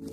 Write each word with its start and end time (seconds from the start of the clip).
Thank 0.00 0.12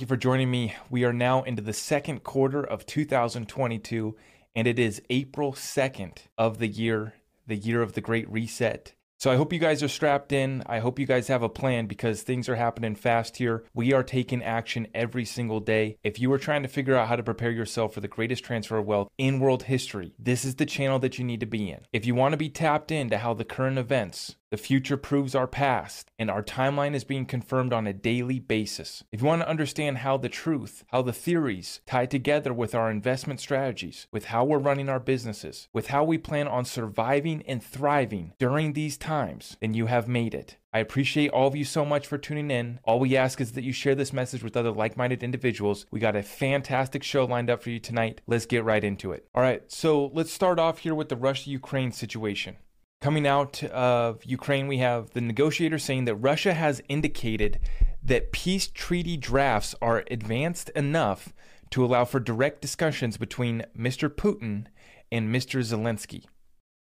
you 0.00 0.08
for 0.08 0.16
joining 0.16 0.50
me. 0.50 0.74
We 0.90 1.04
are 1.04 1.12
now 1.12 1.44
into 1.44 1.62
the 1.62 1.72
second 1.72 2.24
quarter 2.24 2.64
of 2.64 2.84
2022, 2.84 4.16
and 4.56 4.66
it 4.66 4.80
is 4.80 5.00
April 5.08 5.52
2nd 5.52 6.18
of 6.36 6.58
the 6.58 6.66
year, 6.66 7.14
the 7.46 7.54
year 7.54 7.80
of 7.82 7.92
the 7.92 8.00
Great 8.00 8.28
Reset. 8.28 8.94
So 9.18 9.32
I 9.32 9.36
hope 9.36 9.52
you 9.52 9.58
guys 9.58 9.82
are 9.82 9.88
strapped 9.88 10.30
in. 10.30 10.62
I 10.66 10.78
hope 10.78 11.00
you 11.00 11.06
guys 11.06 11.26
have 11.26 11.42
a 11.42 11.48
plan 11.48 11.86
because 11.86 12.22
things 12.22 12.48
are 12.48 12.54
happening 12.54 12.94
fast 12.94 13.38
here. 13.38 13.64
We 13.74 13.92
are 13.92 14.04
taking 14.04 14.44
action 14.44 14.86
every 14.94 15.24
single 15.24 15.58
day. 15.58 15.98
If 16.04 16.20
you 16.20 16.32
are 16.32 16.38
trying 16.38 16.62
to 16.62 16.68
figure 16.68 16.94
out 16.94 17.08
how 17.08 17.16
to 17.16 17.24
prepare 17.24 17.50
yourself 17.50 17.92
for 17.92 18.00
the 18.00 18.06
greatest 18.06 18.44
transfer 18.44 18.78
of 18.78 18.86
wealth 18.86 19.08
in 19.18 19.40
world 19.40 19.64
history, 19.64 20.14
this 20.20 20.44
is 20.44 20.54
the 20.54 20.66
channel 20.66 21.00
that 21.00 21.18
you 21.18 21.24
need 21.24 21.40
to 21.40 21.46
be 21.46 21.68
in. 21.68 21.80
If 21.92 22.06
you 22.06 22.14
want 22.14 22.32
to 22.32 22.36
be 22.36 22.48
tapped 22.48 22.92
into 22.92 23.18
how 23.18 23.34
the 23.34 23.44
current 23.44 23.76
events, 23.76 24.36
the 24.50 24.56
future 24.56 24.96
proves 24.96 25.34
our 25.34 25.46
past, 25.46 26.10
and 26.18 26.30
our 26.30 26.42
timeline 26.42 26.94
is 26.94 27.04
being 27.04 27.26
confirmed 27.26 27.72
on 27.72 27.86
a 27.86 27.92
daily 27.92 28.38
basis. 28.38 29.04
If 29.12 29.20
you 29.20 29.26
want 29.26 29.42
to 29.42 29.48
understand 29.48 29.98
how 29.98 30.16
the 30.16 30.28
truth, 30.28 30.84
how 30.88 31.02
the 31.02 31.12
theories 31.12 31.80
tie 31.86 32.06
together 32.06 32.52
with 32.52 32.74
our 32.74 32.90
investment 32.90 33.40
strategies, 33.40 34.06
with 34.10 34.26
how 34.26 34.44
we're 34.44 34.58
running 34.58 34.88
our 34.88 35.00
businesses, 35.00 35.68
with 35.72 35.88
how 35.88 36.04
we 36.04 36.18
plan 36.18 36.48
on 36.48 36.64
surviving 36.64 37.42
and 37.46 37.62
thriving 37.62 38.32
during 38.38 38.72
these 38.72 38.96
times, 38.96 39.56
then 39.60 39.74
you 39.74 39.86
have 39.86 40.08
made 40.08 40.34
it. 40.34 40.56
I 40.72 40.80
appreciate 40.80 41.30
all 41.30 41.48
of 41.48 41.56
you 41.56 41.64
so 41.64 41.84
much 41.84 42.06
for 42.06 42.18
tuning 42.18 42.50
in. 42.50 42.78
All 42.84 43.00
we 43.00 43.16
ask 43.16 43.40
is 43.40 43.52
that 43.52 43.64
you 43.64 43.72
share 43.72 43.94
this 43.94 44.12
message 44.12 44.42
with 44.42 44.56
other 44.56 44.70
like 44.70 44.98
minded 44.98 45.22
individuals. 45.22 45.86
We 45.90 45.98
got 45.98 46.14
a 46.14 46.22
fantastic 46.22 47.02
show 47.02 47.24
lined 47.24 47.48
up 47.48 47.62
for 47.62 47.70
you 47.70 47.80
tonight. 47.80 48.20
Let's 48.26 48.46
get 48.46 48.64
right 48.64 48.84
into 48.84 49.12
it. 49.12 49.26
All 49.34 49.42
right, 49.42 49.62
so 49.70 50.10
let's 50.12 50.32
start 50.32 50.58
off 50.58 50.80
here 50.80 50.94
with 50.94 51.08
the 51.08 51.16
Russia 51.16 51.50
Ukraine 51.50 51.92
situation. 51.92 52.56
Coming 53.00 53.28
out 53.28 53.62
of 53.62 54.24
Ukraine, 54.24 54.66
we 54.66 54.78
have 54.78 55.10
the 55.10 55.20
negotiator 55.20 55.78
saying 55.78 56.06
that 56.06 56.16
Russia 56.16 56.52
has 56.52 56.82
indicated 56.88 57.60
that 58.02 58.32
peace 58.32 58.66
treaty 58.66 59.16
drafts 59.16 59.72
are 59.80 60.02
advanced 60.10 60.70
enough 60.70 61.32
to 61.70 61.84
allow 61.84 62.04
for 62.04 62.18
direct 62.18 62.60
discussions 62.60 63.16
between 63.16 63.64
Mr. 63.78 64.08
Putin 64.08 64.66
and 65.12 65.32
Mr. 65.32 65.60
Zelensky. 65.60 66.24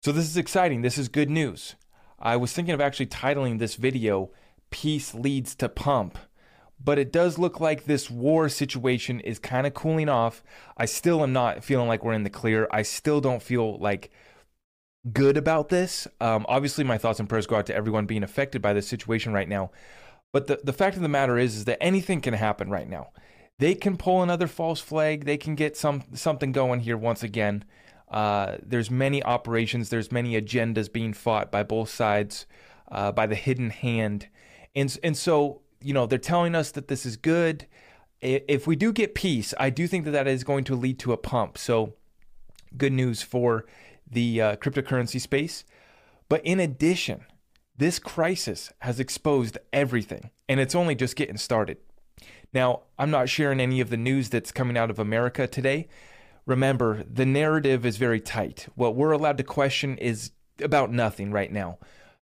So, 0.03 0.11
this 0.11 0.25
is 0.25 0.38
exciting. 0.38 0.81
This 0.81 0.97
is 0.97 1.09
good 1.09 1.29
news. 1.29 1.75
I 2.17 2.38
was 2.38 2.53
thinking 2.53 2.73
of 2.73 2.81
actually 2.81 3.07
titling 3.07 3.59
this 3.59 3.75
video, 3.75 4.31
Peace 4.71 5.13
Leads 5.13 5.53
to 5.55 5.69
Pump. 5.69 6.17
But 6.83 6.97
it 6.97 7.11
does 7.11 7.38
look 7.38 7.59
like 7.59 7.83
this 7.83 8.09
war 8.09 8.49
situation 8.49 9.19
is 9.19 9.38
kind 9.38 9.67
of 9.67 9.75
cooling 9.75 10.09
off. 10.09 10.41
I 10.75 10.85
still 10.85 11.21
am 11.21 11.33
not 11.33 11.63
feeling 11.63 11.88
like 11.88 12.03
we're 12.03 12.13
in 12.13 12.23
the 12.23 12.29
clear. 12.31 12.67
I 12.71 12.81
still 12.81 13.21
don't 13.21 13.44
feel 13.44 13.77
like 13.77 14.09
good 15.11 15.38
about 15.38 15.69
this. 15.69 16.08
Um, 16.19 16.45
obviously, 16.50 16.83
my 16.83 16.97
thoughts 16.97 17.19
and 17.19 17.30
prayers 17.30 17.47
go 17.47 17.55
out 17.55 17.66
to 17.67 17.75
everyone 17.75 18.05
being 18.05 18.23
affected 18.23 18.61
by 18.61 18.73
this 18.73 18.88
situation 18.88 19.33
right 19.33 19.47
now. 19.47 19.72
But 20.31 20.47
the, 20.47 20.59
the 20.64 20.73
fact 20.73 20.95
of 20.95 21.02
the 21.02 21.09
matter 21.09 21.38
is, 21.38 21.56
is 21.56 21.66
that 21.66 21.81
anything 21.81 22.22
can 22.22 22.33
happen 22.33 22.69
right 22.69 22.88
now. 22.88 23.09
They 23.58 23.75
can 23.75 23.97
pull 23.97 24.22
another 24.22 24.47
false 24.47 24.80
flag. 24.80 25.25
They 25.25 25.38
can 25.38 25.56
get 25.56 25.75
some 25.75 26.03
something 26.14 26.52
going 26.52 26.81
here 26.81 26.97
once 26.97 27.23
again. 27.23 27.66
Uh, 28.09 28.58
there's 28.64 28.89
many 28.89 29.22
operations. 29.23 29.89
There's 29.89 30.11
many 30.11 30.39
agendas 30.39 30.91
being 30.91 31.13
fought 31.13 31.52
by 31.52 31.63
both 31.63 31.89
sides, 31.89 32.45
uh, 32.89 33.11
by 33.11 33.28
the 33.28 33.36
hidden 33.36 33.69
hand, 33.69 34.30
and 34.75 34.97
and 35.03 35.17
so 35.17 35.61
you 35.81 35.94
know 35.94 36.06
they're 36.06 36.17
telling 36.17 36.56
us 36.56 36.72
that 36.72 36.88
this 36.88 37.06
is 37.06 37.17
good. 37.17 37.67
If 38.22 38.67
we 38.67 38.75
do 38.75 38.91
get 38.91 39.16
peace, 39.16 39.53
I 39.58 39.69
do 39.69 39.88
think 39.88 40.03
that 40.06 40.11
that 40.11 40.28
is 40.28 40.44
going 40.44 40.66
to 40.66 40.75
lead 40.75 41.00
to 41.00 41.13
a 41.13 41.17
pump. 41.17 41.58
So, 41.58 41.94
good 42.78 42.91
news 42.91 43.22
for 43.22 43.66
the 44.09 44.41
uh, 44.41 44.55
cryptocurrency 44.57 45.19
space. 45.19 45.63
But 46.29 46.45
in 46.45 46.59
addition, 46.59 47.25
this 47.75 48.00
crisis 48.00 48.72
has 48.79 49.00
exposed 49.00 49.57
everything, 49.72 50.31
and 50.47 50.59
it's 50.59 50.75
only 50.75 50.95
just 50.95 51.16
getting 51.16 51.38
started. 51.38 51.78
Now, 52.53 52.81
I'm 52.97 53.11
not 53.11 53.29
sharing 53.29 53.59
any 53.59 53.79
of 53.79 53.89
the 53.89 53.97
news 53.97 54.29
that's 54.29 54.51
coming 54.51 54.78
out 54.78 54.89
of 54.89 55.00
America 55.00 55.47
today. 55.47 55.88
Remember, 56.45 57.03
the 57.03 57.25
narrative 57.25 57.85
is 57.85 57.97
very 57.97 58.19
tight. 58.19 58.67
What 58.75 58.95
we're 58.95 59.11
allowed 59.11 59.38
to 59.38 59.44
question 59.44 59.97
is 59.97 60.31
about 60.61 60.91
nothing 60.91 61.31
right 61.31 61.51
now. 61.51 61.78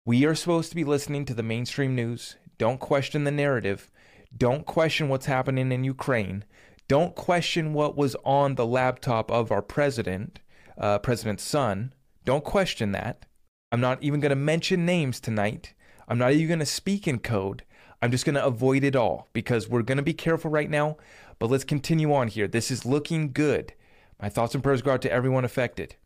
We 0.05 0.25
are 0.25 0.34
supposed 0.34 0.71
to 0.71 0.77
be 0.77 0.84
listening 0.84 1.25
to 1.27 1.34
the 1.34 1.43
mainstream 1.43 1.95
news. 1.95 2.37
Don't 2.59 2.81
question 2.81 3.25
the 3.25 3.31
narrative. 3.31 3.91
Don't 4.37 4.66
question 4.66 5.09
what's 5.09 5.27
happening 5.27 5.72
in 5.72 5.84
Ukraine. 5.84 6.45
Don't 6.89 7.15
question 7.15 7.72
what 7.72 7.97
was 7.97 8.16
on 8.25 8.56
the 8.56 8.66
laptop 8.66 9.31
of 9.31 9.53
our 9.53 9.62
president 9.62 10.41
uh, 10.81 10.99
president's 10.99 11.45
son. 11.45 11.93
Don't 12.25 12.45
question 12.45 12.93
that. 12.93 13.27
I'm 13.71 13.81
not 13.81 14.03
even 14.03 14.19
going 14.19 14.31
to 14.31 14.37
mention 14.37 14.85
names 14.85 15.21
tonight. 15.21 15.75
I'm 16.09 16.19
not 16.19 16.33
even 16.33 16.49
going 16.49 16.59
to 16.59 16.67
speak 16.67 17.07
in 17.07 17.21
code. 17.21 17.63
I'm 18.03 18.11
just 18.11 18.25
going 18.25 18.35
to 18.35 18.45
avoid 18.45 18.83
it 18.83 18.97
all 18.97 19.29
because 19.33 19.69
we're 19.69 19.83
going 19.83 19.99
to 19.99 20.03
be 20.03 20.15
careful 20.15 20.51
right 20.51 20.71
now. 20.71 20.97
But 21.39 21.51
let's 21.51 21.65
continue 21.65 22.13
on 22.13 22.29
here. 22.29 22.49
This 22.49 22.71
is 22.71 22.85
looking 22.85 23.33
good. 23.33 23.75
My 24.21 24.29
thoughts 24.29 24.55
and 24.55 24.63
prayers 24.63 24.83
go 24.83 24.93
out 24.93 25.03
to 25.03 25.13
everyone 25.13 25.45
affected. 25.45 25.97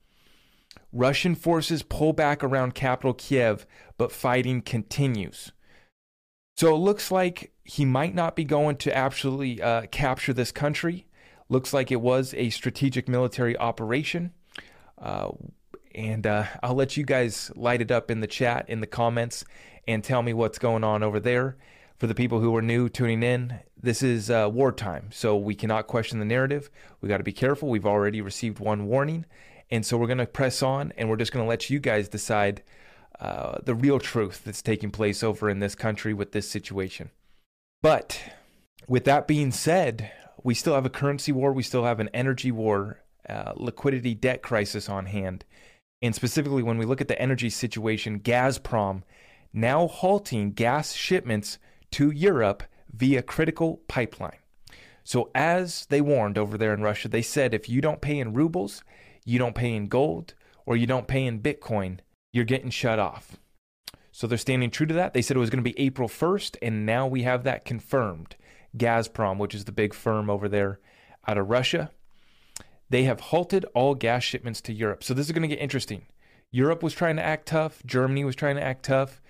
Russian 0.93 1.34
forces 1.34 1.83
pull 1.83 2.13
back 2.13 2.45
around 2.45 2.75
capital 2.75 3.15
Kiev, 3.15 3.67
but 3.97 4.13
fighting 4.13 4.61
continues. 4.61 5.53
So 6.57 6.75
it 6.75 6.79
looks 6.79 7.11
like 7.11 7.53
he 7.65 7.84
might 7.84 8.15
not 8.15 8.37
be 8.37 8.45
going 8.45 8.77
to 8.77 8.97
actually 8.97 9.61
uh, 9.61 9.87
capture 9.87 10.33
this 10.33 10.53
country. 10.53 11.07
Looks 11.49 11.73
like 11.73 11.91
it 11.91 12.01
was 12.01 12.33
a 12.34 12.51
strategic 12.51 13.09
military 13.09 13.57
operation. 13.57 14.33
Uh, 15.04 15.32
and 15.94 16.26
uh, 16.26 16.47
I'll 16.62 16.75
let 16.75 16.97
you 16.97 17.04
guys 17.04 17.53
light 17.54 17.82
it 17.82 17.92
up 17.92 18.10
in 18.10 18.20
the 18.20 18.26
chat, 18.26 18.69
in 18.69 18.81
the 18.81 18.87
comments, 18.87 19.44
and 19.87 20.03
tell 20.03 20.22
me 20.22 20.32
what's 20.32 20.59
going 20.59 20.82
on 20.82 21.03
over 21.03 21.20
there. 21.20 21.56
For 21.98 22.09
the 22.09 22.15
people 22.15 22.41
who 22.41 22.56
are 22.56 22.62
new 22.62 22.88
tuning 22.88 23.22
in, 23.22 23.60
this 23.81 24.03
is 24.03 24.28
uh, 24.28 24.50
wartime, 24.53 25.10
so 25.12 25.37
we 25.37 25.54
cannot 25.54 25.87
question 25.87 26.19
the 26.19 26.25
narrative. 26.25 26.69
We 27.00 27.09
got 27.09 27.19
to 27.19 27.25
be 27.25 27.32
careful. 27.32 27.69
We've 27.69 27.87
already 27.87 28.20
received 28.20 28.59
one 28.59 28.87
warning, 28.87 29.26
and 29.70 29.87
so 29.87 29.97
we're 29.97 30.09
going 30.09 30.19
to 30.19 30.26
press 30.26 30.62
on, 30.62 30.92
and 30.97 31.09
we're 31.09 31.16
just 31.16 31.32
going 31.32 31.44
to 31.44 31.48
let 31.48 31.71
you 31.71 31.78
guys 31.78 32.09
decide 32.09 32.62
uh, 33.21 33.59
the 33.62 33.75
real 33.75 34.00
truth 34.00 34.42
that's 34.44 34.62
taking 34.62 34.91
place 34.91 35.22
over 35.22 35.48
in 35.48 35.60
this 35.60 35.76
country 35.76 36.12
with 36.12 36.32
this 36.32 36.50
situation. 36.50 37.10
But 37.81 38.21
with 38.88 39.04
that 39.04 39.28
being 39.28 39.53
said, 39.53 40.10
we 40.42 40.54
still 40.54 40.75
have 40.75 40.86
a 40.86 40.91
currency 40.91 41.31
war, 41.31 41.53
we 41.53 41.62
still 41.62 41.84
have 41.84 42.00
an 42.00 42.10
energy 42.12 42.50
war, 42.50 42.98
uh, 43.29 43.53
liquidity 43.57 44.15
debt 44.15 44.43
crisis 44.43 44.89
on 44.89 45.07
hand. 45.07 45.45
And 46.03 46.15
specifically, 46.15 46.62
when 46.62 46.79
we 46.79 46.85
look 46.85 47.01
at 47.01 47.09
the 47.09 47.21
energy 47.21 47.51
situation, 47.51 48.21
Gazprom 48.21 49.03
now 49.53 49.87
halting 49.87 50.53
gas 50.53 50.93
shipments 50.93 51.59
to 51.93 52.11
Europe 52.11 52.65
via 52.93 53.23
critical 53.23 53.81
pipeline. 53.89 54.39
So, 55.05 55.31
as 55.34 55.87
they 55.87 56.01
warned 56.01 56.39
over 56.39 56.57
there 56.59 56.75
in 56.75 56.83
Russia, 56.83 57.09
they 57.09 57.23
said 57.23 57.53
if 57.55 57.69
you 57.69 57.81
don't 57.81 58.01
pay 58.01 58.19
in 58.19 58.33
rubles, 58.33 58.83
you 59.25 59.39
don't 59.39 59.55
pay 59.55 59.75
in 59.75 59.87
gold, 59.89 60.34
or 60.67 60.77
you 60.77 60.87
don't 60.87 61.07
pay 61.07 61.25
in 61.25 61.41
Bitcoin, 61.41 61.99
you're 62.33 62.45
getting 62.45 62.71
shut 62.71 62.99
off. 62.99 63.37
So, 64.13 64.27
they're 64.27 64.39
standing 64.39 64.71
true 64.71 64.87
to 64.87 64.95
that. 64.95 65.13
They 65.13 65.23
said 65.23 65.37
it 65.37 65.41
was 65.41 65.51
going 65.51 65.63
to 65.63 65.71
be 65.71 65.79
April 65.79 66.09
1st, 66.09 66.57
and 66.63 66.87
now 66.87 67.07
we 67.07 67.23
have 67.23 67.45
that 67.45 67.65
confirmed. 67.65 68.37
Gazprom, 68.77 69.39
which 69.39 69.55
is 69.55 69.67
the 69.67 69.73
big 69.73 69.95
firm 69.95 70.31
over 70.31 70.49
there 70.49 70.81
out 71.27 71.39
of 71.39 71.49
Russia, 71.49 71.91
they 72.91 73.05
have 73.05 73.21
halted 73.21 73.65
all 73.75 73.95
gas 73.95 74.22
shipments 74.22 74.61
to 74.62 74.72
Europe. 74.72 75.03
So 75.03 75.15
this 75.15 75.27
is 75.27 75.33
going 75.33 75.43
to 75.43 75.49
get 75.49 75.61
interesting. 75.61 76.06
Europe 76.50 76.83
was 76.83 76.95
trying 76.95 77.17
to 77.17 77.22
act 77.22 77.47
tough. 77.47 77.83
Germany 77.84 78.25
was 78.25 78.37
trying 78.37 78.56
to 78.56 78.62
act 78.62 78.84
tough. 78.84 79.21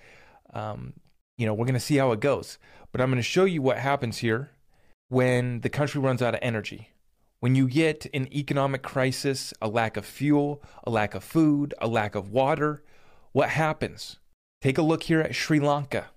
Um, 0.53 0.93
you 1.37 1.45
know, 1.45 1.53
we're 1.53 1.65
going 1.65 1.73
to 1.73 1.79
see 1.79 1.97
how 1.97 2.11
it 2.11 2.19
goes. 2.19 2.57
But 2.91 3.01
I'm 3.01 3.09
going 3.09 3.17
to 3.17 3.23
show 3.23 3.45
you 3.45 3.61
what 3.61 3.77
happens 3.77 4.19
here 4.19 4.51
when 5.09 5.61
the 5.61 5.69
country 5.69 5.99
runs 5.99 6.21
out 6.21 6.33
of 6.33 6.39
energy. 6.41 6.91
When 7.39 7.55
you 7.55 7.67
get 7.67 8.05
an 8.13 8.31
economic 8.33 8.81
crisis, 8.81 9.53
a 9.61 9.67
lack 9.67 9.97
of 9.97 10.05
fuel, 10.05 10.63
a 10.83 10.89
lack 10.89 11.13
of 11.15 11.23
food, 11.23 11.73
a 11.79 11.87
lack 11.87 12.15
of 12.15 12.31
water, 12.31 12.83
what 13.33 13.49
happens? 13.49 14.17
Take 14.61 14.77
a 14.77 14.81
look 14.81 15.03
here 15.03 15.21
at 15.21 15.35
Sri 15.35 15.59
Lanka. 15.59 16.11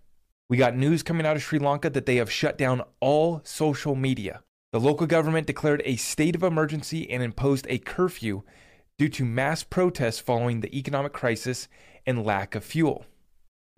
We 0.48 0.56
got 0.56 0.76
news 0.76 1.02
coming 1.02 1.26
out 1.26 1.36
of 1.36 1.42
Sri 1.42 1.58
Lanka 1.58 1.90
that 1.90 2.06
they 2.06 2.16
have 2.16 2.30
shut 2.30 2.56
down 2.56 2.82
all 3.00 3.40
social 3.44 3.94
media. 3.94 4.42
The 4.72 4.80
local 4.80 5.06
government 5.06 5.46
declared 5.46 5.80
a 5.84 5.96
state 5.96 6.34
of 6.34 6.42
emergency 6.42 7.10
and 7.10 7.22
imposed 7.22 7.66
a 7.70 7.78
curfew 7.78 8.42
due 8.98 9.08
to 9.08 9.24
mass 9.24 9.62
protests 9.62 10.20
following 10.20 10.60
the 10.60 10.76
economic 10.76 11.12
crisis 11.12 11.68
and 12.06 12.24
lack 12.24 12.54
of 12.54 12.64
fuel. 12.64 13.06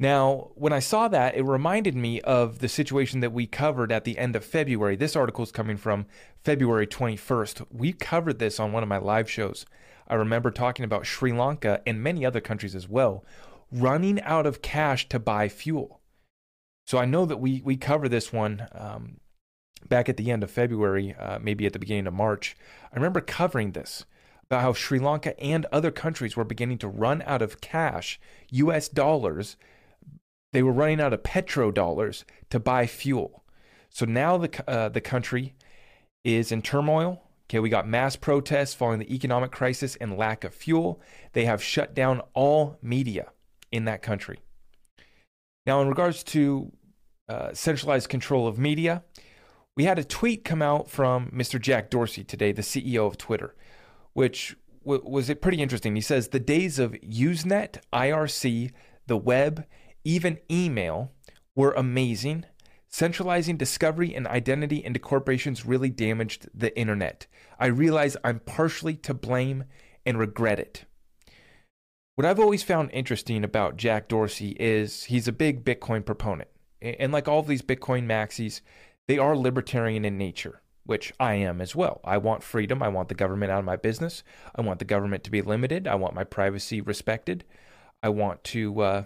Now, 0.00 0.50
when 0.54 0.72
I 0.72 0.78
saw 0.80 1.08
that, 1.08 1.36
it 1.36 1.44
reminded 1.44 1.94
me 1.94 2.20
of 2.22 2.58
the 2.58 2.68
situation 2.68 3.20
that 3.20 3.32
we 3.32 3.46
covered 3.46 3.92
at 3.92 4.04
the 4.04 4.18
end 4.18 4.34
of 4.34 4.44
February. 4.44 4.96
This 4.96 5.14
article 5.14 5.44
is 5.44 5.52
coming 5.52 5.76
from 5.76 6.06
February 6.42 6.86
21st. 6.86 7.66
We 7.70 7.92
covered 7.92 8.38
this 8.38 8.58
on 8.58 8.72
one 8.72 8.82
of 8.82 8.88
my 8.88 8.98
live 8.98 9.30
shows. 9.30 9.66
I 10.08 10.14
remember 10.14 10.50
talking 10.50 10.84
about 10.84 11.06
Sri 11.06 11.32
Lanka 11.32 11.82
and 11.86 12.02
many 12.02 12.24
other 12.24 12.40
countries 12.40 12.74
as 12.74 12.88
well 12.88 13.24
running 13.70 14.20
out 14.22 14.46
of 14.46 14.62
cash 14.62 15.08
to 15.08 15.18
buy 15.20 15.48
fuel. 15.48 16.00
So 16.86 16.98
I 16.98 17.04
know 17.04 17.24
that 17.26 17.36
we 17.36 17.62
we 17.64 17.76
cover 17.76 18.08
this 18.08 18.32
one 18.32 18.66
um, 18.72 19.20
back 19.88 20.08
at 20.08 20.16
the 20.16 20.30
end 20.30 20.42
of 20.42 20.50
February, 20.50 21.14
uh, 21.18 21.38
maybe 21.40 21.66
at 21.66 21.72
the 21.72 21.78
beginning 21.78 22.06
of 22.06 22.14
March. 22.14 22.56
I 22.92 22.96
remember 22.96 23.20
covering 23.20 23.72
this 23.72 24.04
about 24.44 24.62
how 24.62 24.72
Sri 24.72 24.98
Lanka 24.98 25.38
and 25.40 25.66
other 25.66 25.90
countries 25.90 26.36
were 26.36 26.44
beginning 26.44 26.78
to 26.78 26.88
run 26.88 27.22
out 27.26 27.42
of 27.42 27.60
cash, 27.60 28.20
U.S. 28.50 28.88
dollars. 28.88 29.56
They 30.52 30.62
were 30.62 30.72
running 30.72 31.00
out 31.00 31.12
of 31.12 31.22
petrodollars 31.22 32.24
to 32.50 32.58
buy 32.58 32.86
fuel. 32.86 33.44
So 33.88 34.04
now 34.04 34.36
the 34.38 34.70
uh, 34.70 34.88
the 34.88 35.00
country 35.00 35.54
is 36.24 36.52
in 36.52 36.62
turmoil. 36.62 37.22
Okay, 37.48 37.58
we 37.58 37.68
got 37.68 37.88
mass 37.88 38.14
protests 38.14 38.74
following 38.74 39.00
the 39.00 39.12
economic 39.12 39.50
crisis 39.50 39.96
and 39.96 40.16
lack 40.16 40.44
of 40.44 40.54
fuel. 40.54 41.00
They 41.32 41.44
have 41.46 41.62
shut 41.62 41.94
down 41.94 42.22
all 42.32 42.78
media 42.80 43.32
in 43.72 43.84
that 43.86 44.02
country. 44.02 44.38
Now, 45.66 45.82
in 45.82 45.88
regards 45.88 46.22
to 46.24 46.72
uh, 47.28 47.52
centralized 47.52 48.08
control 48.08 48.46
of 48.46 48.58
media, 48.58 49.02
we 49.80 49.86
had 49.86 49.98
a 49.98 50.04
tweet 50.04 50.44
come 50.44 50.60
out 50.60 50.90
from 50.90 51.30
Mr. 51.30 51.58
Jack 51.58 51.88
Dorsey 51.88 52.22
today, 52.22 52.52
the 52.52 52.60
CEO 52.60 53.06
of 53.06 53.16
Twitter, 53.16 53.56
which 54.12 54.54
w- 54.84 55.02
was 55.02 55.32
pretty 55.40 55.62
interesting. 55.62 55.94
He 55.94 56.02
says 56.02 56.28
the 56.28 56.38
days 56.38 56.78
of 56.78 56.92
Usenet, 57.00 57.78
IRC, 57.90 58.72
the 59.06 59.16
web, 59.16 59.64
even 60.04 60.38
email 60.50 61.12
were 61.56 61.72
amazing 61.72 62.44
Centralizing 62.92 63.56
discovery 63.56 64.14
and 64.14 64.26
identity 64.26 64.84
into 64.84 64.98
corporations 64.98 65.64
really 65.64 65.88
damaged 65.88 66.48
the 66.52 66.76
internet. 66.76 67.26
I 67.58 67.66
realize 67.66 68.18
I'm 68.22 68.40
partially 68.40 68.96
to 68.96 69.14
blame 69.14 69.64
and 70.04 70.18
regret 70.18 70.58
it. 70.58 70.84
What 72.16 72.26
I've 72.26 72.40
always 72.40 72.64
found 72.64 72.90
interesting 72.92 73.44
about 73.44 73.78
Jack 73.78 74.08
Dorsey 74.08 74.56
is 74.60 75.04
he's 75.04 75.26
a 75.28 75.32
big 75.32 75.64
Bitcoin 75.64 76.04
proponent. 76.04 76.50
And 76.82 77.12
like 77.12 77.28
all 77.28 77.38
of 77.38 77.46
these 77.46 77.62
Bitcoin 77.62 78.06
maxis, 78.06 78.60
they 79.10 79.18
are 79.18 79.36
libertarian 79.36 80.04
in 80.04 80.16
nature, 80.16 80.62
which 80.84 81.12
I 81.18 81.34
am 81.34 81.60
as 81.60 81.74
well. 81.74 82.00
I 82.04 82.16
want 82.16 82.44
freedom. 82.44 82.80
I 82.80 82.86
want 82.86 83.08
the 83.08 83.16
government 83.16 83.50
out 83.50 83.58
of 83.58 83.64
my 83.64 83.74
business. 83.74 84.22
I 84.54 84.60
want 84.60 84.78
the 84.78 84.84
government 84.84 85.24
to 85.24 85.32
be 85.32 85.42
limited. 85.42 85.88
I 85.88 85.96
want 85.96 86.14
my 86.14 86.22
privacy 86.22 86.80
respected. 86.80 87.42
I 88.04 88.10
want 88.10 88.44
to 88.44 88.80
uh, 88.80 89.04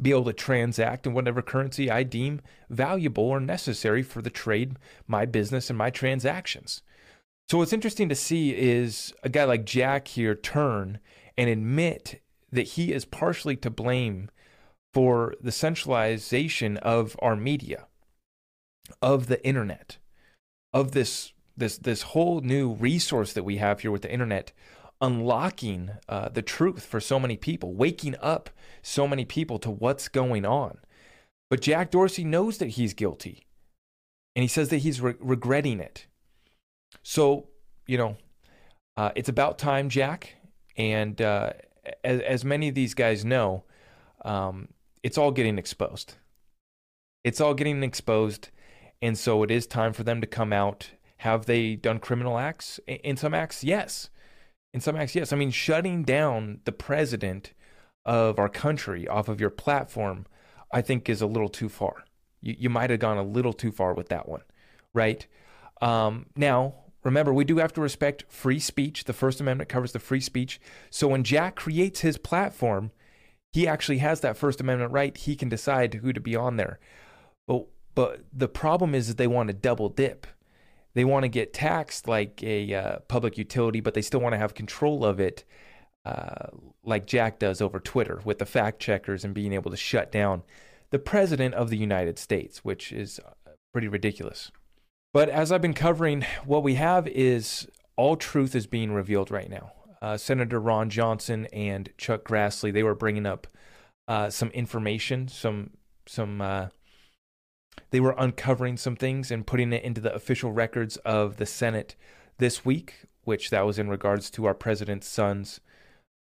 be 0.00 0.12
able 0.12 0.26
to 0.26 0.32
transact 0.32 1.08
in 1.08 1.12
whatever 1.12 1.42
currency 1.42 1.90
I 1.90 2.04
deem 2.04 2.40
valuable 2.68 3.24
or 3.24 3.40
necessary 3.40 4.04
for 4.04 4.22
the 4.22 4.30
trade, 4.30 4.76
my 5.08 5.26
business, 5.26 5.70
and 5.70 5.76
my 5.76 5.90
transactions. 5.90 6.82
So, 7.48 7.58
what's 7.58 7.72
interesting 7.72 8.08
to 8.10 8.14
see 8.14 8.54
is 8.56 9.12
a 9.24 9.28
guy 9.28 9.42
like 9.42 9.66
Jack 9.66 10.06
here 10.06 10.36
turn 10.36 11.00
and 11.36 11.50
admit 11.50 12.22
that 12.52 12.68
he 12.68 12.92
is 12.92 13.04
partially 13.04 13.56
to 13.56 13.70
blame 13.70 14.30
for 14.94 15.34
the 15.40 15.50
centralization 15.50 16.76
of 16.76 17.16
our 17.20 17.34
media, 17.34 17.88
of 19.00 19.26
the 19.26 19.44
internet, 19.46 19.98
of 20.72 20.92
this 20.92 21.32
this 21.56 21.78
this 21.78 22.02
whole 22.02 22.40
new 22.40 22.74
resource 22.74 23.32
that 23.32 23.44
we 23.44 23.56
have 23.58 23.80
here 23.80 23.90
with 23.90 24.02
the 24.02 24.12
internet 24.12 24.52
unlocking 25.00 25.90
uh, 26.08 26.28
the 26.28 26.42
truth 26.42 26.84
for 26.84 27.00
so 27.00 27.18
many 27.18 27.36
people, 27.36 27.74
waking 27.74 28.14
up 28.20 28.50
so 28.82 29.08
many 29.08 29.24
people 29.24 29.58
to 29.58 29.70
what's 29.70 30.08
going 30.08 30.44
on. 30.44 30.78
But 31.48 31.62
Jack 31.62 31.90
Dorsey 31.90 32.24
knows 32.24 32.58
that 32.58 32.70
he's 32.70 32.94
guilty, 32.94 33.46
and 34.36 34.42
he 34.42 34.48
says 34.48 34.68
that 34.68 34.78
he's 34.78 35.00
re- 35.00 35.14
regretting 35.18 35.80
it. 35.80 36.06
So, 37.02 37.48
you 37.86 37.98
know, 37.98 38.16
uh, 38.96 39.10
it's 39.14 39.28
about 39.28 39.58
time, 39.58 39.88
Jack. 39.88 40.36
And 40.76 41.20
uh, 41.20 41.54
as, 42.04 42.20
as, 42.20 42.44
many 42.44 42.68
of 42.68 42.74
these 42.74 42.94
guys 42.94 43.24
know, 43.24 43.64
um, 44.24 44.68
it's 45.02 45.18
all 45.18 45.32
getting 45.32 45.58
exposed. 45.58 46.14
It's 47.24 47.40
all 47.40 47.54
getting 47.54 47.82
exposed. 47.82 48.50
And 49.02 49.18
so 49.18 49.42
it 49.42 49.50
is 49.50 49.66
time 49.66 49.92
for 49.92 50.02
them 50.02 50.20
to 50.20 50.26
come 50.26 50.52
out. 50.52 50.90
Have 51.18 51.46
they 51.46 51.76
done 51.76 51.98
criminal 51.98 52.38
acts? 52.38 52.78
In 52.86 53.16
some 53.16 53.34
acts, 53.34 53.64
yes. 53.64 54.10
In 54.72 54.80
some 54.80 54.96
acts, 54.96 55.14
yes. 55.14 55.32
I 55.32 55.36
mean, 55.36 55.50
shutting 55.50 56.02
down 56.02 56.60
the 56.64 56.72
president 56.72 57.52
of 58.04 58.38
our 58.38 58.48
country 58.48 59.06
off 59.08 59.28
of 59.28 59.40
your 59.40 59.50
platform, 59.50 60.26
I 60.72 60.82
think 60.82 61.08
is 61.08 61.20
a 61.20 61.26
little 61.26 61.48
too 61.48 61.68
far. 61.68 62.04
You, 62.40 62.54
you 62.58 62.70
might 62.70 62.90
have 62.90 63.00
gone 63.00 63.18
a 63.18 63.22
little 63.22 63.52
too 63.52 63.72
far 63.72 63.94
with 63.94 64.08
that 64.08 64.28
one, 64.28 64.42
right? 64.94 65.26
Um, 65.82 66.26
now, 66.36 66.74
remember, 67.02 67.32
we 67.32 67.44
do 67.44 67.58
have 67.58 67.72
to 67.74 67.80
respect 67.80 68.24
free 68.28 68.60
speech. 68.60 69.04
The 69.04 69.12
First 69.12 69.40
Amendment 69.40 69.68
covers 69.68 69.92
the 69.92 69.98
free 69.98 70.20
speech. 70.20 70.60
So 70.90 71.08
when 71.08 71.24
Jack 71.24 71.56
creates 71.56 72.00
his 72.00 72.18
platform, 72.18 72.92
he 73.52 73.66
actually 73.66 73.98
has 73.98 74.20
that 74.20 74.36
First 74.36 74.60
Amendment 74.60 74.92
right. 74.92 75.16
He 75.16 75.36
can 75.36 75.48
decide 75.48 75.94
who 75.94 76.12
to 76.12 76.20
be 76.20 76.36
on 76.36 76.56
there. 76.56 76.78
But 77.46 77.66
but 77.94 78.20
the 78.32 78.48
problem 78.48 78.94
is 78.94 79.08
that 79.08 79.16
they 79.16 79.26
want 79.26 79.48
to 79.48 79.54
double 79.54 79.88
dip 79.88 80.26
they 80.94 81.04
want 81.04 81.22
to 81.22 81.28
get 81.28 81.52
taxed 81.52 82.08
like 82.08 82.42
a 82.42 82.74
uh, 82.74 82.98
public 83.08 83.38
utility, 83.38 83.80
but 83.80 83.94
they 83.94 84.02
still 84.02 84.20
want 84.20 84.32
to 84.32 84.38
have 84.38 84.54
control 84.54 85.04
of 85.04 85.20
it, 85.20 85.44
uh, 86.04 86.48
like 86.82 87.06
Jack 87.06 87.38
does 87.38 87.60
over 87.60 87.78
Twitter 87.78 88.20
with 88.24 88.38
the 88.38 88.46
fact 88.46 88.80
checkers 88.80 89.24
and 89.24 89.34
being 89.34 89.52
able 89.52 89.70
to 89.70 89.76
shut 89.76 90.10
down 90.10 90.42
the 90.90 90.98
president 90.98 91.54
of 91.54 91.70
the 91.70 91.76
United 91.76 92.18
States, 92.18 92.64
which 92.64 92.92
is 92.92 93.20
uh, 93.20 93.50
pretty 93.72 93.86
ridiculous. 93.86 94.50
But 95.12 95.28
as 95.28 95.52
I've 95.52 95.62
been 95.62 95.74
covering, 95.74 96.24
what 96.44 96.62
we 96.62 96.74
have 96.74 97.06
is 97.06 97.68
all 97.96 98.16
truth 98.16 98.54
is 98.56 98.66
being 98.66 98.92
revealed 98.92 99.30
right 99.30 99.50
now. 99.50 99.72
Uh, 100.02 100.16
Senator 100.16 100.58
Ron 100.58 100.90
Johnson 100.90 101.46
and 101.52 101.90
Chuck 101.98 102.24
Grassley 102.24 102.72
they 102.72 102.82
were 102.82 102.94
bringing 102.94 103.26
up 103.26 103.46
uh, 104.08 104.30
some 104.30 104.48
information, 104.50 105.28
some 105.28 105.70
some 106.06 106.40
uh, 106.40 106.68
they 107.90 108.00
were 108.00 108.14
uncovering 108.18 108.76
some 108.76 108.96
things 108.96 109.30
and 109.30 109.46
putting 109.46 109.72
it 109.72 109.82
into 109.82 110.00
the 110.00 110.14
official 110.14 110.52
records 110.52 110.96
of 110.98 111.36
the 111.36 111.46
Senate 111.46 111.96
this 112.38 112.64
week, 112.64 113.06
which 113.24 113.50
that 113.50 113.66
was 113.66 113.78
in 113.78 113.88
regards 113.88 114.30
to 114.30 114.44
our 114.44 114.54
president's 114.54 115.08
son's 115.08 115.60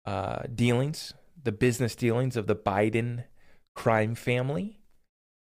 uh, 0.05 0.43
dealings, 0.55 1.15
the 1.43 1.53
business 1.53 1.95
dealings 1.95 2.37
of 2.37 2.47
the 2.47 2.57
Biden 2.57 3.25
crime 3.75 4.15
family. 4.15 4.81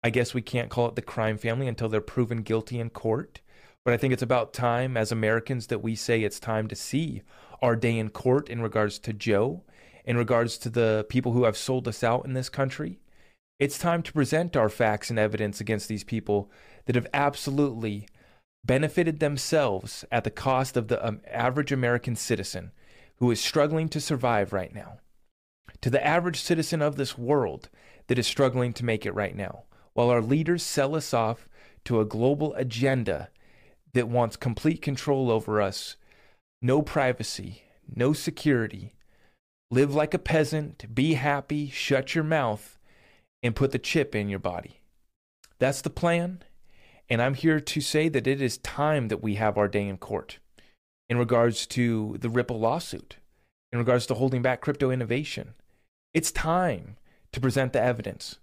I 0.03 0.11
guess 0.11 0.35
we 0.35 0.43
can't 0.43 0.71
call 0.71 0.89
it 0.89 0.95
the 0.95 1.03
crime 1.03 1.39
family 1.39 1.67
until 1.67 1.89
they're 1.89 2.01
proven 2.01 2.43
guilty 2.43 2.79
in 2.79 2.91
court. 2.91 3.41
But 3.85 3.95
I 3.95 3.97
think 3.97 4.13
it's 4.13 4.23
about 4.23 4.53
time 4.53 4.97
as 4.97 5.11
Americans 5.11 5.69
that 5.69 5.83
we 5.83 5.95
say 5.95 6.23
it's 6.23 6.39
time 6.39 6.69
to 6.69 6.77
see 6.77 7.23
our 7.63 7.75
day 7.75 7.99
in 7.99 8.11
court 8.11 8.49
in 8.49 8.61
regards 8.61 8.99
to 9.01 9.13
Joe, 9.13 9.65
in 10.05 10.17
regards 10.17 10.59
to 10.59 10.71
the 10.71 11.07
people 11.09 11.33
who 11.33 11.45
have 11.45 11.57
sold 11.57 11.89
us 11.89 12.05
out 12.05 12.25
in 12.25 12.35
this 12.35 12.49
country, 12.49 13.01
it's 13.59 13.79
time 13.79 14.03
to 14.05 14.13
present 14.13 14.57
our 14.57 14.69
facts 14.69 15.11
and 15.11 15.19
evidence 15.19 15.61
against 15.61 15.89
these 15.89 16.05
people 16.05 16.51
that 16.87 16.95
have 16.95 17.09
absolutely 17.13 18.07
benefited 18.65 19.19
themselves 19.19 20.05
at 20.13 20.25
the 20.25 20.31
cost 20.31 20.77
of 20.77 20.89
the 20.89 21.05
um, 21.07 21.21
average 21.29 21.73
American 21.73 22.15
citizen 22.15 22.71
who 23.17 23.31
is 23.31 23.41
struggling 23.41 23.89
to 23.89 24.01
survive 24.01 24.53
right 24.53 24.75
now. 24.75 24.99
To 25.83 25.91
the 25.91 26.05
average 26.05 26.41
citizen 26.41 26.83
of 26.83 26.97
this 26.97 27.19
world 27.19 27.69
that 28.07 28.19
is 28.19 28.27
struggling 28.27 28.73
to 28.75 28.85
make 28.85 29.05
it 29.05 29.15
right 29.15 29.35
now, 29.35 29.65
while 29.93 30.11
our 30.11 30.23
leaders 30.23 30.63
sell 30.63 30.95
us 30.95 31.13
off 31.13 31.49
to 31.85 32.01
a 32.01 32.05
global 32.05 32.55
agenda 32.55 33.29
that 33.93 34.09
wants 34.09 34.37
complete 34.37 34.83
control 34.83 35.31
over 35.31 35.61
us, 35.61 35.97
no 36.63 36.83
privacy, 36.83 37.63
no 37.93 38.13
security, 38.13 38.95
live 39.71 39.95
like 39.95 40.15
a 40.15 40.19
peasant, 40.19 40.95
be 40.95 41.15
happy, 41.15 41.71
shut 41.71 42.15
your 42.15 42.25
mouth 42.25 42.78
and 43.43 43.57
put 43.57 43.73
the 43.73 43.79
chip 43.79 44.15
in 44.15 44.29
your 44.29 44.39
body. 44.39 44.81
That's 45.59 45.81
the 45.83 45.91
plan. 45.91 46.43
And 47.11 47.23
I'm 47.23 47.35
here 47.35 47.61
to 47.61 47.81
say 47.81 48.09
that 48.09 48.27
it 48.27 48.43
is 48.43 48.59
time 48.59 49.09
that 49.09 49.23
we 49.23 49.37
have 49.37 49.57
our 49.57 49.69
day 49.69 49.87
in 49.87 49.97
court 49.97 50.39
in 51.09 51.19
regards 51.19 51.67
to 51.69 52.17
the 52.21 52.29
Ripple 52.29 52.61
lawsuit, 52.61 53.17
in 53.73 53.79
regards 53.79 54.07
to 54.07 54.15
holding 54.15 54.43
back 54.43 54.61
crypto 54.61 54.91
innovation. 54.91 55.55
It's 56.13 56.31
time 56.31 56.97
to 57.33 57.41
present 57.41 57.73
the 57.73 57.81
evidence. 57.81 58.39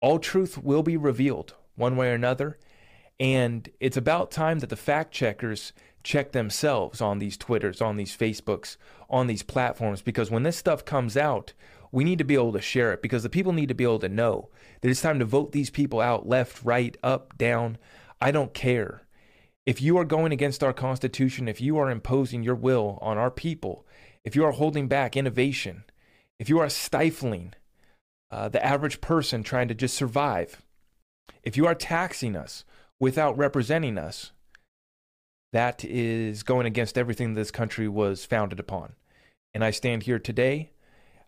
All 0.00 0.18
truth 0.18 0.56
will 0.56 0.82
be 0.82 0.96
revealed 0.96 1.54
one 1.76 1.96
way 1.96 2.10
or 2.10 2.14
another. 2.14 2.58
And 3.20 3.68
it's 3.78 3.96
about 3.96 4.30
time 4.30 4.60
that 4.60 4.70
the 4.70 4.76
fact 4.76 5.12
checkers 5.12 5.72
check 6.02 6.32
themselves 6.32 7.00
on 7.00 7.18
these 7.18 7.36
Twitters, 7.36 7.80
on 7.80 7.96
these 7.96 8.16
Facebooks, 8.16 8.76
on 9.08 9.26
these 9.26 9.42
platforms, 9.42 10.02
because 10.02 10.30
when 10.30 10.42
this 10.42 10.56
stuff 10.56 10.84
comes 10.84 11.16
out, 11.16 11.52
we 11.92 12.04
need 12.04 12.18
to 12.18 12.24
be 12.24 12.34
able 12.34 12.52
to 12.52 12.60
share 12.60 12.92
it 12.92 13.02
because 13.02 13.22
the 13.22 13.28
people 13.28 13.52
need 13.52 13.68
to 13.68 13.74
be 13.74 13.84
able 13.84 13.98
to 14.00 14.08
know 14.08 14.48
that 14.80 14.88
it's 14.88 15.02
time 15.02 15.18
to 15.18 15.24
vote 15.26 15.52
these 15.52 15.70
people 15.70 16.00
out 16.00 16.26
left, 16.26 16.64
right, 16.64 16.96
up, 17.02 17.36
down. 17.36 17.76
I 18.20 18.30
don't 18.30 18.54
care. 18.54 19.02
If 19.66 19.80
you 19.80 19.98
are 19.98 20.04
going 20.04 20.32
against 20.32 20.64
our 20.64 20.72
Constitution, 20.72 21.46
if 21.46 21.60
you 21.60 21.78
are 21.78 21.90
imposing 21.90 22.42
your 22.42 22.54
will 22.54 22.98
on 23.02 23.18
our 23.18 23.30
people, 23.30 23.86
if 24.24 24.34
you 24.34 24.44
are 24.44 24.52
holding 24.52 24.88
back 24.88 25.16
innovation, 25.16 25.84
if 26.40 26.48
you 26.48 26.58
are 26.58 26.68
stifling 26.68 27.54
uh, 28.30 28.48
the 28.48 28.64
average 28.64 29.00
person 29.00 29.42
trying 29.42 29.68
to 29.68 29.74
just 29.74 29.94
survive, 29.94 30.62
if 31.42 31.56
you 31.56 31.66
are 31.66 31.74
taxing 31.74 32.34
us 32.34 32.64
without 32.98 33.36
representing 33.36 33.98
us, 33.98 34.32
that 35.52 35.84
is 35.84 36.42
going 36.42 36.66
against 36.66 36.96
everything 36.96 37.34
this 37.34 37.50
country 37.50 37.86
was 37.86 38.24
founded 38.24 38.58
upon. 38.58 38.94
And 39.52 39.62
I 39.62 39.70
stand 39.70 40.04
here 40.04 40.18
today 40.18 40.70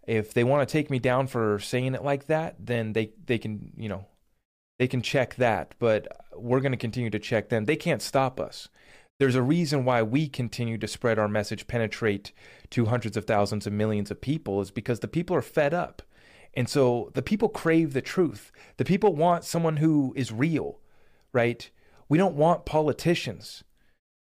if 0.07 0.35
they 0.35 0.45
want 0.45 0.69
to 0.69 0.73
take 0.73 0.91
me 0.91 0.99
down 0.99 1.27
for 1.27 1.59
saying 1.59 1.95
it 1.95 2.05
like 2.05 2.27
that, 2.27 2.57
then 2.59 2.93
they 2.93 3.13
they 3.27 3.39
can 3.39 3.73
you 3.77 3.89
know 3.89 4.07
They 4.79 4.89
can 4.89 5.03
check 5.03 5.37
that, 5.37 5.75
but 5.79 6.09
we're 6.37 6.61
going 6.61 6.73
to 6.73 6.79
continue 6.79 7.11
to 7.11 7.19
check 7.19 7.49
them. 7.49 7.65
They 7.65 7.77
can't 7.77 8.03
stop 8.03 8.41
us. 8.41 8.69
There's 9.21 9.37
a 9.37 9.43
reason 9.43 9.85
why 9.85 10.03
we 10.03 10.29
continue 10.29 10.79
to 10.79 10.89
spread 10.89 11.19
our 11.19 11.29
message, 11.29 11.69
penetrate 11.69 12.33
to 12.71 12.87
hundreds 12.87 13.17
of 13.17 13.25
thousands 13.25 13.67
and 13.67 13.79
millions 13.79 14.11
of 14.11 14.21
people, 14.21 14.61
is 14.61 14.73
because 14.73 15.01
the 15.01 15.09
people 15.09 15.37
are 15.37 15.43
fed 15.43 15.73
up. 15.73 16.03
And 16.55 16.69
so 16.69 17.11
the 17.15 17.23
people 17.23 17.49
crave 17.49 17.93
the 17.93 18.03
truth. 18.03 18.51
The 18.77 18.85
people 18.85 19.15
want 19.15 19.45
someone 19.45 19.77
who 19.77 20.13
is 20.17 20.33
real, 20.33 20.81
right? 21.33 21.71
We 22.09 22.19
don't 22.19 22.35
want 22.35 22.67
politicians. 22.67 23.63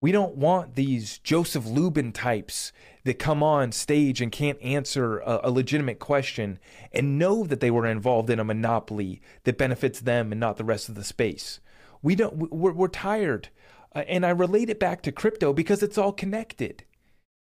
We 0.02 0.12
don't 0.12 0.37
want 0.37 0.75
these 0.75 1.18
Joseph 1.18 1.66
Lubin 1.66 2.12
types 2.12 2.73
that 3.06 3.20
come 3.20 3.40
on 3.40 3.70
stage 3.70 4.20
and 4.20 4.32
can't 4.32 4.60
answer 4.60 5.18
a, 5.20 5.42
a, 5.44 5.50
legitimate 5.50 6.00
question 6.00 6.58
and 6.92 7.20
know 7.20 7.44
that 7.44 7.60
they 7.60 7.70
were 7.70 7.86
involved 7.86 8.28
in 8.28 8.40
a 8.40 8.44
monopoly 8.44 9.22
that 9.44 9.56
benefits 9.56 10.00
them 10.00 10.32
and 10.32 10.40
not 10.40 10.56
the 10.56 10.64
rest 10.64 10.88
of 10.88 10.96
the 10.96 11.04
space. 11.04 11.60
We 12.02 12.16
don't. 12.16 12.34
We're, 12.34 12.72
we're 12.72 12.88
tired, 12.88 13.48
uh, 13.94 14.00
and 14.08 14.26
I 14.26 14.30
relate 14.30 14.70
it 14.70 14.80
back 14.80 15.02
to 15.02 15.12
crypto 15.12 15.52
because 15.52 15.84
it's 15.84 15.96
all 15.96 16.12
connected. 16.12 16.82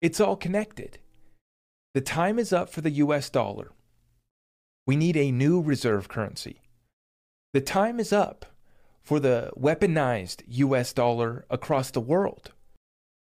It's 0.01 0.21
all 0.21 0.35
connected. 0.35 0.99
The 1.95 2.01
time 2.01 2.41
is 2.41 2.53
up 2.53 2.69
for 2.69 2.81
the 2.81 2.91
U.S. 2.91 3.31
dollar. 3.31 3.71
We 4.85 4.97
need 4.97 5.17
a 5.17 5.31
new 5.31 5.61
reserve 5.61 6.09
currency. 6.09 6.61
The 7.53 7.61
time 7.61 8.01
is 8.01 8.13
up 8.13 8.47
for 9.01 9.21
the 9.21 9.53
weaponized 9.57 10.43
US 10.49 10.93
dollar 10.93 11.45
across 11.49 11.93
the 11.93 12.01
world. 12.01 12.51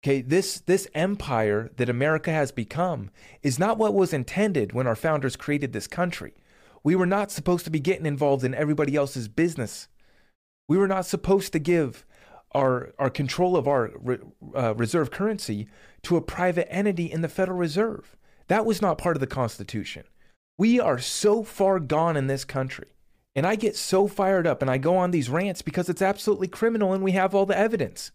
Okay, 0.03 0.21
this, 0.21 0.59
this 0.59 0.85
empire 0.93 1.71
that 1.77 1.87
America 1.87 2.29
has 2.29 2.51
become 2.51 3.09
is 3.41 3.57
not 3.57 3.77
what 3.77 3.93
was 3.93 4.11
intended 4.11 4.73
when 4.73 4.85
our 4.85 4.97
founders 4.97 5.37
created 5.37 5.71
this 5.71 5.87
country. 5.87 6.33
We 6.83 6.93
were 6.93 7.05
not 7.05 7.31
supposed 7.31 7.63
to 7.65 7.71
be 7.71 7.79
getting 7.79 8.05
involved 8.05 8.43
in 8.43 8.53
everybody 8.53 8.97
else's 8.97 9.29
business. 9.29 9.87
We 10.67 10.77
were 10.77 10.89
not 10.89 11.05
supposed 11.05 11.53
to 11.53 11.59
give 11.59 12.05
our, 12.51 12.93
our 12.99 13.09
control 13.09 13.55
of 13.55 13.65
our 13.65 13.91
uh, 14.53 14.75
reserve 14.75 15.09
currency 15.09 15.69
to 16.03 16.17
a 16.17 16.21
private 16.21 16.69
entity 16.69 17.09
in 17.09 17.21
the 17.21 17.29
Federal 17.29 17.57
Reserve. 17.57 18.17
That 18.47 18.65
was 18.65 18.81
not 18.81 18.97
part 18.97 19.15
of 19.15 19.21
the 19.21 19.27
Constitution. 19.27 20.03
We 20.57 20.81
are 20.81 20.99
so 20.99 21.43
far 21.43 21.79
gone 21.79 22.17
in 22.17 22.27
this 22.27 22.43
country 22.43 22.89
and 23.35 23.47
I 23.47 23.55
get 23.55 23.77
so 23.77 24.07
fired 24.07 24.45
up 24.45 24.61
and 24.61 24.69
I 24.69 24.77
go 24.77 24.97
on 24.97 25.11
these 25.11 25.29
rants 25.29 25.61
because 25.61 25.87
it's 25.87 26.01
absolutely 26.01 26.49
criminal 26.49 26.91
and 26.91 27.03
we 27.03 27.13
have 27.13 27.33
all 27.33 27.45
the 27.45 27.57
evidence. 27.57 28.11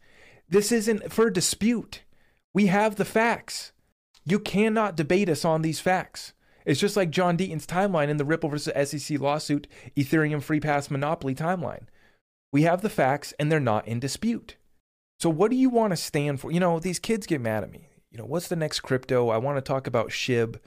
This 0.49 0.73
isn't 0.73 1.13
for 1.13 1.31
dispute. 1.31 2.03
We 2.55 2.67
have 2.67 2.97
the 2.97 3.05
facts. 3.05 3.73
You 4.25 4.39
cannot 4.39 4.97
debate 4.97 5.29
us 5.29 5.45
on 5.45 5.63
these 5.63 5.81
facts. 5.81 6.33
It's 6.65 6.81
just 6.81 6.97
like 6.97 7.11
John 7.11 7.37
Deaton's 7.37 7.67
timeline 7.67 8.09
in 8.09 8.19
the 8.19 8.25
Ripple 8.25 8.51
versus 8.51 8.91
SEC 8.91 9.21
lawsuit, 9.21 9.67
Ethereum 9.97 10.43
free 10.43 10.61
pass 10.61 10.91
monopoly 10.91 11.35
timeline. 11.35 11.85
We 12.53 12.63
have 12.63 12.83
the 12.83 12.91
facts 12.91 13.33
and 13.39 13.51
they're 13.51 13.61
not 13.61 13.87
in 13.87 14.01
dispute. 14.01 14.57
So, 15.21 15.31
what 15.31 15.51
do 15.51 15.57
you 15.57 15.71
want 15.71 15.93
to 15.93 15.97
stand 15.97 16.41
for? 16.41 16.51
You 16.51 16.61
know, 16.61 16.79
these 16.79 16.99
kids 16.99 17.27
get 17.27 17.41
mad 17.41 17.63
at 17.63 17.71
me. 17.71 17.89
You 18.11 18.19
know, 18.19 18.25
what's 18.25 18.49
the 18.49 18.57
next 18.57 18.81
crypto? 18.81 19.29
I 19.29 19.39
want 19.39 19.57
to 19.57 19.63
talk 19.63 19.87
about 19.87 20.11
SHIB. 20.11 20.59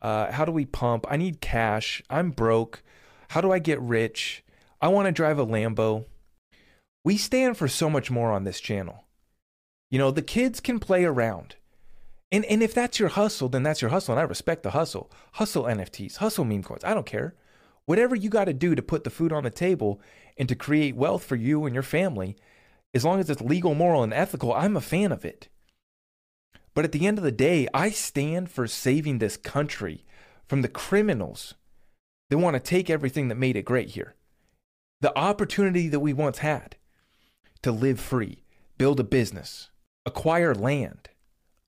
Uh, 0.00 0.32
how 0.32 0.44
do 0.44 0.52
we 0.52 0.64
pump? 0.64 1.06
I 1.08 1.16
need 1.16 1.40
cash. 1.40 2.02
I'm 2.08 2.30
broke. 2.30 2.82
How 3.30 3.40
do 3.40 3.52
I 3.52 3.58
get 3.58 3.80
rich? 3.80 4.44
I 4.80 4.88
want 4.88 5.06
to 5.06 5.12
drive 5.12 5.38
a 5.38 5.46
Lambo. 5.46 6.06
We 7.04 7.16
stand 7.16 7.56
for 7.56 7.68
so 7.68 7.90
much 7.90 8.10
more 8.10 8.32
on 8.32 8.44
this 8.44 8.60
channel. 8.60 9.04
You 9.90 9.98
know, 9.98 10.10
the 10.10 10.22
kids 10.22 10.60
can 10.60 10.78
play 10.78 11.04
around. 11.04 11.56
And, 12.30 12.44
and 12.44 12.62
if 12.62 12.74
that's 12.74 12.98
your 12.98 13.08
hustle, 13.08 13.48
then 13.48 13.62
that's 13.62 13.80
your 13.80 13.90
hustle. 13.90 14.12
And 14.12 14.20
I 14.20 14.24
respect 14.24 14.62
the 14.62 14.72
hustle. 14.72 15.10
Hustle 15.32 15.64
NFTs, 15.64 16.16
hustle 16.16 16.44
meme 16.44 16.62
coins. 16.62 16.84
I 16.84 16.94
don't 16.94 17.06
care. 17.06 17.34
Whatever 17.86 18.14
you 18.14 18.28
got 18.28 18.44
to 18.44 18.52
do 18.52 18.74
to 18.74 18.82
put 18.82 19.04
the 19.04 19.10
food 19.10 19.32
on 19.32 19.44
the 19.44 19.50
table 19.50 20.00
and 20.36 20.48
to 20.48 20.54
create 20.54 20.94
wealth 20.94 21.24
for 21.24 21.36
you 21.36 21.64
and 21.64 21.72
your 21.72 21.82
family, 21.82 22.36
as 22.92 23.04
long 23.04 23.18
as 23.18 23.30
it's 23.30 23.40
legal, 23.40 23.74
moral, 23.74 24.02
and 24.02 24.12
ethical, 24.12 24.52
I'm 24.52 24.76
a 24.76 24.82
fan 24.82 25.10
of 25.10 25.24
it. 25.24 25.48
But 26.74 26.84
at 26.84 26.92
the 26.92 27.06
end 27.06 27.16
of 27.16 27.24
the 27.24 27.32
day, 27.32 27.66
I 27.72 27.90
stand 27.90 28.50
for 28.50 28.66
saving 28.66 29.18
this 29.18 29.36
country 29.36 30.04
from 30.46 30.62
the 30.62 30.68
criminals 30.68 31.54
they 32.28 32.36
want 32.36 32.54
to 32.54 32.60
take 32.60 32.90
everything 32.90 33.28
that 33.28 33.36
made 33.36 33.56
it 33.56 33.64
great 33.64 33.90
here. 33.90 34.14
The 35.00 35.16
opportunity 35.16 35.88
that 35.88 36.00
we 36.00 36.12
once 36.12 36.38
had 36.38 36.76
to 37.62 37.72
live 37.72 37.98
free, 37.98 38.44
build 38.76 39.00
a 39.00 39.04
business, 39.04 39.70
acquire 40.08 40.54
land, 40.54 41.08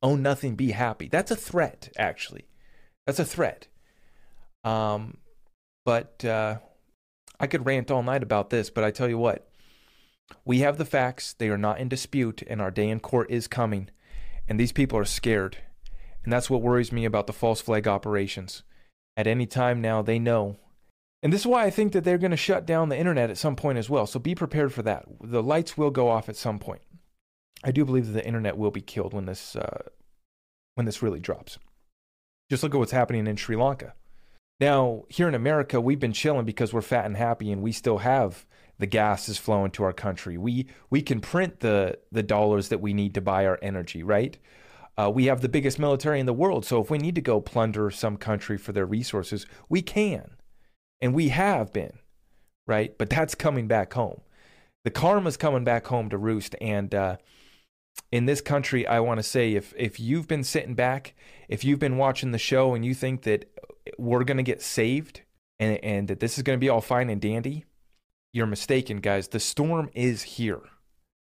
own 0.02 0.22
nothing, 0.22 0.56
be 0.56 0.72
happy. 0.72 1.08
That's 1.08 1.30
a 1.30 1.36
threat, 1.36 1.90
actually. 1.96 2.46
That's 3.06 3.18
a 3.18 3.24
threat. 3.24 3.68
Um, 4.64 5.18
but 5.84 6.24
uh, 6.24 6.58
I 7.38 7.46
could 7.46 7.66
rant 7.66 7.90
all 7.90 8.02
night 8.02 8.22
about 8.22 8.50
this, 8.50 8.70
but 8.70 8.84
I 8.84 8.90
tell 8.90 9.08
you 9.08 9.18
what, 9.18 9.48
we 10.44 10.60
have 10.60 10.78
the 10.78 10.84
facts. 10.84 11.32
They 11.32 11.48
are 11.48 11.58
not 11.58 11.78
in 11.78 11.88
dispute, 11.88 12.42
and 12.46 12.60
our 12.60 12.70
day 12.70 12.88
in 12.88 13.00
court 13.00 13.30
is 13.30 13.46
coming. 13.48 13.90
And 14.48 14.58
these 14.58 14.72
people 14.72 14.98
are 14.98 15.04
scared. 15.04 15.58
And 16.24 16.32
that's 16.32 16.50
what 16.50 16.62
worries 16.62 16.92
me 16.92 17.04
about 17.04 17.26
the 17.26 17.32
false 17.32 17.60
flag 17.60 17.88
operations 17.88 18.62
at 19.16 19.26
any 19.26 19.46
time 19.46 19.80
now. 19.80 20.02
They 20.02 20.18
know. 20.18 20.56
And 21.22 21.32
this 21.32 21.42
is 21.42 21.46
why 21.46 21.64
I 21.64 21.70
think 21.70 21.92
that 21.92 22.04
they're 22.04 22.18
going 22.18 22.30
to 22.30 22.36
shut 22.36 22.66
down 22.66 22.88
the 22.88 22.98
internet 22.98 23.30
at 23.30 23.38
some 23.38 23.56
point 23.56 23.78
as 23.78 23.90
well. 23.90 24.06
So 24.06 24.18
be 24.18 24.34
prepared 24.34 24.72
for 24.72 24.82
that. 24.82 25.04
The 25.22 25.42
lights 25.42 25.76
will 25.76 25.90
go 25.90 26.08
off 26.08 26.28
at 26.28 26.36
some 26.36 26.58
point. 26.58 26.80
I 27.62 27.70
do 27.72 27.84
believe 27.84 28.06
that 28.06 28.12
the 28.12 28.26
internet 28.26 28.56
will 28.56 28.70
be 28.70 28.80
killed 28.80 29.12
when 29.12 29.26
this 29.26 29.56
uh, 29.56 29.82
when 30.74 30.86
this 30.86 31.02
really 31.02 31.20
drops. 31.20 31.58
Just 32.48 32.62
look 32.62 32.74
at 32.74 32.78
what's 32.78 32.92
happening 32.92 33.26
in 33.26 33.36
Sri 33.36 33.56
Lanka. 33.56 33.94
Now, 34.60 35.04
here 35.08 35.28
in 35.28 35.34
America, 35.34 35.80
we've 35.80 36.00
been 36.00 36.12
chilling 36.12 36.44
because 36.44 36.72
we're 36.72 36.82
fat 36.82 37.06
and 37.06 37.16
happy 37.16 37.50
and 37.50 37.62
we 37.62 37.72
still 37.72 37.98
have 37.98 38.44
the 38.78 38.86
gas 38.86 39.28
is 39.28 39.38
flowing 39.38 39.70
to 39.72 39.84
our 39.84 39.92
country. 39.92 40.36
We 40.36 40.66
we 40.88 41.02
can 41.02 41.20
print 41.20 41.60
the 41.60 41.98
the 42.10 42.22
dollars 42.22 42.68
that 42.68 42.80
we 42.80 42.92
need 42.92 43.14
to 43.14 43.20
buy 43.20 43.46
our 43.46 43.58
energy, 43.62 44.02
right? 44.02 44.38
Uh, 44.96 45.10
we 45.14 45.26
have 45.26 45.40
the 45.40 45.48
biggest 45.48 45.78
military 45.78 46.20
in 46.20 46.26
the 46.26 46.32
world, 46.32 46.64
so 46.64 46.80
if 46.80 46.90
we 46.90 46.98
need 46.98 47.14
to 47.14 47.20
go 47.20 47.40
plunder 47.40 47.90
some 47.90 48.16
country 48.16 48.58
for 48.58 48.72
their 48.72 48.84
resources, 48.84 49.46
we 49.68 49.80
can, 49.80 50.32
and 51.00 51.14
we 51.14 51.28
have 51.28 51.72
been, 51.72 52.00
right? 52.66 52.98
But 52.98 53.08
that's 53.08 53.34
coming 53.34 53.66
back 53.66 53.94
home. 53.94 54.20
The 54.84 54.90
karma's 54.90 55.38
coming 55.38 55.64
back 55.64 55.86
home 55.86 56.10
to 56.10 56.18
roost, 56.18 56.54
and 56.60 56.94
uh, 56.94 57.16
in 58.12 58.26
this 58.26 58.40
country, 58.40 58.86
I 58.86 59.00
want 59.00 59.18
to 59.18 59.22
say, 59.22 59.54
if 59.54 59.72
if 59.76 60.00
you've 60.00 60.28
been 60.28 60.44
sitting 60.44 60.74
back, 60.74 61.14
if 61.48 61.64
you've 61.64 61.78
been 61.78 61.96
watching 61.96 62.32
the 62.32 62.38
show, 62.38 62.74
and 62.74 62.84
you 62.84 62.94
think 62.94 63.22
that 63.22 63.50
we're 63.98 64.24
gonna 64.24 64.42
get 64.42 64.62
saved, 64.62 65.22
and 65.58 65.78
and 65.84 66.08
that 66.08 66.20
this 66.20 66.36
is 66.36 66.42
gonna 66.42 66.58
be 66.58 66.68
all 66.68 66.80
fine 66.80 67.10
and 67.10 67.20
dandy, 67.20 67.64
you're 68.32 68.46
mistaken, 68.46 68.98
guys. 68.98 69.28
The 69.28 69.40
storm 69.40 69.90
is 69.94 70.22
here. 70.22 70.62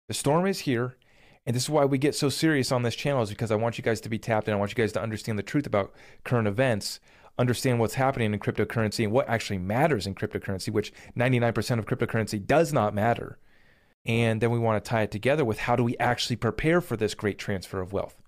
The 0.07 0.13
storm 0.13 0.45
is 0.45 0.59
here 0.59 0.97
and 1.45 1.55
this 1.55 1.63
is 1.63 1.69
why 1.69 1.85
we 1.85 1.97
get 1.97 2.15
so 2.15 2.29
serious 2.29 2.71
on 2.71 2.83
this 2.83 2.95
channel 2.95 3.23
is 3.23 3.29
because 3.29 3.51
I 3.51 3.55
want 3.55 3.77
you 3.77 3.83
guys 3.83 4.01
to 4.01 4.09
be 4.09 4.19
tapped 4.19 4.47
in. 4.47 4.53
I 4.53 4.57
want 4.57 4.71
you 4.71 4.75
guys 4.75 4.91
to 4.93 5.01
understand 5.01 5.39
the 5.39 5.43
truth 5.43 5.65
about 5.65 5.91
current 6.23 6.47
events, 6.47 6.99
understand 7.37 7.79
what's 7.79 7.95
happening 7.95 8.33
in 8.33 8.39
cryptocurrency 8.39 9.03
and 9.03 9.11
what 9.11 9.27
actually 9.27 9.57
matters 9.57 10.05
in 10.05 10.13
cryptocurrency, 10.13 10.69
which 10.71 10.93
99% 11.17 11.79
of 11.79 11.85
cryptocurrency 11.85 12.45
does 12.45 12.71
not 12.71 12.93
matter. 12.93 13.39
And 14.05 14.41
then 14.41 14.51
we 14.51 14.59
want 14.59 14.83
to 14.83 14.89
tie 14.89 15.03
it 15.03 15.11
together 15.11 15.45
with 15.45 15.59
how 15.59 15.75
do 15.75 15.83
we 15.83 15.97
actually 15.97 16.35
prepare 16.35 16.81
for 16.81 16.97
this 16.97 17.13
great 17.13 17.37
transfer 17.37 17.79
of 17.79 17.93
wealth. 17.93 18.21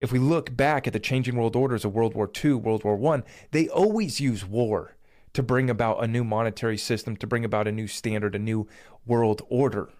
If 0.00 0.12
we 0.12 0.18
look 0.18 0.54
back 0.54 0.86
at 0.86 0.92
the 0.92 1.00
changing 1.00 1.36
world 1.36 1.56
orders 1.56 1.84
of 1.84 1.94
World 1.94 2.14
War 2.14 2.30
II, 2.44 2.54
World 2.54 2.84
War 2.84 3.14
I, 3.14 3.22
they 3.52 3.68
always 3.68 4.20
use 4.20 4.44
war 4.44 4.96
to 5.32 5.42
bring 5.42 5.70
about 5.70 6.02
a 6.02 6.06
new 6.06 6.24
monetary 6.24 6.76
system, 6.76 7.16
to 7.16 7.26
bring 7.26 7.44
about 7.44 7.66
a 7.66 7.72
new 7.72 7.86
standard, 7.86 8.34
a 8.34 8.38
new 8.38 8.68
world 9.06 9.42
order. 9.48 9.90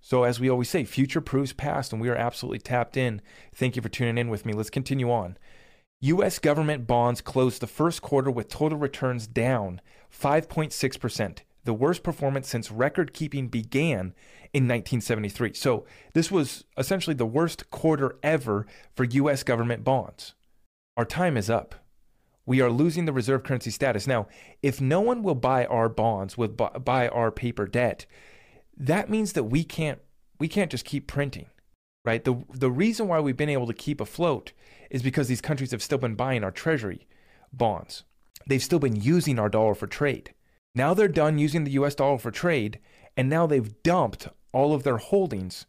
So, 0.00 0.24
as 0.24 0.38
we 0.38 0.50
always 0.50 0.68
say, 0.68 0.84
future 0.84 1.20
proves 1.20 1.52
past, 1.52 1.92
and 1.92 2.00
we 2.00 2.10
are 2.10 2.16
absolutely 2.16 2.58
tapped 2.58 2.96
in. 2.96 3.22
Thank 3.54 3.74
you 3.74 3.82
for 3.82 3.88
tuning 3.88 4.18
in 4.18 4.28
with 4.28 4.44
me. 4.44 4.52
Let's 4.52 4.70
continue 4.70 5.10
on. 5.10 5.38
U.S. 6.00 6.38
government 6.38 6.86
bonds 6.86 7.22
closed 7.22 7.62
the 7.62 7.66
first 7.66 8.02
quarter 8.02 8.30
with 8.30 8.48
total 8.48 8.76
returns 8.76 9.26
down 9.26 9.80
5.6%, 10.12 11.38
the 11.64 11.74
worst 11.74 12.02
performance 12.02 12.48
since 12.48 12.70
record 12.70 13.12
keeping 13.12 13.48
began 13.48 14.14
in 14.52 14.64
1973. 14.64 15.54
So, 15.54 15.84
this 16.12 16.30
was 16.30 16.64
essentially 16.76 17.14
the 17.14 17.26
worst 17.26 17.70
quarter 17.70 18.16
ever 18.22 18.66
for 18.94 19.04
U.S. 19.04 19.42
government 19.42 19.82
bonds. 19.84 20.34
Our 20.96 21.04
time 21.04 21.36
is 21.36 21.50
up. 21.50 21.74
We 22.46 22.60
are 22.60 22.70
losing 22.70 23.06
the 23.06 23.12
reserve 23.12 23.42
currency 23.42 23.70
status. 23.70 24.06
Now, 24.06 24.28
if 24.62 24.80
no 24.80 25.00
one 25.00 25.22
will 25.22 25.34
buy 25.34 25.64
our 25.66 25.88
bonds, 25.88 26.36
will 26.36 26.48
buy 26.48 27.08
our 27.08 27.30
paper 27.30 27.66
debt, 27.66 28.04
that 28.76 29.10
means 29.10 29.32
that 29.32 29.44
we 29.44 29.64
can't 29.64 30.00
we 30.38 30.48
can't 30.48 30.70
just 30.70 30.84
keep 30.84 31.06
printing 31.06 31.46
right 32.04 32.24
the 32.24 32.42
the 32.52 32.70
reason 32.70 33.08
why 33.08 33.20
we've 33.20 33.36
been 33.36 33.48
able 33.48 33.66
to 33.66 33.74
keep 33.74 34.00
afloat 34.00 34.52
is 34.90 35.02
because 35.02 35.28
these 35.28 35.40
countries 35.40 35.70
have 35.70 35.82
still 35.82 35.98
been 35.98 36.14
buying 36.14 36.44
our 36.44 36.50
treasury 36.50 37.06
bonds 37.52 38.04
they've 38.46 38.62
still 38.62 38.78
been 38.78 38.96
using 38.96 39.38
our 39.38 39.48
dollar 39.48 39.74
for 39.74 39.86
trade 39.86 40.34
now 40.74 40.94
they're 40.94 41.08
done 41.08 41.38
using 41.38 41.64
the 41.64 41.72
US 41.72 41.94
dollar 41.94 42.18
for 42.18 42.30
trade 42.30 42.78
and 43.16 43.28
now 43.28 43.46
they've 43.46 43.82
dumped 43.82 44.28
all 44.52 44.74
of 44.74 44.82
their 44.82 44.98
holdings 44.98 45.66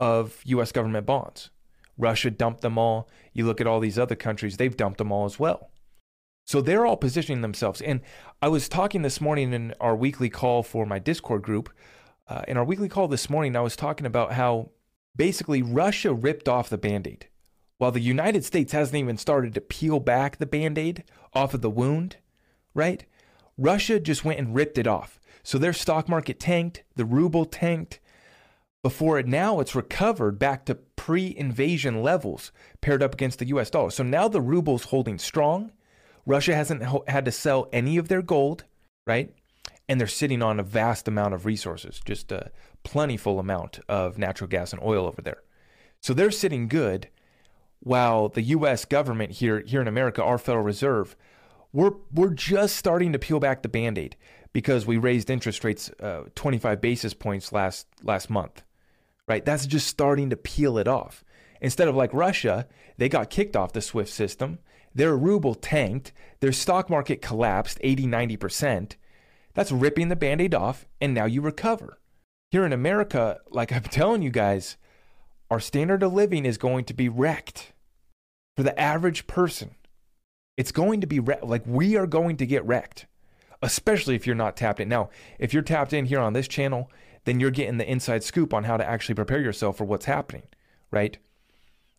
of 0.00 0.40
US 0.44 0.72
government 0.72 1.06
bonds 1.06 1.50
Russia 1.98 2.30
dumped 2.30 2.62
them 2.62 2.78
all 2.78 3.08
you 3.32 3.46
look 3.46 3.60
at 3.60 3.66
all 3.66 3.80
these 3.80 3.98
other 3.98 4.16
countries 4.16 4.56
they've 4.56 4.76
dumped 4.76 4.98
them 4.98 5.12
all 5.12 5.24
as 5.24 5.38
well 5.38 5.70
So 6.44 6.60
they're 6.60 6.86
all 6.86 6.96
positioning 6.96 7.42
themselves. 7.42 7.80
And 7.80 8.00
I 8.40 8.48
was 8.48 8.68
talking 8.68 9.02
this 9.02 9.20
morning 9.20 9.52
in 9.52 9.74
our 9.80 9.94
weekly 9.94 10.28
call 10.28 10.62
for 10.62 10.84
my 10.86 10.98
Discord 10.98 11.42
group. 11.42 11.70
Uh, 12.28 12.42
in 12.48 12.56
our 12.56 12.64
weekly 12.64 12.88
call 12.88 13.08
this 13.08 13.30
morning, 13.30 13.56
I 13.56 13.60
was 13.60 13.76
talking 13.76 14.06
about 14.06 14.32
how 14.32 14.70
basically 15.14 15.62
Russia 15.62 16.12
ripped 16.12 16.48
off 16.48 16.68
the 16.68 16.78
band 16.78 17.06
aid 17.06 17.28
while 17.78 17.92
the 17.92 18.00
United 18.00 18.44
States 18.44 18.72
hasn't 18.72 18.96
even 18.96 19.16
started 19.16 19.54
to 19.54 19.60
peel 19.60 20.00
back 20.00 20.38
the 20.38 20.46
band 20.46 20.78
aid 20.78 21.04
off 21.34 21.54
of 21.54 21.62
the 21.62 21.70
wound, 21.70 22.16
right? 22.74 23.04
Russia 23.58 24.00
just 24.00 24.24
went 24.24 24.38
and 24.38 24.54
ripped 24.54 24.78
it 24.78 24.86
off. 24.86 25.20
So 25.42 25.58
their 25.58 25.72
stock 25.72 26.08
market 26.08 26.38
tanked, 26.38 26.84
the 26.94 27.04
ruble 27.04 27.44
tanked. 27.44 28.00
Before 28.82 29.18
it 29.18 29.26
now, 29.26 29.60
it's 29.60 29.74
recovered 29.74 30.38
back 30.38 30.64
to 30.66 30.74
pre 30.74 31.34
invasion 31.36 32.02
levels 32.02 32.52
paired 32.80 33.02
up 33.02 33.14
against 33.14 33.38
the 33.38 33.46
US 33.48 33.70
dollar. 33.70 33.90
So 33.90 34.02
now 34.02 34.28
the 34.28 34.40
ruble's 34.40 34.84
holding 34.84 35.18
strong. 35.18 35.72
Russia 36.26 36.54
hasn't 36.54 36.84
ho- 36.84 37.04
had 37.08 37.24
to 37.24 37.32
sell 37.32 37.68
any 37.72 37.96
of 37.96 38.08
their 38.08 38.22
gold, 38.22 38.64
right? 39.06 39.34
And 39.88 40.00
they're 40.00 40.08
sitting 40.08 40.42
on 40.42 40.60
a 40.60 40.64
vast 40.64 41.08
amount 41.08 41.34
of 41.34 41.44
resources, 41.44 42.00
just 42.04 42.30
a 42.32 42.50
plentiful 42.84 43.38
amount 43.38 43.80
of 43.88 44.18
natural 44.18 44.48
gas 44.48 44.72
and 44.72 44.82
oil 44.82 45.06
over 45.06 45.22
there. 45.22 45.42
So 46.00 46.14
they're 46.14 46.30
sitting 46.30 46.68
good 46.68 47.08
while 47.80 48.28
the 48.28 48.42
US 48.42 48.84
government 48.84 49.32
here 49.32 49.62
here 49.66 49.80
in 49.80 49.88
America, 49.88 50.22
our 50.22 50.38
Federal 50.38 50.64
Reserve, 50.64 51.16
we're 51.72 51.92
we're 52.12 52.30
just 52.30 52.76
starting 52.76 53.12
to 53.12 53.18
peel 53.18 53.40
back 53.40 53.62
the 53.62 53.68
band-aid 53.68 54.16
because 54.52 54.86
we 54.86 54.98
raised 54.98 55.30
interest 55.30 55.64
rates 55.64 55.90
uh, 56.00 56.24
25 56.34 56.80
basis 56.80 57.14
points 57.14 57.52
last 57.52 57.86
last 58.02 58.30
month 58.30 58.62
right? 59.28 59.44
That's 59.44 59.66
just 59.66 59.86
starting 59.86 60.30
to 60.30 60.36
peel 60.36 60.78
it 60.78 60.88
off. 60.88 61.24
Instead 61.60 61.88
of 61.88 61.96
like 61.96 62.12
russia 62.12 62.66
they 62.98 63.08
got 63.08 63.30
kicked 63.30 63.56
off 63.56 63.72
the 63.72 63.80
swift 63.80 64.10
system. 64.10 64.58
Their 64.94 65.16
ruble 65.16 65.54
tanked. 65.54 66.12
Their 66.40 66.52
stock 66.52 66.90
market 66.90 67.22
collapsed 67.22 67.78
80 67.80 68.06
90% 68.06 68.96
that's 69.54 69.70
ripping 69.70 70.08
the 70.08 70.16
band-aid 70.16 70.54
off 70.54 70.86
and 71.00 71.12
now 71.12 71.26
you 71.26 71.40
recover. 71.40 71.98
Here 72.50 72.66
in 72.66 72.72
america 72.72 73.40
like 73.50 73.72
i'm 73.72 73.82
telling 74.00 74.22
you 74.22 74.30
guys 74.30 74.76
our 75.50 75.60
standard 75.60 76.02
of 76.02 76.12
living 76.12 76.44
is 76.44 76.58
going 76.58 76.84
to 76.86 76.94
be 76.94 77.08
wrecked 77.08 77.72
for 78.56 78.62
the 78.62 78.78
average 78.78 79.26
person 79.26 79.74
it's 80.56 80.72
going 80.72 81.00
to 81.00 81.06
be 81.06 81.20
re- 81.20 81.38
like 81.42 81.62
we 81.66 81.96
are 81.96 82.06
going 82.06 82.36
to 82.36 82.46
get 82.46 82.64
wrecked, 82.64 83.06
especially 83.62 84.14
if 84.14 84.26
you're 84.26 84.36
not 84.36 84.56
tapped 84.56 84.80
in. 84.80 84.88
Now, 84.88 85.10
if 85.38 85.52
you're 85.52 85.62
tapped 85.62 85.92
in 85.92 86.06
here 86.06 86.20
on 86.20 86.32
this 86.32 86.48
channel, 86.48 86.90
then 87.24 87.40
you're 87.40 87.50
getting 87.50 87.78
the 87.78 87.90
inside 87.90 88.24
scoop 88.24 88.52
on 88.52 88.64
how 88.64 88.76
to 88.76 88.88
actually 88.88 89.14
prepare 89.14 89.40
yourself 89.40 89.76
for 89.76 89.84
what's 89.84 90.06
happening, 90.06 90.42
right? 90.90 91.18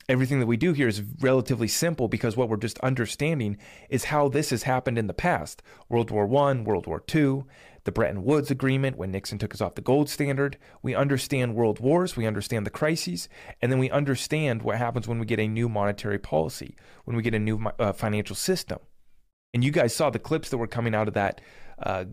Everything 0.10 0.40
that 0.40 0.48
we 0.48 0.58
do 0.58 0.74
here 0.74 0.88
is 0.88 1.02
relatively 1.22 1.68
simple 1.68 2.08
because 2.08 2.36
what 2.36 2.50
we're 2.50 2.58
just 2.58 2.80
understanding 2.80 3.58
is 3.90 4.06
how 4.06 4.28
this 4.28 4.50
has 4.50 4.64
happened 4.64 4.98
in 4.98 5.08
the 5.08 5.14
past. 5.14 5.64
World 5.88 6.12
War 6.12 6.26
One, 6.26 6.66
World 6.66 6.88
War 6.88 7.00
Two, 7.00 7.46
the 7.86 7.92
Bretton 7.92 8.24
Woods 8.24 8.52
Agreement 8.52 8.98
when 8.98 9.12
Nixon 9.12 9.38
took 9.38 9.54
us 9.54 9.62
off 9.62 9.76
the 9.76 9.82
gold 9.82 10.10
standard. 10.10 10.58
We 10.82 10.94
understand 10.94 11.56
world 11.56 11.80
wars, 11.80 12.18
we 12.18 12.26
understand 12.26 12.66
the 12.66 12.70
crises, 12.70 13.30
and 13.62 13.72
then 13.72 13.80
we 13.80 13.90
understand 13.90 14.62
what 14.62 14.78
happens 14.78 15.08
when 15.08 15.20
we 15.20 15.26
get 15.26 15.40
a 15.40 15.48
new 15.48 15.70
monetary 15.70 16.20
policy, 16.20 16.76
when 17.06 17.16
we 17.16 17.24
get 17.24 17.34
a 17.34 17.40
new 17.40 17.66
uh, 17.80 17.94
financial 17.94 18.36
system. 18.36 18.80
And 19.54 19.64
you 19.64 19.72
guys 19.72 19.96
saw 19.96 20.10
the 20.10 20.20
clips 20.20 20.50
that 20.50 20.58
were 20.58 20.68
coming 20.68 20.96
out 20.96 21.08
of 21.08 21.14
that 21.14 21.40
uh, 21.82 22.06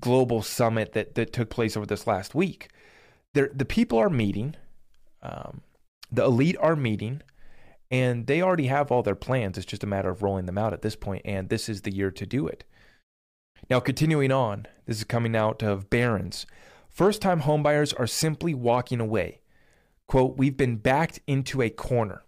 global 0.00 0.42
summit 0.42 0.92
that, 0.92 1.14
that 1.14 1.32
took 1.32 1.50
place 1.50 1.76
over 1.76 1.86
this 1.86 2.06
last 2.06 2.34
week. 2.34 2.70
They're, 3.34 3.50
the 3.54 3.64
people 3.64 3.98
are 3.98 4.10
meeting, 4.10 4.56
um, 5.22 5.60
the 6.10 6.24
elite 6.24 6.56
are 6.60 6.76
meeting, 6.76 7.22
and 7.90 8.26
they 8.26 8.42
already 8.42 8.66
have 8.66 8.90
all 8.90 9.02
their 9.02 9.14
plans. 9.14 9.56
It's 9.56 9.66
just 9.66 9.84
a 9.84 9.86
matter 9.86 10.10
of 10.10 10.22
rolling 10.22 10.46
them 10.46 10.58
out 10.58 10.72
at 10.72 10.82
this 10.82 10.96
point, 10.96 11.22
and 11.24 11.48
this 11.48 11.68
is 11.68 11.82
the 11.82 11.94
year 11.94 12.10
to 12.10 12.26
do 12.26 12.46
it. 12.46 12.64
Now, 13.70 13.80
continuing 13.80 14.32
on, 14.32 14.66
this 14.86 14.98
is 14.98 15.04
coming 15.04 15.34
out 15.34 15.62
of 15.62 15.90
Barron's. 15.90 16.46
First 16.88 17.20
time 17.20 17.42
homebuyers 17.42 17.98
are 17.98 18.06
simply 18.06 18.54
walking 18.54 19.00
away. 19.00 19.40
Quote, 20.08 20.36
we've 20.36 20.56
been 20.56 20.76
backed 20.76 21.20
into 21.26 21.60
a 21.62 21.70
corner. 21.70 22.22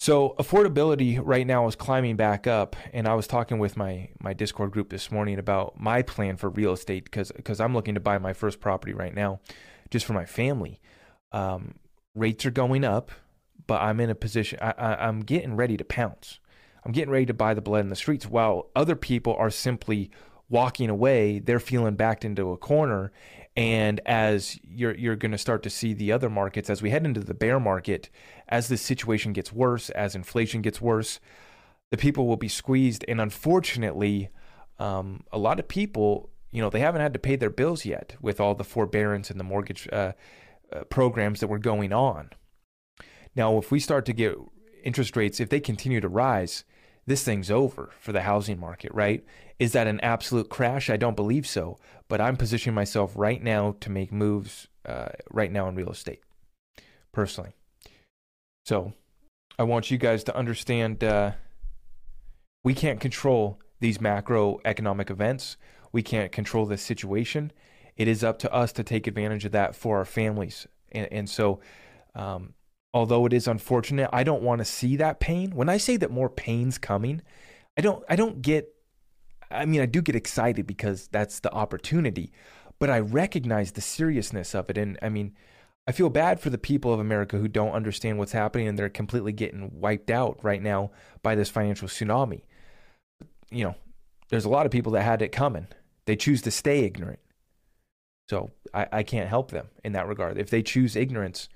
So 0.00 0.34
affordability 0.38 1.20
right 1.22 1.46
now 1.46 1.66
is 1.66 1.76
climbing 1.76 2.16
back 2.16 2.46
up, 2.46 2.74
and 2.92 3.06
I 3.06 3.14
was 3.14 3.26
talking 3.26 3.58
with 3.58 3.76
my 3.76 4.08
my 4.18 4.32
Discord 4.32 4.70
group 4.70 4.88
this 4.88 5.10
morning 5.10 5.38
about 5.38 5.78
my 5.78 6.00
plan 6.00 6.38
for 6.38 6.48
real 6.48 6.72
estate 6.72 7.04
because 7.04 7.30
because 7.32 7.60
I'm 7.60 7.74
looking 7.74 7.94
to 7.94 8.00
buy 8.00 8.16
my 8.16 8.32
first 8.32 8.60
property 8.60 8.94
right 8.94 9.14
now, 9.14 9.40
just 9.90 10.06
for 10.06 10.14
my 10.14 10.24
family. 10.24 10.80
Um, 11.32 11.74
rates 12.14 12.46
are 12.46 12.50
going 12.50 12.82
up, 12.82 13.10
but 13.70 13.82
I'm 13.82 14.00
in 14.00 14.10
a 14.10 14.16
position 14.16 14.58
I, 14.60 14.74
I, 14.76 15.06
I'm 15.06 15.20
getting 15.20 15.54
ready 15.54 15.76
to 15.76 15.84
pounce. 15.84 16.40
I'm 16.84 16.90
getting 16.90 17.12
ready 17.12 17.26
to 17.26 17.34
buy 17.34 17.54
the 17.54 17.60
blood 17.60 17.84
in 17.84 17.88
the 17.88 17.94
streets, 17.94 18.26
while 18.26 18.68
other 18.74 18.96
people 18.96 19.36
are 19.36 19.48
simply 19.48 20.10
walking 20.48 20.90
away, 20.90 21.38
they're 21.38 21.60
feeling 21.60 21.94
backed 21.94 22.24
into 22.24 22.50
a 22.50 22.56
corner. 22.56 23.12
And 23.56 24.00
as 24.04 24.58
you're 24.64 24.96
you're 24.96 25.14
going 25.14 25.30
to 25.30 25.38
start 25.38 25.62
to 25.62 25.70
see 25.70 25.94
the 25.94 26.10
other 26.10 26.28
markets 26.28 26.68
as 26.68 26.82
we 26.82 26.90
head 26.90 27.04
into 27.04 27.20
the 27.20 27.32
bear 27.32 27.60
market, 27.60 28.10
as 28.48 28.66
the 28.66 28.76
situation 28.76 29.32
gets 29.32 29.52
worse, 29.52 29.88
as 29.90 30.16
inflation 30.16 30.62
gets 30.62 30.80
worse, 30.80 31.20
the 31.92 31.96
people 31.96 32.26
will 32.26 32.36
be 32.36 32.48
squeezed. 32.48 33.04
And 33.06 33.20
unfortunately, 33.20 34.30
um, 34.80 35.22
a 35.30 35.38
lot 35.38 35.60
of 35.60 35.68
people, 35.68 36.28
you 36.50 36.60
know, 36.60 36.70
they 36.70 36.80
haven't 36.80 37.02
had 37.02 37.12
to 37.12 37.20
pay 37.20 37.36
their 37.36 37.50
bills 37.50 37.84
yet 37.84 38.16
with 38.20 38.40
all 38.40 38.56
the 38.56 38.64
forbearance 38.64 39.30
and 39.30 39.38
the 39.38 39.44
mortgage 39.44 39.88
uh, 39.92 40.14
uh, 40.72 40.82
programs 40.90 41.38
that 41.38 41.46
were 41.46 41.60
going 41.60 41.92
on. 41.92 42.30
Now, 43.36 43.58
if 43.58 43.70
we 43.70 43.80
start 43.80 44.04
to 44.06 44.12
get 44.12 44.36
interest 44.82 45.16
rates, 45.16 45.40
if 45.40 45.48
they 45.48 45.60
continue 45.60 46.00
to 46.00 46.08
rise, 46.08 46.64
this 47.06 47.24
thing's 47.24 47.50
over 47.50 47.90
for 47.98 48.12
the 48.12 48.22
housing 48.22 48.58
market, 48.58 48.92
right? 48.94 49.24
Is 49.58 49.72
that 49.72 49.86
an 49.86 50.00
absolute 50.00 50.48
crash? 50.48 50.90
I 50.90 50.96
don't 50.96 51.16
believe 51.16 51.46
so. 51.46 51.78
But 52.08 52.20
I'm 52.20 52.36
positioning 52.36 52.74
myself 52.74 53.12
right 53.14 53.42
now 53.42 53.76
to 53.80 53.90
make 53.90 54.12
moves 54.12 54.68
uh, 54.84 55.10
right 55.30 55.52
now 55.52 55.68
in 55.68 55.74
real 55.74 55.90
estate, 55.90 56.20
personally. 57.12 57.52
So 58.66 58.92
I 59.58 59.62
want 59.64 59.90
you 59.90 59.98
guys 59.98 60.24
to 60.24 60.36
understand 60.36 61.02
uh, 61.04 61.32
we 62.64 62.74
can't 62.74 63.00
control 63.00 63.60
these 63.80 63.98
macroeconomic 63.98 65.10
events. 65.10 65.56
We 65.92 66.02
can't 66.02 66.32
control 66.32 66.66
this 66.66 66.82
situation. 66.82 67.52
It 67.96 68.08
is 68.08 68.24
up 68.24 68.38
to 68.40 68.52
us 68.52 68.72
to 68.72 68.84
take 68.84 69.06
advantage 69.06 69.44
of 69.44 69.52
that 69.52 69.74
for 69.74 69.98
our 69.98 70.04
families. 70.04 70.66
And, 70.92 71.08
and 71.12 71.30
so, 71.30 71.60
um, 72.14 72.54
although 72.92 73.26
it 73.26 73.32
is 73.32 73.46
unfortunate, 73.46 74.10
I 74.12 74.24
don't 74.24 74.42
want 74.42 74.60
to 74.60 74.64
see 74.64 74.96
that 74.96 75.20
pain. 75.20 75.52
When 75.52 75.68
I 75.68 75.76
say 75.76 75.96
that 75.98 76.10
more 76.10 76.28
pain's 76.28 76.78
coming, 76.78 77.22
I 77.78 77.80
don't 77.80 78.04
I 78.08 78.16
don't 78.16 78.42
get 78.42 78.74
I 79.50 79.64
mean 79.64 79.80
I 79.80 79.86
do 79.86 80.02
get 80.02 80.16
excited 80.16 80.66
because 80.66 81.08
that's 81.08 81.40
the 81.40 81.52
opportunity, 81.52 82.32
but 82.78 82.90
I 82.90 82.98
recognize 83.00 83.72
the 83.72 83.80
seriousness 83.80 84.54
of 84.54 84.70
it 84.70 84.78
and 84.78 84.98
I 85.02 85.08
mean 85.08 85.34
I 85.86 85.92
feel 85.92 86.10
bad 86.10 86.40
for 86.40 86.50
the 86.50 86.58
people 86.58 86.92
of 86.92 87.00
America 87.00 87.38
who 87.38 87.48
don't 87.48 87.72
understand 87.72 88.18
what's 88.18 88.32
happening 88.32 88.68
and 88.68 88.78
they're 88.78 88.88
completely 88.88 89.32
getting 89.32 89.80
wiped 89.80 90.10
out 90.10 90.38
right 90.42 90.62
now 90.62 90.90
by 91.22 91.34
this 91.34 91.48
financial 91.48 91.88
tsunami. 91.88 92.42
You 93.50 93.64
know, 93.64 93.74
there's 94.28 94.44
a 94.44 94.50
lot 94.50 94.66
of 94.66 94.72
people 94.72 94.92
that 94.92 95.02
had 95.02 95.22
it 95.22 95.32
coming. 95.32 95.66
They 96.06 96.16
choose 96.16 96.42
to 96.42 96.50
stay 96.50 96.84
ignorant. 96.84 97.18
So 98.28 98.52
I, 98.72 98.86
I 98.92 99.02
can't 99.02 99.28
help 99.28 99.50
them 99.50 99.68
in 99.82 99.92
that 99.92 100.06
regard. 100.06 100.38
If 100.38 100.50
they 100.50 100.62
choose 100.62 100.94
ignorance, 100.94 101.48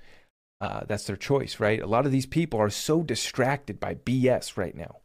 uh, 0.65 0.83
that's 0.87 1.05
their 1.05 1.15
choice, 1.15 1.59
right? 1.59 1.79
A 1.79 1.85
lot 1.85 2.07
of 2.07 2.11
these 2.11 2.25
people 2.25 2.59
are 2.59 2.71
so 2.71 3.03
distracted 3.03 3.79
by 3.79 3.93
BS 3.93 4.57
right 4.57 4.75
now. 4.75 4.97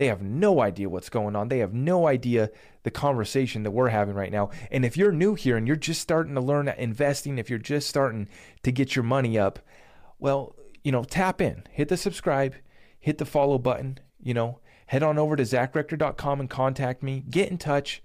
They 0.00 0.06
have 0.06 0.20
no 0.20 0.60
idea 0.60 0.88
what's 0.88 1.08
going 1.08 1.36
on. 1.36 1.48
They 1.48 1.60
have 1.60 1.72
no 1.72 2.08
idea 2.08 2.50
the 2.82 2.90
conversation 2.90 3.62
that 3.62 3.70
we're 3.70 3.90
having 3.90 4.16
right 4.16 4.32
now. 4.32 4.50
And 4.70 4.84
if 4.84 4.96
you're 4.96 5.12
new 5.12 5.34
here 5.34 5.56
and 5.56 5.66
you're 5.66 5.76
just 5.76 6.02
starting 6.02 6.34
to 6.34 6.40
learn 6.40 6.68
investing, 6.68 7.38
if 7.38 7.48
you're 7.48 7.58
just 7.60 7.88
starting 7.88 8.28
to 8.64 8.72
get 8.72 8.96
your 8.96 9.04
money 9.04 9.38
up, 9.38 9.60
well, 10.18 10.56
you 10.82 10.90
know, 10.90 11.04
tap 11.04 11.40
in, 11.40 11.62
hit 11.70 11.88
the 11.88 11.96
subscribe, 11.96 12.56
hit 12.98 13.18
the 13.18 13.24
follow 13.24 13.58
button, 13.58 14.00
you 14.20 14.34
know, 14.34 14.58
head 14.88 15.04
on 15.04 15.18
over 15.18 15.36
to 15.36 15.44
zachrector.com 15.44 16.40
and 16.40 16.50
contact 16.50 17.02
me, 17.02 17.22
get 17.30 17.48
in 17.48 17.58
touch, 17.58 18.02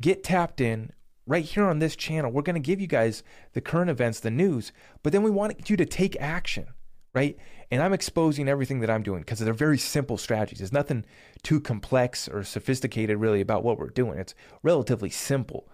get 0.00 0.24
tapped 0.24 0.62
in 0.62 0.92
right 1.28 1.44
here 1.44 1.66
on 1.66 1.78
this 1.78 1.94
channel. 1.94 2.32
We're 2.32 2.42
going 2.42 2.54
to 2.54 2.60
give 2.60 2.80
you 2.80 2.86
guys 2.86 3.22
the 3.52 3.60
current 3.60 3.90
events, 3.90 4.18
the 4.18 4.30
news, 4.30 4.72
but 5.02 5.12
then 5.12 5.22
we 5.22 5.30
want 5.30 5.68
you 5.70 5.76
to 5.76 5.84
take 5.84 6.16
action, 6.18 6.66
right? 7.14 7.36
And 7.70 7.82
I'm 7.82 7.92
exposing 7.92 8.48
everything 8.48 8.80
that 8.80 8.90
I'm 8.90 9.02
doing 9.02 9.20
because 9.20 9.38
they're 9.38 9.52
very 9.52 9.78
simple 9.78 10.16
strategies. 10.16 10.58
There's 10.58 10.72
nothing 10.72 11.04
too 11.42 11.60
complex 11.60 12.28
or 12.28 12.42
sophisticated 12.42 13.18
really 13.18 13.42
about 13.42 13.62
what 13.62 13.78
we're 13.78 13.90
doing. 13.90 14.18
It's 14.18 14.34
relatively 14.62 15.10
simple 15.10 15.68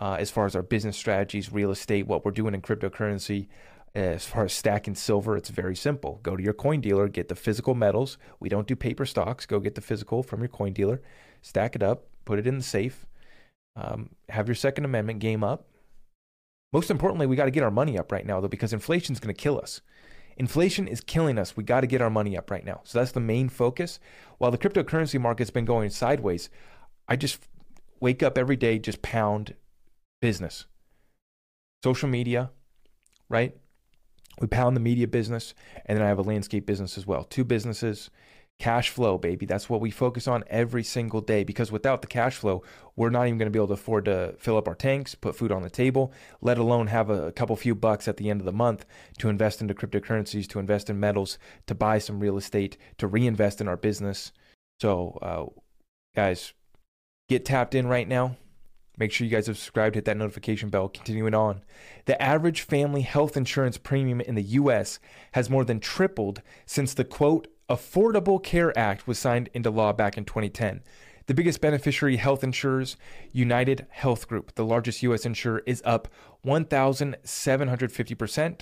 uh, 0.00 0.16
as 0.18 0.30
far 0.30 0.44
as 0.44 0.56
our 0.56 0.62
business 0.62 0.96
strategies, 0.96 1.52
real 1.52 1.70
estate, 1.70 2.08
what 2.08 2.24
we're 2.24 2.32
doing 2.32 2.52
in 2.52 2.60
cryptocurrency. 2.60 3.46
As 3.94 4.26
far 4.26 4.44
as 4.44 4.52
stacking 4.52 4.96
silver, 4.96 5.36
it's 5.38 5.48
very 5.48 5.76
simple. 5.76 6.20
Go 6.22 6.36
to 6.36 6.42
your 6.42 6.52
coin 6.52 6.80
dealer, 6.80 7.08
get 7.08 7.28
the 7.28 7.34
physical 7.34 7.74
metals. 7.74 8.18
We 8.40 8.50
don't 8.50 8.66
do 8.66 8.76
paper 8.76 9.06
stocks. 9.06 9.46
Go 9.46 9.58
get 9.58 9.74
the 9.74 9.80
physical 9.80 10.22
from 10.22 10.40
your 10.40 10.48
coin 10.48 10.74
dealer, 10.74 11.00
stack 11.40 11.74
it 11.74 11.82
up, 11.82 12.04
put 12.26 12.38
it 12.38 12.46
in 12.46 12.58
the 12.58 12.62
safe, 12.62 13.05
um, 13.76 14.10
have 14.28 14.48
your 14.48 14.54
Second 14.54 14.84
Amendment 14.84 15.20
game 15.20 15.44
up. 15.44 15.68
Most 16.72 16.90
importantly, 16.90 17.26
we 17.26 17.36
got 17.36 17.44
to 17.44 17.50
get 17.50 17.62
our 17.62 17.70
money 17.70 17.98
up 17.98 18.10
right 18.10 18.26
now, 18.26 18.40
though, 18.40 18.48
because 18.48 18.72
inflation 18.72 19.12
is 19.12 19.20
going 19.20 19.34
to 19.34 19.40
kill 19.40 19.58
us. 19.58 19.80
Inflation 20.36 20.86
is 20.88 21.00
killing 21.00 21.38
us. 21.38 21.56
We 21.56 21.64
got 21.64 21.80
to 21.80 21.86
get 21.86 22.02
our 22.02 22.10
money 22.10 22.36
up 22.36 22.50
right 22.50 22.64
now. 22.64 22.80
So 22.84 22.98
that's 22.98 23.12
the 23.12 23.20
main 23.20 23.48
focus. 23.48 23.98
While 24.38 24.50
the 24.50 24.58
cryptocurrency 24.58 25.20
market's 25.20 25.50
been 25.50 25.64
going 25.64 25.90
sideways, 25.90 26.50
I 27.08 27.16
just 27.16 27.38
wake 28.00 28.22
up 28.22 28.36
every 28.36 28.56
day, 28.56 28.78
just 28.78 29.00
pound 29.00 29.54
business, 30.20 30.66
social 31.82 32.08
media, 32.08 32.50
right? 33.28 33.56
We 34.40 34.46
pound 34.46 34.76
the 34.76 34.80
media 34.80 35.08
business, 35.08 35.54
and 35.86 35.96
then 35.96 36.04
I 36.04 36.08
have 36.08 36.18
a 36.18 36.22
landscape 36.22 36.66
business 36.66 36.98
as 36.98 37.06
well. 37.06 37.24
Two 37.24 37.44
businesses, 37.44 38.10
cash 38.58 38.88
flow, 38.90 39.18
baby. 39.18 39.46
That's 39.46 39.68
what 39.68 39.80
we 39.80 39.90
focus 39.90 40.26
on 40.26 40.44
every 40.48 40.82
single 40.82 41.20
day 41.20 41.44
because 41.44 41.70
without 41.70 42.00
the 42.00 42.08
cash 42.08 42.36
flow, 42.36 42.62
we're 42.94 43.10
not 43.10 43.26
even 43.26 43.38
going 43.38 43.46
to 43.46 43.56
be 43.56 43.58
able 43.58 43.68
to 43.68 43.74
afford 43.74 44.06
to 44.06 44.34
fill 44.38 44.56
up 44.56 44.66
our 44.66 44.74
tanks, 44.74 45.14
put 45.14 45.36
food 45.36 45.52
on 45.52 45.62
the 45.62 45.70
table, 45.70 46.12
let 46.40 46.58
alone 46.58 46.86
have 46.86 47.10
a 47.10 47.32
couple 47.32 47.54
few 47.56 47.74
bucks 47.74 48.08
at 48.08 48.16
the 48.16 48.30
end 48.30 48.40
of 48.40 48.46
the 48.46 48.52
month 48.52 48.86
to 49.18 49.28
invest 49.28 49.60
into 49.60 49.74
cryptocurrencies, 49.74 50.48
to 50.48 50.58
invest 50.58 50.88
in 50.88 50.98
metals, 50.98 51.38
to 51.66 51.74
buy 51.74 51.98
some 51.98 52.20
real 52.20 52.38
estate, 52.38 52.76
to 52.98 53.06
reinvest 53.06 53.60
in 53.60 53.68
our 53.68 53.76
business. 53.76 54.32
So, 54.80 55.18
uh, 55.22 55.60
guys, 56.14 56.54
get 57.28 57.44
tapped 57.44 57.74
in 57.74 57.86
right 57.86 58.08
now. 58.08 58.36
Make 58.98 59.12
sure 59.12 59.26
you 59.26 59.30
guys 59.30 59.46
have 59.46 59.58
subscribed, 59.58 59.94
hit 59.94 60.06
that 60.06 60.16
notification 60.16 60.70
bell. 60.70 60.88
Continuing 60.88 61.34
on. 61.34 61.62
The 62.06 62.20
average 62.20 62.62
family 62.62 63.02
health 63.02 63.36
insurance 63.36 63.76
premium 63.76 64.22
in 64.22 64.34
the 64.34 64.42
US 64.42 64.98
has 65.32 65.50
more 65.50 65.64
than 65.64 65.80
tripled 65.80 66.40
since 66.64 66.94
the 66.94 67.04
quote, 67.04 67.46
Affordable 67.68 68.42
Care 68.42 68.76
Act 68.78 69.06
was 69.06 69.18
signed 69.18 69.50
into 69.54 69.70
law 69.70 69.92
back 69.92 70.16
in 70.16 70.24
2010. 70.24 70.82
The 71.26 71.34
biggest 71.34 71.60
beneficiary 71.60 72.16
health 72.16 72.42
insurers, 72.44 72.96
United 73.32 73.86
Health 73.90 74.28
Group, 74.28 74.54
the 74.54 74.64
largest 74.64 75.02
US 75.02 75.26
insurer, 75.26 75.64
is 75.66 75.82
up 75.84 76.06
1,750% 76.44 78.60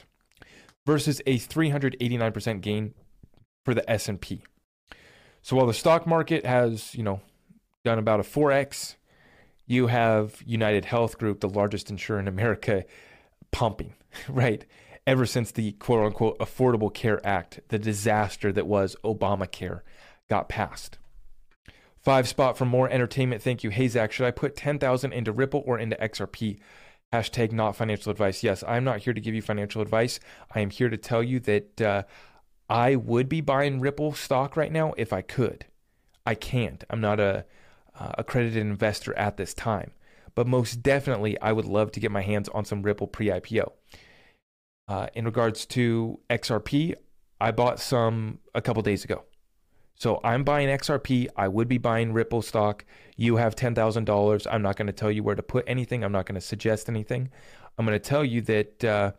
versus 0.87 1.21
a 1.27 1.39
389% 1.39 2.61
gain 2.63 2.95
for 3.65 3.75
the 3.75 3.91
S&P. 3.91 4.43
So 5.43 5.57
while 5.57 5.67
the 5.67 5.75
stock 5.75 6.07
market 6.07 6.47
has, 6.47 6.95
you 6.95 7.03
know, 7.03 7.21
done 7.85 7.99
about 7.99 8.21
a 8.21 8.23
4x 8.23 8.95
you 9.67 9.87
have 9.87 10.43
United 10.45 10.85
Health 10.85 11.19
Group, 11.19 11.41
the 11.41 11.49
largest 11.49 11.91
insurer 11.91 12.19
in 12.19 12.29
America, 12.29 12.85
pumping, 13.51 13.95
right? 14.29 14.65
Ever 15.07 15.27
since 15.27 15.51
the 15.51 15.73
quote 15.73 16.07
unquote 16.07 16.39
Affordable 16.39 16.93
Care 16.93 17.25
Act, 17.27 17.61
the 17.69 17.79
disaster 17.79 18.53
that 18.53 18.67
was 18.67 18.97
Obamacare, 19.05 19.81
got 20.31 20.49
passed. 20.49 20.99
Five 22.05 22.29
spot 22.29 22.59
for 22.59 22.65
more 22.65 22.89
entertainment. 22.89 23.43
Thank 23.43 23.65
you. 23.65 23.89
Zach, 23.89 24.13
should 24.13 24.27
I 24.27 24.31
put 24.31 24.57
10,000 24.57 25.13
into 25.13 25.33
Ripple 25.33 25.63
or 25.67 25.79
into 25.79 25.97
XRP? 25.97 26.59
Hashtag 27.13 27.53
not 27.53 27.77
financial 27.77 28.13
advice. 28.13 28.43
Yes, 28.43 28.65
I'm 28.67 28.85
not 28.85 29.01
here 29.01 29.15
to 29.15 29.21
give 29.21 29.35
you 29.35 29.41
financial 29.41 29.81
advice. 29.81 30.21
I 30.55 30.61
am 30.61 30.71
here 30.71 30.91
to 30.91 30.97
tell 30.97 31.23
you 31.23 31.41
that 31.41 31.81
uh, 31.81 32.03
I 32.69 32.97
would 32.97 33.29
be 33.29 33.41
buying 33.41 33.81
Ripple 33.81 34.13
stock 34.13 34.57
right 34.57 34.73
now 34.73 34.95
if 34.97 35.13
I 35.13 35.23
could. 35.23 35.67
I 36.27 36.35
can't. 36.35 36.85
I'm 36.91 37.01
not 37.01 37.21
a 37.21 37.45
uh, 37.99 38.13
accredited 38.19 38.59
investor 38.59 39.17
at 39.17 39.37
this 39.37 39.55
time. 39.55 39.93
But 40.35 40.47
most 40.47 40.83
definitely, 40.83 41.41
I 41.41 41.53
would 41.53 41.67
love 41.67 41.93
to 41.93 42.01
get 42.01 42.11
my 42.11 42.23
hands 42.23 42.49
on 42.51 42.65
some 42.65 42.83
Ripple 42.83 43.07
pre 43.07 43.29
IPO. 43.29 43.73
Uh, 44.87 45.07
in 45.15 45.25
regards 45.25 45.65
to 45.67 46.21
XRP, 46.29 46.95
I 47.41 47.51
bought 47.51 47.81
some 47.81 48.41
a 48.55 48.61
couple 48.61 48.83
days 48.83 49.05
ago. 49.05 49.25
So 49.97 50.21
I'm 50.25 50.45
buying 50.45 50.69
XRP. 50.69 51.29
I 51.37 51.49
would 51.49 51.69
be 51.69 51.79
buying 51.79 52.13
Ripple 52.13 52.43
stock. 52.43 52.85
You 53.17 53.37
have 53.37 53.55
$10,000. 53.55 54.47
I'm 54.51 54.63
not 54.63 54.77
going 54.77 54.87
to 54.87 54.93
tell 54.93 55.11
you 55.11 55.23
where 55.23 55.35
to 55.35 55.43
put 55.43 55.65
anything. 55.67 56.05
I'm 56.05 56.13
not 56.13 56.27
going 56.27 56.35
to 56.35 56.41
suggest 56.41 56.89
anything. 56.89 57.31
I'm 57.79 57.87
going 57.87 57.99
to 57.99 58.09
tell 58.09 58.25
you 58.25 58.41
that 58.43 58.85
uh, 58.85 59.13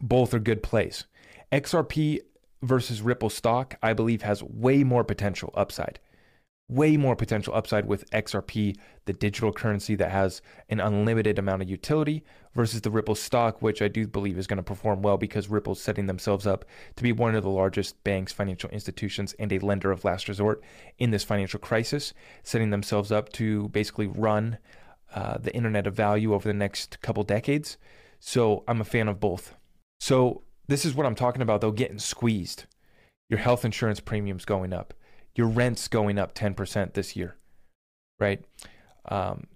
both 0.00 0.34
are 0.34 0.38
good 0.38 0.62
plays. 0.62 1.04
XRP 1.50 2.20
versus 2.62 3.02
Ripple 3.02 3.30
stock, 3.30 3.76
I 3.82 3.92
believe, 3.92 4.22
has 4.22 4.42
way 4.42 4.84
more 4.84 5.04
potential 5.04 5.52
upside 5.54 5.98
way 6.72 6.96
more 6.96 7.14
potential 7.14 7.54
upside 7.54 7.86
with 7.86 8.08
XRP, 8.10 8.76
the 9.04 9.12
digital 9.12 9.52
currency 9.52 9.94
that 9.96 10.10
has 10.10 10.40
an 10.68 10.80
unlimited 10.80 11.38
amount 11.38 11.62
of 11.62 11.68
utility, 11.68 12.24
versus 12.54 12.80
the 12.80 12.90
Ripple 12.90 13.14
stock, 13.14 13.62
which 13.62 13.82
I 13.82 13.88
do 13.88 14.06
believe 14.06 14.38
is 14.38 14.46
going 14.46 14.58
to 14.58 14.62
perform 14.62 15.02
well 15.02 15.16
because 15.16 15.48
Ripple's 15.48 15.80
setting 15.80 16.06
themselves 16.06 16.46
up 16.46 16.64
to 16.96 17.02
be 17.02 17.12
one 17.12 17.34
of 17.34 17.42
the 17.42 17.50
largest 17.50 18.02
banks, 18.04 18.32
financial 18.32 18.70
institutions, 18.70 19.34
and 19.38 19.52
a 19.52 19.58
lender 19.58 19.90
of 19.90 20.04
last 20.04 20.28
resort 20.28 20.62
in 20.98 21.10
this 21.10 21.24
financial 21.24 21.60
crisis, 21.60 22.12
setting 22.42 22.70
themselves 22.70 23.12
up 23.12 23.30
to 23.34 23.68
basically 23.68 24.06
run 24.06 24.58
uh, 25.14 25.38
the 25.38 25.54
internet 25.54 25.86
of 25.86 25.94
value 25.94 26.34
over 26.34 26.48
the 26.48 26.54
next 26.54 27.00
couple 27.00 27.22
decades. 27.22 27.76
So 28.18 28.64
I'm 28.68 28.80
a 28.80 28.84
fan 28.84 29.08
of 29.08 29.20
both. 29.20 29.54
So 30.00 30.42
this 30.68 30.84
is 30.84 30.94
what 30.94 31.06
I'm 31.06 31.14
talking 31.14 31.42
about, 31.42 31.60
though, 31.60 31.72
getting 31.72 31.98
squeezed. 31.98 32.64
Your 33.28 33.38
health 33.38 33.64
insurance 33.64 34.00
premiums 34.00 34.44
going 34.44 34.72
up 34.72 34.94
your 35.34 35.48
rent's 35.48 35.88
going 35.88 36.18
up 36.18 36.34
10% 36.34 36.94
this 36.94 37.16
year, 37.16 37.36
right? 38.18 38.44
Um, 39.06 39.46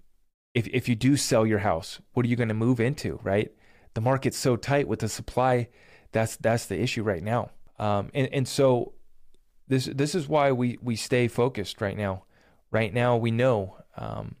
if, 0.53 0.67
if 0.67 0.89
you 0.89 0.95
do 0.95 1.15
sell 1.17 1.45
your 1.45 1.59
house, 1.59 1.99
what 2.13 2.25
are 2.25 2.29
you 2.29 2.35
going 2.35 2.47
to 2.47 2.53
move 2.53 2.79
into, 2.79 3.19
right? 3.23 3.51
The 3.93 4.01
market's 4.01 4.37
so 4.37 4.55
tight 4.55 4.87
with 4.87 4.99
the 4.99 5.09
supply. 5.09 5.69
That's, 6.11 6.35
that's 6.37 6.65
the 6.65 6.79
issue 6.79 7.03
right 7.03 7.23
now. 7.23 7.51
Um, 7.79 8.09
and, 8.13 8.29
and 8.33 8.47
so 8.47 8.93
this, 9.67 9.85
this 9.85 10.15
is 10.15 10.27
why 10.27 10.51
we, 10.51 10.79
we 10.81 10.95
stay 10.95 11.27
focused 11.27 11.81
right 11.81 11.97
now. 11.97 12.23
Right 12.71 12.93
now, 12.93 13.15
we 13.15 13.31
know 13.31 13.77
um, 13.95 14.35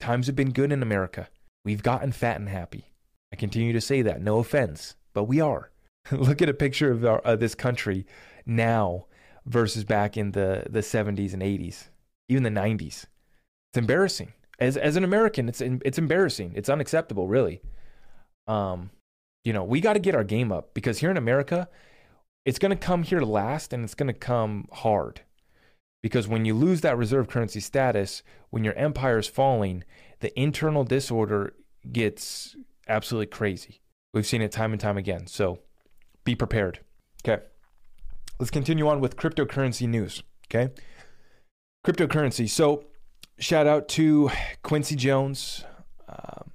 times 0.00 0.26
have 0.26 0.36
been 0.36 0.52
good 0.52 0.72
in 0.72 0.82
America. 0.82 1.28
We've 1.64 1.82
gotten 1.82 2.12
fat 2.12 2.40
and 2.40 2.48
happy. 2.48 2.92
I 3.32 3.36
continue 3.36 3.72
to 3.72 3.80
say 3.80 4.02
that, 4.02 4.22
no 4.22 4.38
offense, 4.38 4.96
but 5.14 5.24
we 5.24 5.40
are. 5.40 5.70
Look 6.10 6.42
at 6.42 6.48
a 6.48 6.54
picture 6.54 6.90
of, 6.90 7.04
our, 7.04 7.18
of 7.20 7.40
this 7.40 7.54
country 7.54 8.06
now 8.44 9.06
versus 9.50 9.84
back 9.84 10.16
in 10.16 10.30
the, 10.32 10.64
the 10.70 10.80
70s 10.80 11.32
and 11.32 11.42
80s, 11.42 11.88
even 12.28 12.44
the 12.44 12.50
90s. 12.50 13.06
It's 13.70 13.78
embarrassing. 13.78 14.32
As, 14.58 14.76
as 14.76 14.96
an 14.96 15.04
American, 15.04 15.48
it's, 15.48 15.60
it's 15.60 15.98
embarrassing. 15.98 16.52
It's 16.54 16.68
unacceptable, 16.68 17.26
really. 17.26 17.60
Um, 18.46 18.90
you 19.44 19.52
know, 19.52 19.64
we 19.64 19.80
got 19.80 19.94
to 19.94 19.98
get 19.98 20.14
our 20.14 20.24
game 20.24 20.52
up 20.52 20.72
because 20.74 20.98
here 20.98 21.10
in 21.10 21.16
America, 21.16 21.68
it's 22.44 22.58
going 22.58 22.70
to 22.70 22.76
come 22.76 23.02
here 23.02 23.20
last 23.20 23.72
and 23.72 23.84
it's 23.84 23.94
going 23.94 24.06
to 24.06 24.18
come 24.18 24.68
hard. 24.72 25.22
Because 26.02 26.28
when 26.28 26.44
you 26.44 26.54
lose 26.54 26.80
that 26.82 26.96
reserve 26.96 27.28
currency 27.28 27.60
status, 27.60 28.22
when 28.50 28.64
your 28.64 28.74
empire 28.74 29.18
is 29.18 29.26
falling, 29.26 29.84
the 30.20 30.38
internal 30.38 30.84
disorder 30.84 31.54
gets 31.90 32.56
absolutely 32.88 33.26
crazy. 33.26 33.80
We've 34.14 34.26
seen 34.26 34.42
it 34.42 34.52
time 34.52 34.72
and 34.72 34.80
time 34.80 34.96
again. 34.96 35.26
So 35.26 35.58
be 36.24 36.34
prepared. 36.34 36.80
Okay. 37.24 37.42
Let's 38.40 38.50
continue 38.50 38.88
on 38.88 39.02
with 39.02 39.16
cryptocurrency 39.16 39.86
news. 39.86 40.22
Okay. 40.46 40.72
Cryptocurrency. 41.86 42.48
So, 42.48 42.86
shout 43.38 43.66
out 43.66 43.86
to 43.88 44.30
Quincy 44.62 44.96
Jones. 44.96 45.66
Um, 46.08 46.52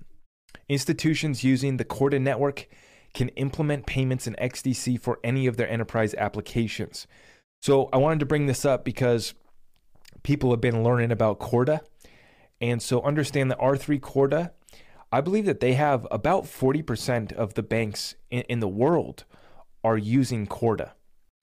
institutions 0.67 1.43
using 1.43 1.77
the 1.77 1.85
Corda 1.85 2.17
network 2.17 2.67
can 3.13 3.29
implement 3.29 3.85
payments 3.85 4.25
in 4.25 4.35
XDC 4.41 4.99
for 4.99 5.19
any 5.23 5.45
of 5.45 5.57
their 5.57 5.69
enterprise 5.69 6.15
applications. 6.15 7.05
So, 7.61 7.89
I 7.93 7.97
wanted 7.97 8.19
to 8.21 8.25
bring 8.25 8.47
this 8.47 8.65
up 8.65 8.83
because 8.83 9.35
people 10.23 10.49
have 10.49 10.61
been 10.61 10.83
learning 10.83 11.11
about 11.11 11.37
Corda. 11.37 11.81
And 12.59 12.81
so, 12.81 13.03
understand 13.03 13.51
that 13.51 13.59
R3 13.59 14.01
Corda, 14.01 14.53
I 15.11 15.21
believe 15.21 15.45
that 15.45 15.59
they 15.59 15.73
have 15.73 16.07
about 16.09 16.45
40% 16.45 17.31
of 17.31 17.53
the 17.53 17.61
banks 17.61 18.15
in, 18.31 18.41
in 18.49 18.59
the 18.59 18.67
world 18.67 19.25
are 19.83 19.99
using 19.99 20.47
Corda 20.47 20.95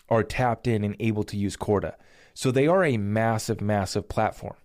are 0.08 0.22
tapped 0.22 0.66
in 0.66 0.84
and 0.84 0.96
able 1.00 1.24
to 1.24 1.36
use 1.36 1.56
Corda. 1.56 1.96
So 2.34 2.50
they 2.50 2.66
are 2.66 2.84
a 2.84 2.96
massive, 2.96 3.60
massive 3.60 4.08
platform, 4.08 4.56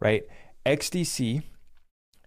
right? 0.00 0.24
XDC, 0.66 1.42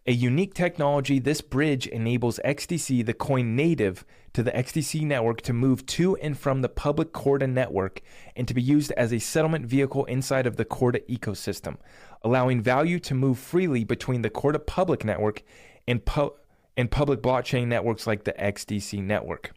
a 0.07 0.11
unique 0.11 0.55
technology, 0.55 1.19
this 1.19 1.41
bridge 1.41 1.85
enables 1.85 2.39
XDC, 2.43 3.05
the 3.05 3.13
coin 3.13 3.55
native 3.55 4.03
to 4.33 4.41
the 4.41 4.51
XDC 4.51 5.03
network, 5.03 5.41
to 5.41 5.53
move 5.53 5.85
to 5.85 6.15
and 6.17 6.37
from 6.37 6.61
the 6.61 6.69
public 6.69 7.11
Corda 7.13 7.45
network 7.45 8.01
and 8.35 8.47
to 8.47 8.53
be 8.55 8.61
used 8.61 8.91
as 8.93 9.13
a 9.13 9.19
settlement 9.19 9.67
vehicle 9.67 10.05
inside 10.05 10.47
of 10.47 10.55
the 10.55 10.65
Corda 10.65 11.01
ecosystem, 11.01 11.77
allowing 12.23 12.61
value 12.61 12.99
to 12.99 13.13
move 13.13 13.37
freely 13.37 13.83
between 13.83 14.23
the 14.23 14.31
Corda 14.31 14.57
public 14.57 15.05
network 15.05 15.43
and, 15.87 16.03
pu- 16.03 16.33
and 16.75 16.89
public 16.89 17.21
blockchain 17.21 17.67
networks 17.67 18.07
like 18.07 18.23
the 18.23 18.33
XDC 18.33 19.03
network. 19.03 19.53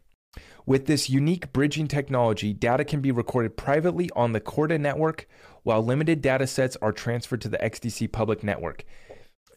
With 0.66 0.86
this 0.86 1.10
unique 1.10 1.52
bridging 1.52 1.88
technology, 1.88 2.54
data 2.54 2.84
can 2.84 3.00
be 3.00 3.10
recorded 3.10 3.56
privately 3.56 4.08
on 4.16 4.32
the 4.32 4.40
Corda 4.40 4.78
network 4.78 5.28
while 5.62 5.84
limited 5.84 6.22
data 6.22 6.46
sets 6.46 6.76
are 6.80 6.92
transferred 6.92 7.42
to 7.42 7.48
the 7.48 7.58
XDC 7.58 8.10
public 8.12 8.42
network, 8.42 8.84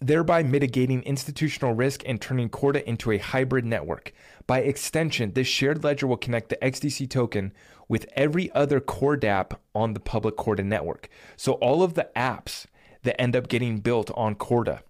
thereby 0.02 0.44
mitigating 0.44 1.02
institutional 1.04 1.74
risk 1.74 2.04
and 2.06 2.20
turning 2.20 2.50
Corda 2.50 2.88
into 2.88 3.12
a 3.12 3.20
hybrid 3.20 3.64
network. 3.64 4.12
By 4.48 4.60
extension, 4.60 5.32
this 5.32 5.48
shared 5.48 5.82
ledger 5.82 6.08
will 6.08 6.18
connect 6.18 6.50
the 6.50 6.58
XDC 6.58 7.10
token 7.10 7.54
with 7.88 8.06
every 8.14 8.52
other 8.52 8.82
CorDapp 8.82 9.58
on 9.74 9.94
the 9.94 10.02
public 10.02 10.36
Corda 10.36 10.64
network. 10.64 11.08
So 11.38 11.54
all 11.54 11.84
of 11.84 11.94
the 11.94 12.10
apps 12.18 12.66
that 13.04 13.20
end 13.20 13.34
up 13.34 13.48
getting 13.48 13.80
built 13.80 14.12
on 14.14 14.36
Corda 14.36 14.82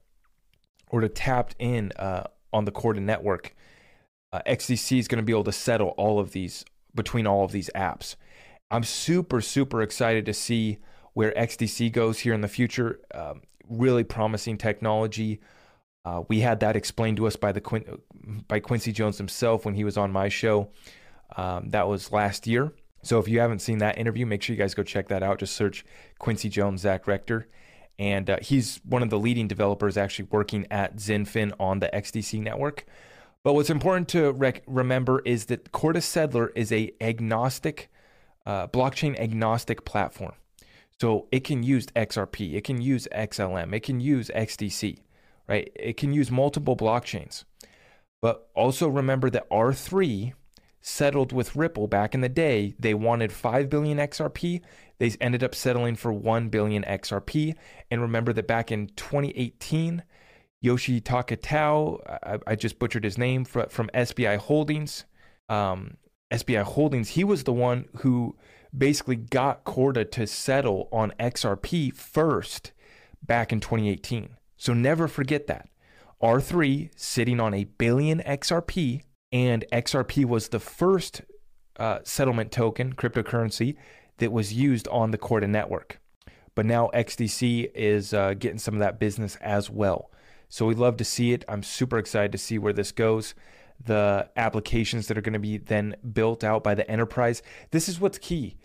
or 0.90 1.02
to 1.02 1.10
tapped 1.10 1.56
in 1.60 1.92
uh, 1.98 2.24
on 2.52 2.66
the 2.66 2.72
Corda 2.72 3.02
network 3.02 3.54
uh, 4.34 4.42
XDC 4.48 5.00
is 5.00 5.08
going 5.08 5.22
to 5.22 5.26
be 5.26 5.34
able 5.34 5.44
to 5.46 5.52
settle 5.52 5.90
all 5.90 6.20
of 6.20 6.32
these 6.32 6.66
between 6.94 7.28
all 7.28 7.46
of 7.46 7.52
these 7.52 7.70
apps. 7.76 8.16
I'm 8.70 8.84
super, 8.84 9.40
super 9.42 9.82
excited 9.82 10.26
to 10.26 10.34
see 10.34 10.80
where 11.14 11.32
XDC 11.32 11.92
goes 11.92 12.20
here 12.20 12.34
in 12.34 12.42
the 12.42 12.48
future. 12.48 13.00
Um, 13.14 13.42
really 13.70 14.04
promising 14.04 14.58
technology. 14.58 15.40
Uh, 16.06 16.24
we 16.28 16.42
had 16.42 16.60
that 16.60 16.76
explained 16.76 17.18
to 17.18 17.28
us 17.28 17.36
by 17.36 17.52
the 17.52 17.62
Quin- 17.62 18.02
by 18.48 18.60
Quincy 18.60 18.92
Jones 18.92 19.18
himself 19.18 19.66
when 19.66 19.76
he 19.76 19.84
was 19.84 19.98
on 19.98 20.12
my 20.12 20.30
show. 20.30 20.70
Um, 21.36 21.70
that 21.70 21.88
was 21.88 22.12
last 22.12 22.48
year. 22.48 22.74
So 23.04 23.20
if 23.20 23.28
you 23.28 23.40
haven't 23.40 23.60
seen 23.60 23.78
that 23.80 23.98
interview, 23.98 24.26
make 24.26 24.42
sure 24.42 24.56
you 24.56 24.62
guys 24.62 24.74
go 24.74 24.84
check 24.84 25.08
that 25.10 25.24
out. 25.24 25.40
Just 25.40 25.56
search 25.56 25.86
Quincy 26.20 26.50
Jones, 26.50 26.82
Zach 26.82 27.08
Rector. 27.08 27.48
And 28.00 28.30
uh, 28.30 28.38
he's 28.42 28.80
one 28.84 29.02
of 29.02 29.10
the 29.10 29.20
leading 29.20 29.48
developers 29.48 29.98
actually 29.98 30.28
working 30.32 30.68
at 30.70 30.98
XinFin 30.98 31.54
on 31.60 31.80
the 31.80 31.90
XDC 31.94 32.42
network. 32.42 32.86
But 33.48 33.54
what's 33.54 33.70
important 33.70 34.10
to 34.10 34.34
rec- 34.34 34.64
remember 34.68 35.22
is 35.24 35.46
that 35.46 35.72
Corda 35.72 36.02
Settler 36.02 36.50
is 36.50 36.70
a 36.70 36.92
agnostic, 37.00 37.90
uh, 38.46 38.68
blockchain 38.68 39.18
agnostic 39.18 39.86
platform. 39.86 40.34
So 41.00 41.30
it 41.32 41.46
can 41.46 41.64
use 41.64 41.86
XRP, 41.96 42.56
it 42.56 42.66
can 42.66 42.82
use 42.82 43.08
XLM, 43.16 43.74
it 43.74 43.84
can 43.84 44.02
use 44.02 44.30
XDC, 44.36 44.98
right? 45.48 45.72
It 45.78 45.96
can 45.96 46.12
use 46.12 46.30
multiple 46.30 46.76
blockchains. 46.76 47.46
But 48.22 48.50
also 48.54 48.90
remember 48.90 49.30
that 49.30 49.50
R3 49.50 50.34
settled 50.82 51.32
with 51.32 51.56
Ripple 51.56 51.88
back 51.88 52.14
in 52.14 52.20
the 52.20 52.28
day. 52.28 52.76
They 52.78 52.94
wanted 52.94 53.32
5 53.32 53.70
billion 53.70 53.98
XRP. 53.98 54.60
They 54.98 55.12
ended 55.22 55.42
up 55.42 55.56
settling 55.56 55.96
for 55.96 56.12
1 56.12 56.50
billion 56.50 56.84
XRP. 56.84 57.56
And 57.90 58.02
remember 58.02 58.34
that 58.34 58.46
back 58.46 58.74
in 58.74 58.88
2018, 58.98 60.04
Yoshitaka 60.64 61.40
Tao, 61.42 62.00
I, 62.24 62.40
I 62.48 62.56
just 62.56 62.80
butchered 62.80 63.04
his 63.04 63.18
name, 63.18 63.46
from, 63.46 63.70
from 63.70 63.90
SBI 63.94 64.38
Holdings. 64.38 65.06
Um, 65.50 65.98
SBI 66.32 66.64
Holdings, 66.64 67.10
he 67.10 67.24
was 67.24 67.44
the 67.44 67.54
one 67.54 67.86
who 67.98 68.36
basically 68.76 69.16
got 69.16 69.64
Corda 69.64 70.04
to 70.06 70.28
settle 70.28 70.90
on 70.92 71.14
XRP 71.20 71.96
first 71.96 72.72
back 73.26 73.52
in 73.52 73.60
2018. 73.60 74.30
So 74.58 74.74
never 74.74 75.08
forget 75.08 75.48
that. 75.48 75.70
R3 76.22 76.90
sitting 76.96 77.40
on 77.40 77.54
a 77.54 77.66
billion 77.66 78.20
XRP, 78.22 79.04
and 79.32 79.66
XRP 79.72 80.26
was 80.26 80.50
the 80.50 80.60
first 80.60 81.22
uh, 81.78 82.00
settlement 82.04 82.52
token, 82.52 82.94
cryptocurrency, 82.94 83.76
that 84.18 84.32
was 84.32 84.54
used 84.54 84.88
on 84.88 85.12
the 85.12 85.18
Corda 85.18 85.48
network. 85.48 86.00
But 86.56 86.66
now 86.66 86.90
XDC 86.94 87.72
is 87.76 88.14
uh, 88.14 88.34
getting 88.34 88.58
some 88.58 88.74
of 88.74 88.80
that 88.80 89.00
business 89.00 89.36
as 89.42 89.70
well. 89.70 90.10
So 90.50 90.66
we 90.66 90.76
love 90.76 90.98
to 90.98 91.04
see 91.04 91.34
it. 91.34 91.44
I'm 91.48 91.64
super 91.64 91.98
excited 91.98 92.32
to 92.32 92.38
see 92.38 92.58
where 92.58 92.74
this 92.74 92.92
goes. 92.92 93.36
The 93.84 94.30
applications 94.36 95.08
that 95.08 95.18
are 95.18 95.22
going 95.22 95.34
to 95.34 95.40
be 95.40 95.58
then 95.58 95.96
built 96.14 96.44
out 96.44 96.64
by 96.64 96.74
the 96.76 96.90
enterprise. 96.90 97.44
This 97.72 97.88
is 97.88 98.00
what's 98.00 98.18
key. 98.18 98.58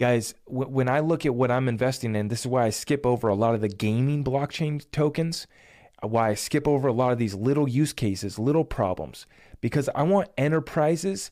Guys, 0.00 0.34
w- 0.46 0.68
when 0.68 0.88
I 0.88 1.00
look 1.00 1.24
at 1.26 1.34
what 1.34 1.50
I'm 1.50 1.68
investing 1.68 2.14
in, 2.14 2.28
this 2.28 2.40
is 2.40 2.46
why 2.46 2.66
I 2.66 2.70
skip 2.70 3.04
over 3.06 3.28
a 3.28 3.34
lot 3.34 3.54
of 3.54 3.60
the 3.60 3.68
gaming 3.68 4.22
blockchain 4.22 4.84
tokens, 4.92 5.46
uh, 6.02 6.06
why 6.06 6.30
I 6.30 6.34
skip 6.34 6.68
over 6.68 6.86
a 6.86 6.92
lot 6.92 7.12
of 7.12 7.18
these 7.18 7.34
little 7.34 7.68
use 7.68 7.92
cases, 7.92 8.38
little 8.38 8.64
problems, 8.64 9.26
because 9.60 9.88
I 9.94 10.02
want 10.02 10.28
enterprises 10.36 11.30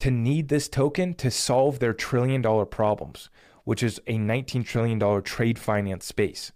to 0.00 0.10
need 0.10 0.48
this 0.48 0.68
token 0.68 1.14
to 1.14 1.30
solve 1.30 1.78
their 1.78 1.92
trillion 1.92 2.40
dollar 2.40 2.66
problems, 2.66 3.28
which 3.64 3.82
is 3.82 4.00
a 4.06 4.16
$19 4.16 4.64
trillion 4.64 5.22
trade 5.22 5.58
finance 5.58 6.06
space. 6.06 6.52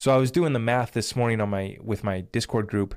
So 0.00 0.14
I 0.14 0.16
was 0.16 0.30
doing 0.30 0.54
the 0.54 0.58
math 0.58 0.92
this 0.92 1.14
morning 1.14 1.42
on 1.42 1.50
my 1.50 1.76
with 1.82 2.02
my 2.02 2.22
Discord 2.22 2.68
group, 2.68 2.94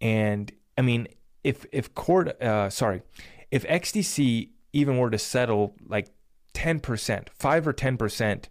and 0.00 0.52
I 0.78 0.82
mean, 0.82 1.08
if 1.42 1.66
if 1.72 1.92
Cord, 1.94 2.40
uh, 2.40 2.70
sorry, 2.70 3.02
if 3.50 3.66
XDC 3.66 4.50
even 4.72 4.98
were 4.98 5.10
to 5.10 5.18
settle 5.18 5.74
like 5.88 6.08
10%, 6.54 7.28
5 7.30 7.66
or 7.66 7.72
10% 7.72 8.44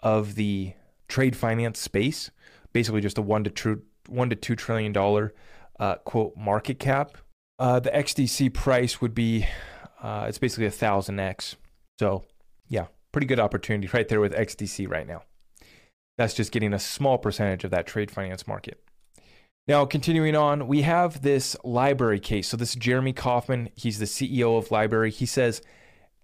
of 0.00 0.34
the 0.34 0.74
trade 1.08 1.34
finance 1.34 1.78
space, 1.78 2.30
basically 2.72 3.00
just 3.00 3.16
a 3.16 3.22
1 3.22 3.44
to 3.44 3.50
2 3.50 3.82
1 4.08 4.30
to 4.30 4.36
2 4.36 4.54
trillion 4.54 4.92
dollar 4.92 5.32
uh, 5.78 5.94
quote 5.96 6.36
market 6.36 6.78
cap, 6.78 7.16
uh, 7.58 7.80
the 7.80 7.90
XDC 7.90 8.52
price 8.52 9.00
would 9.00 9.14
be 9.14 9.46
uh, 10.02 10.26
it's 10.28 10.38
basically 10.38 10.66
a 10.66 10.70
thousand 10.70 11.18
x. 11.18 11.56
So 12.00 12.22
yeah, 12.68 12.88
pretty 13.12 13.26
good 13.26 13.40
opportunity 13.40 13.88
right 13.94 14.08
there 14.08 14.20
with 14.20 14.34
XDC 14.34 14.90
right 14.90 15.06
now. 15.06 15.22
That's 16.20 16.34
just 16.34 16.52
getting 16.52 16.74
a 16.74 16.78
small 16.78 17.16
percentage 17.16 17.64
of 17.64 17.70
that 17.70 17.86
trade 17.86 18.10
finance 18.10 18.46
market. 18.46 18.78
Now, 19.66 19.86
continuing 19.86 20.36
on, 20.36 20.68
we 20.68 20.82
have 20.82 21.22
this 21.22 21.56
LBRY 21.64 22.22
case. 22.22 22.48
So, 22.48 22.58
this 22.58 22.72
is 22.72 22.74
Jeremy 22.74 23.14
Kauffman, 23.14 23.70
He's 23.74 23.98
the 23.98 24.04
CEO 24.04 24.58
of 24.58 24.68
LBRY. 24.68 25.12
He 25.14 25.24
says 25.24 25.62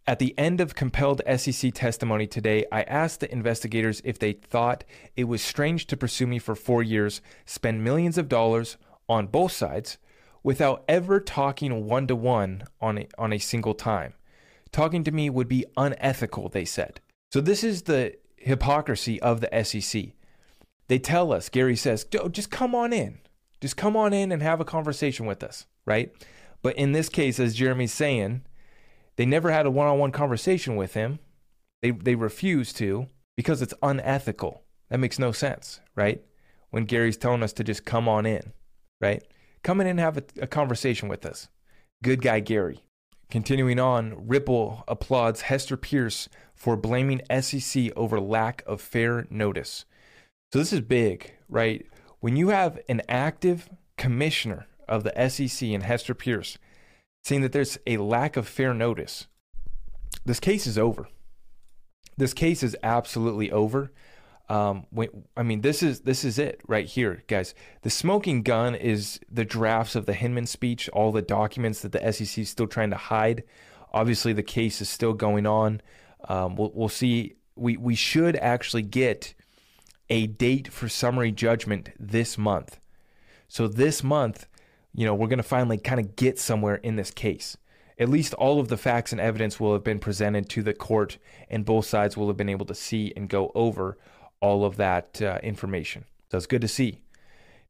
at 0.07 0.19
the 0.19 0.39
end 0.39 0.61
of 0.61 0.75
compelled 0.75 1.23
SEC 1.39 1.73
testimony 1.73 2.27
today, 2.27 2.67
I 2.71 2.83
asked 2.83 3.21
the 3.21 3.33
investigators 3.33 4.03
if 4.05 4.19
they 4.19 4.35
thought 4.35 4.85
it 5.17 5.25
was 5.25 5.41
strange 5.41 5.87
to 5.87 5.97
pursue 5.97 6.27
me 6.27 6.39
for 6.41 6.55
four 6.55 6.83
years, 6.83 7.23
spend 7.47 7.83
millions 7.83 8.19
of 8.19 8.29
dollars 8.29 8.77
on 9.09 9.29
both 9.29 9.53
sides, 9.53 9.97
without 10.43 10.85
ever 10.89 11.21
talking 11.21 11.87
one 11.87 12.07
to 12.07 12.15
one 12.15 12.65
on 12.83 13.07
on 13.17 13.33
a 13.33 13.39
single 13.39 13.73
time. 13.73 14.13
Talking 14.73 15.05
to 15.05 15.11
me 15.11 15.31
would 15.31 15.49
be 15.49 15.65
unethical, 15.75 16.51
they 16.51 16.67
said. 16.67 17.01
So 17.33 17.41
this 17.41 17.65
is 17.65 17.85
the 17.85 18.17
hypocrisy 18.47 19.21
of 19.21 19.41
the 19.41 19.65
SEC. 19.65 20.13
They 20.89 20.99
tell 20.99 21.33
us, 21.33 21.49
Gary 21.49 21.75
says, 21.75 22.05
just 22.31 22.51
come 22.51 22.75
on 22.75 22.93
in. 22.93 23.19
Just 23.61 23.77
come 23.77 23.97
on 23.97 24.13
in 24.13 24.31
and 24.31 24.41
have 24.41 24.61
a 24.61 24.65
conversation 24.65 25.27
with 25.27 25.43
us, 25.43 25.67
right? 25.85 26.13
But 26.63 26.77
in 26.77 26.93
this 26.93 27.09
case, 27.09 27.41
as 27.41 27.57
Jeremy's 27.57 27.93
saying, 27.93 28.43
they 29.17 29.27
never 29.27 29.51
had 29.51 29.67
a 29.67 29.71
one 29.71 29.89
on 29.89 29.99
one 29.99 30.13
conversation 30.13 30.77
with 30.77 30.95
him. 30.95 31.19
They, 31.83 31.91
they 31.91 32.15
refused 32.15 32.77
to 32.77 33.09
because 33.37 33.63
it's 33.63 33.75
unethical. 33.83 34.63
That 34.91 35.01
makes 35.01 35.19
no 35.19 35.33
sense, 35.33 35.81
right? 35.97 36.23
When 36.71 36.85
Gary's 36.85 37.17
telling 37.17 37.43
us 37.43 37.53
to 37.55 37.65
just 37.65 37.85
come 37.85 38.09
on 38.09 38.27
in, 38.27 38.53
right? 39.01 39.25
Come 39.65 39.81
in 39.81 39.89
and 39.89 39.99
have 39.99 40.19
a, 40.19 40.23
a 40.43 40.47
conversation 40.47 41.09
with 41.09 41.27
us. 41.27 41.49
Good 42.03 42.23
guy, 42.23 42.39
Gary. 42.41 42.85
Continuing 43.31 43.81
on, 43.81 44.29
Ripple 44.29 44.85
applauds 44.87 45.43
Hester 45.43 45.77
Peirce 45.77 46.29
for 46.55 46.77
blaming 46.77 47.23
SEC 47.41 47.91
over 47.97 48.21
lack 48.21 48.63
of 48.67 48.81
fair 48.81 49.27
notice. 49.31 49.85
So 50.53 50.59
this 50.61 50.73
is 50.73 50.81
big, 50.81 51.35
right? 51.49 51.85
When 52.21 52.37
you 52.37 52.49
have 52.49 52.79
an 52.89 53.03
active 53.09 53.69
commissioner 53.99 54.67
of 54.89 55.03
the 55.03 55.29
SEC 55.29 55.69
and 55.69 55.83
Hester 55.83 56.15
Peirce 56.15 56.59
saying 57.25 57.43
that 57.43 57.53
there's 57.53 57.77
a 57.87 57.97
lack 57.97 58.37
of 58.37 58.47
fair 58.47 58.73
notice. 58.73 59.27
This 60.25 60.39
case 60.39 60.67
is 60.67 60.79
over. 60.79 61.09
This 62.17 62.33
case 62.33 62.63
is 62.63 62.77
absolutely 62.83 63.51
over. 63.51 63.91
Um, 64.49 64.87
I 65.37 65.43
mean, 65.43 65.63
this 65.63 65.83
is 65.83 66.01
this 66.01 66.25
is 66.25 66.39
it 66.39 66.61
right 66.69 66.87
here, 66.87 67.25
guys. 67.27 67.55
The 67.83 67.91
smoking 67.91 68.43
gun 68.43 68.75
is 68.75 69.19
the 69.31 69.45
drafts 69.45 69.97
of 69.97 70.07
the 70.07 70.15
Hinman 70.15 70.47
speech, 70.47 70.89
all 70.91 71.11
the 71.11 71.23
documents 71.23 71.81
that 71.81 71.93
the 71.93 72.13
SEC 72.13 72.39
is 72.39 72.51
still 72.51 72.69
trying 72.69 72.91
to 72.91 72.97
hide. 72.97 73.43
Obviously, 73.93 74.33
the 74.33 74.45
case 74.45 74.81
is 74.81 74.89
still 74.89 75.15
going 75.15 75.47
on. 75.47 75.81
Um, 76.29 76.55
we'll, 76.55 76.71
we'll 76.75 76.89
see. 76.89 77.35
We 77.57 77.77
we 77.77 77.97
should 77.97 78.37
actually 78.37 78.83
get 78.83 79.35
a 80.09 80.29
date 80.29 80.69
for 80.69 80.89
summary 80.89 81.33
judgment 81.33 81.91
this 81.99 82.39
month. 82.39 82.79
So 83.49 83.67
this 83.67 84.05
month, 84.05 84.47
you 84.95 85.05
know, 85.05 85.15
we're 85.15 85.29
going 85.29 85.39
to 85.39 85.43
finally 85.43 85.79
kind 85.79 85.99
of 85.99 86.15
get 86.15 86.39
somewhere 86.39 86.77
in 86.77 86.97
this 86.97 87.11
case. 87.11 87.57
At 87.99 88.09
least 88.09 88.35
all 88.35 88.61
of 88.61 88.69
the 88.69 88.77
facts 88.77 89.11
and 89.11 89.21
evidence 89.21 89.59
will 89.59 89.73
have 89.73 89.83
been 89.83 89.99
presented 89.99 90.49
to 90.51 90.63
the 90.63 90.75
court, 90.75 91.19
and 91.49 91.65
both 91.65 91.87
sides 91.87 92.17
will 92.17 92.29
have 92.29 92.37
been 92.37 92.49
able 92.49 92.67
to 92.67 92.75
see 92.75 93.13
and 93.17 93.29
go 93.29 93.51
over 93.55 93.97
all 94.41 94.65
of 94.65 94.77
that 94.77 95.21
uh, 95.23 95.39
information. 95.43 96.05
So 96.31 96.37
it's 96.37 96.47
good 96.47 96.61
to 96.63 96.69
see. 96.69 97.03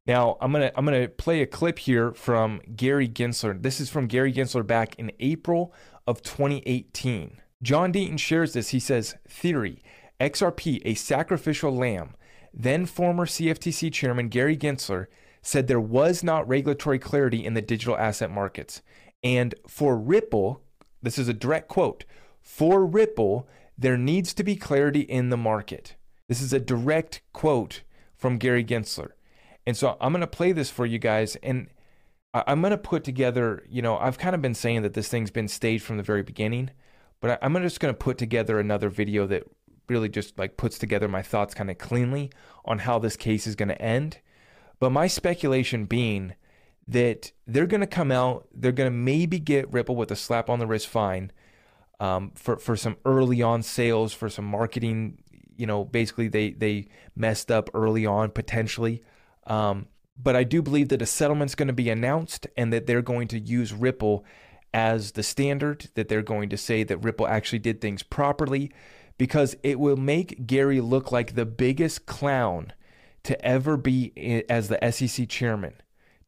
Now 0.06 0.36
I'm 0.40 0.52
gonna 0.52 0.70
I'm 0.76 0.84
gonna 0.84 1.08
play 1.08 1.42
a 1.42 1.46
clip 1.46 1.80
here 1.80 2.12
from 2.12 2.60
Gary 2.74 3.08
Gensler. 3.08 3.60
This 3.60 3.80
is 3.80 3.90
from 3.90 4.06
Gary 4.06 4.32
Gensler 4.32 4.66
back 4.66 4.94
in 4.98 5.10
April 5.18 5.74
of 6.06 6.22
2018. 6.22 7.40
John 7.62 7.92
Deaton 7.92 8.18
shares 8.18 8.52
this. 8.52 8.68
He 8.68 8.78
says, 8.78 9.16
"Theory: 9.28 9.82
XRP, 10.20 10.80
a 10.84 10.94
sacrificial 10.94 11.74
lamb." 11.74 12.14
Then 12.54 12.86
former 12.86 13.26
CFTC 13.26 13.92
chairman 13.92 14.28
Gary 14.28 14.56
Gensler 14.56 15.06
said 15.42 15.66
there 15.66 15.80
was 15.80 16.22
not 16.22 16.48
regulatory 16.48 16.98
clarity 16.98 17.44
in 17.44 17.54
the 17.54 17.62
digital 17.62 17.96
asset 17.96 18.30
markets. 18.30 18.82
And 19.22 19.54
for 19.68 19.98
Ripple, 19.98 20.62
this 21.02 21.18
is 21.18 21.28
a 21.28 21.34
direct 21.34 21.68
quote 21.68 22.04
for 22.46 22.86
Ripple, 22.86 23.48
there 23.76 23.98
needs 23.98 24.32
to 24.34 24.44
be 24.44 24.54
clarity 24.54 25.00
in 25.00 25.30
the 25.30 25.36
market. 25.36 25.96
This 26.28 26.40
is 26.40 26.52
a 26.52 26.60
direct 26.60 27.22
quote 27.32 27.82
from 28.16 28.38
Gary 28.38 28.64
Gensler. 28.64 29.10
And 29.66 29.76
so 29.76 29.96
I'm 30.00 30.12
going 30.12 30.20
to 30.20 30.26
play 30.26 30.52
this 30.52 30.70
for 30.70 30.86
you 30.86 30.98
guys. 30.98 31.36
And 31.36 31.68
I'm 32.34 32.60
going 32.60 32.72
to 32.72 32.78
put 32.78 33.04
together, 33.04 33.64
you 33.68 33.82
know, 33.82 33.96
I've 33.96 34.18
kind 34.18 34.34
of 34.34 34.42
been 34.42 34.54
saying 34.54 34.82
that 34.82 34.94
this 34.94 35.08
thing's 35.08 35.30
been 35.30 35.48
staged 35.48 35.84
from 35.84 35.96
the 35.96 36.02
very 36.02 36.22
beginning, 36.22 36.70
but 37.20 37.38
I'm 37.42 37.54
just 37.62 37.80
going 37.80 37.94
to 37.94 37.98
put 37.98 38.18
together 38.18 38.58
another 38.58 38.88
video 38.88 39.26
that 39.26 39.44
really 39.88 40.08
just 40.08 40.38
like 40.38 40.56
puts 40.56 40.78
together 40.78 41.08
my 41.08 41.22
thoughts 41.22 41.54
kind 41.54 41.70
of 41.70 41.78
cleanly 41.78 42.30
on 42.64 42.80
how 42.80 42.98
this 42.98 43.16
case 43.16 43.46
is 43.46 43.54
going 43.54 43.68
to 43.68 43.80
end. 43.80 44.18
But 44.80 44.90
my 44.90 45.06
speculation 45.06 45.86
being 45.86 46.34
that 46.88 47.32
they're 47.46 47.66
going 47.66 47.80
to 47.80 47.86
come 47.86 48.12
out, 48.12 48.46
they're 48.52 48.72
going 48.72 48.90
to 48.90 48.96
maybe 48.96 49.38
get 49.38 49.72
Ripple 49.72 49.96
with 49.96 50.10
a 50.10 50.16
slap 50.16 50.50
on 50.50 50.58
the 50.58 50.66
wrist 50.66 50.88
fine. 50.88 51.32
um, 52.00 52.32
for 52.34 52.56
for 52.56 52.76
some 52.76 52.96
early 53.04 53.42
on 53.42 53.62
sales, 53.62 54.12
for 54.12 54.28
some 54.28 54.44
marketing. 54.44 55.18
You 55.56 55.66
know, 55.66 55.84
basically 55.84 56.28
they 56.28 56.50
they 56.50 56.88
messed 57.14 57.50
up 57.50 57.70
early 57.74 58.06
on 58.06 58.30
potentially. 58.30 59.02
Um, 59.46 59.86
but 60.18 60.34
I 60.34 60.44
do 60.44 60.62
believe 60.62 60.88
that 60.88 61.02
a 61.02 61.06
settlement's 61.06 61.54
going 61.54 61.68
to 61.68 61.74
be 61.74 61.90
announced 61.90 62.46
and 62.56 62.72
that 62.72 62.86
they're 62.86 63.02
going 63.02 63.28
to 63.28 63.38
use 63.38 63.72
Ripple 63.72 64.24
as 64.72 65.12
the 65.12 65.22
standard, 65.22 65.90
that 65.94 66.08
they're 66.08 66.22
going 66.22 66.48
to 66.50 66.56
say 66.56 66.82
that 66.84 66.98
Ripple 66.98 67.26
actually 67.26 67.58
did 67.58 67.80
things 67.80 68.02
properly, 68.02 68.70
because 69.18 69.56
it 69.62 69.78
will 69.78 69.96
make 69.96 70.46
Gary 70.46 70.80
look 70.80 71.10
like 71.10 71.34
the 71.34 71.46
biggest 71.46 72.06
clown 72.06 72.72
to 73.22 73.42
ever 73.44 73.76
be 73.76 74.44
as 74.48 74.68
the 74.68 74.78
SEC 74.90 75.28
chairman, 75.28 75.74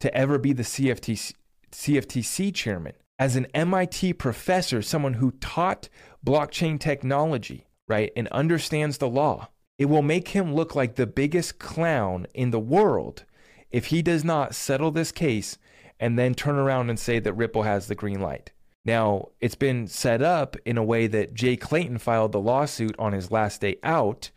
to 0.00 0.14
ever 0.14 0.38
be 0.38 0.52
the 0.52 0.62
CFTC, 0.62 1.34
CFTC 1.70 2.54
chairman. 2.54 2.94
As 3.18 3.36
an 3.36 3.46
MIT 3.52 4.14
professor, 4.14 4.80
someone 4.80 5.14
who 5.14 5.32
taught 5.32 5.88
blockchain 6.24 6.78
technology, 6.78 7.66
right, 7.88 8.12
and 8.16 8.28
understands 8.28 8.98
the 8.98 9.08
law, 9.08 9.48
it 9.78 9.86
will 9.86 10.02
make 10.02 10.28
him 10.28 10.54
look 10.54 10.74
like 10.74 10.94
the 10.94 11.06
biggest 11.06 11.58
clown 11.58 12.26
in 12.34 12.50
the 12.50 12.60
world 12.60 13.24
if 13.70 13.86
he 13.86 14.02
does 14.02 14.24
not 14.24 14.54
settle 14.54 14.90
this 14.90 15.12
case 15.12 15.58
and 16.00 16.18
then 16.18 16.34
turn 16.34 16.56
around 16.56 16.90
and 16.90 16.98
say 16.98 17.18
that 17.18 17.32
Ripple 17.32 17.62
has 17.62 17.86
the 17.86 17.94
green 17.94 18.20
light. 18.20 18.52
Now, 18.84 19.28
it's 19.40 19.54
been 19.54 19.86
set 19.86 20.22
up 20.22 20.56
in 20.64 20.78
a 20.78 20.84
way 20.84 21.06
that 21.08 21.34
Jay 21.34 21.56
Clayton 21.56 21.98
filed 21.98 22.32
the 22.32 22.40
lawsuit 22.40 22.94
on 22.98 23.12
his 23.12 23.30
last 23.30 23.60
day 23.60 23.76
out, 23.82 24.30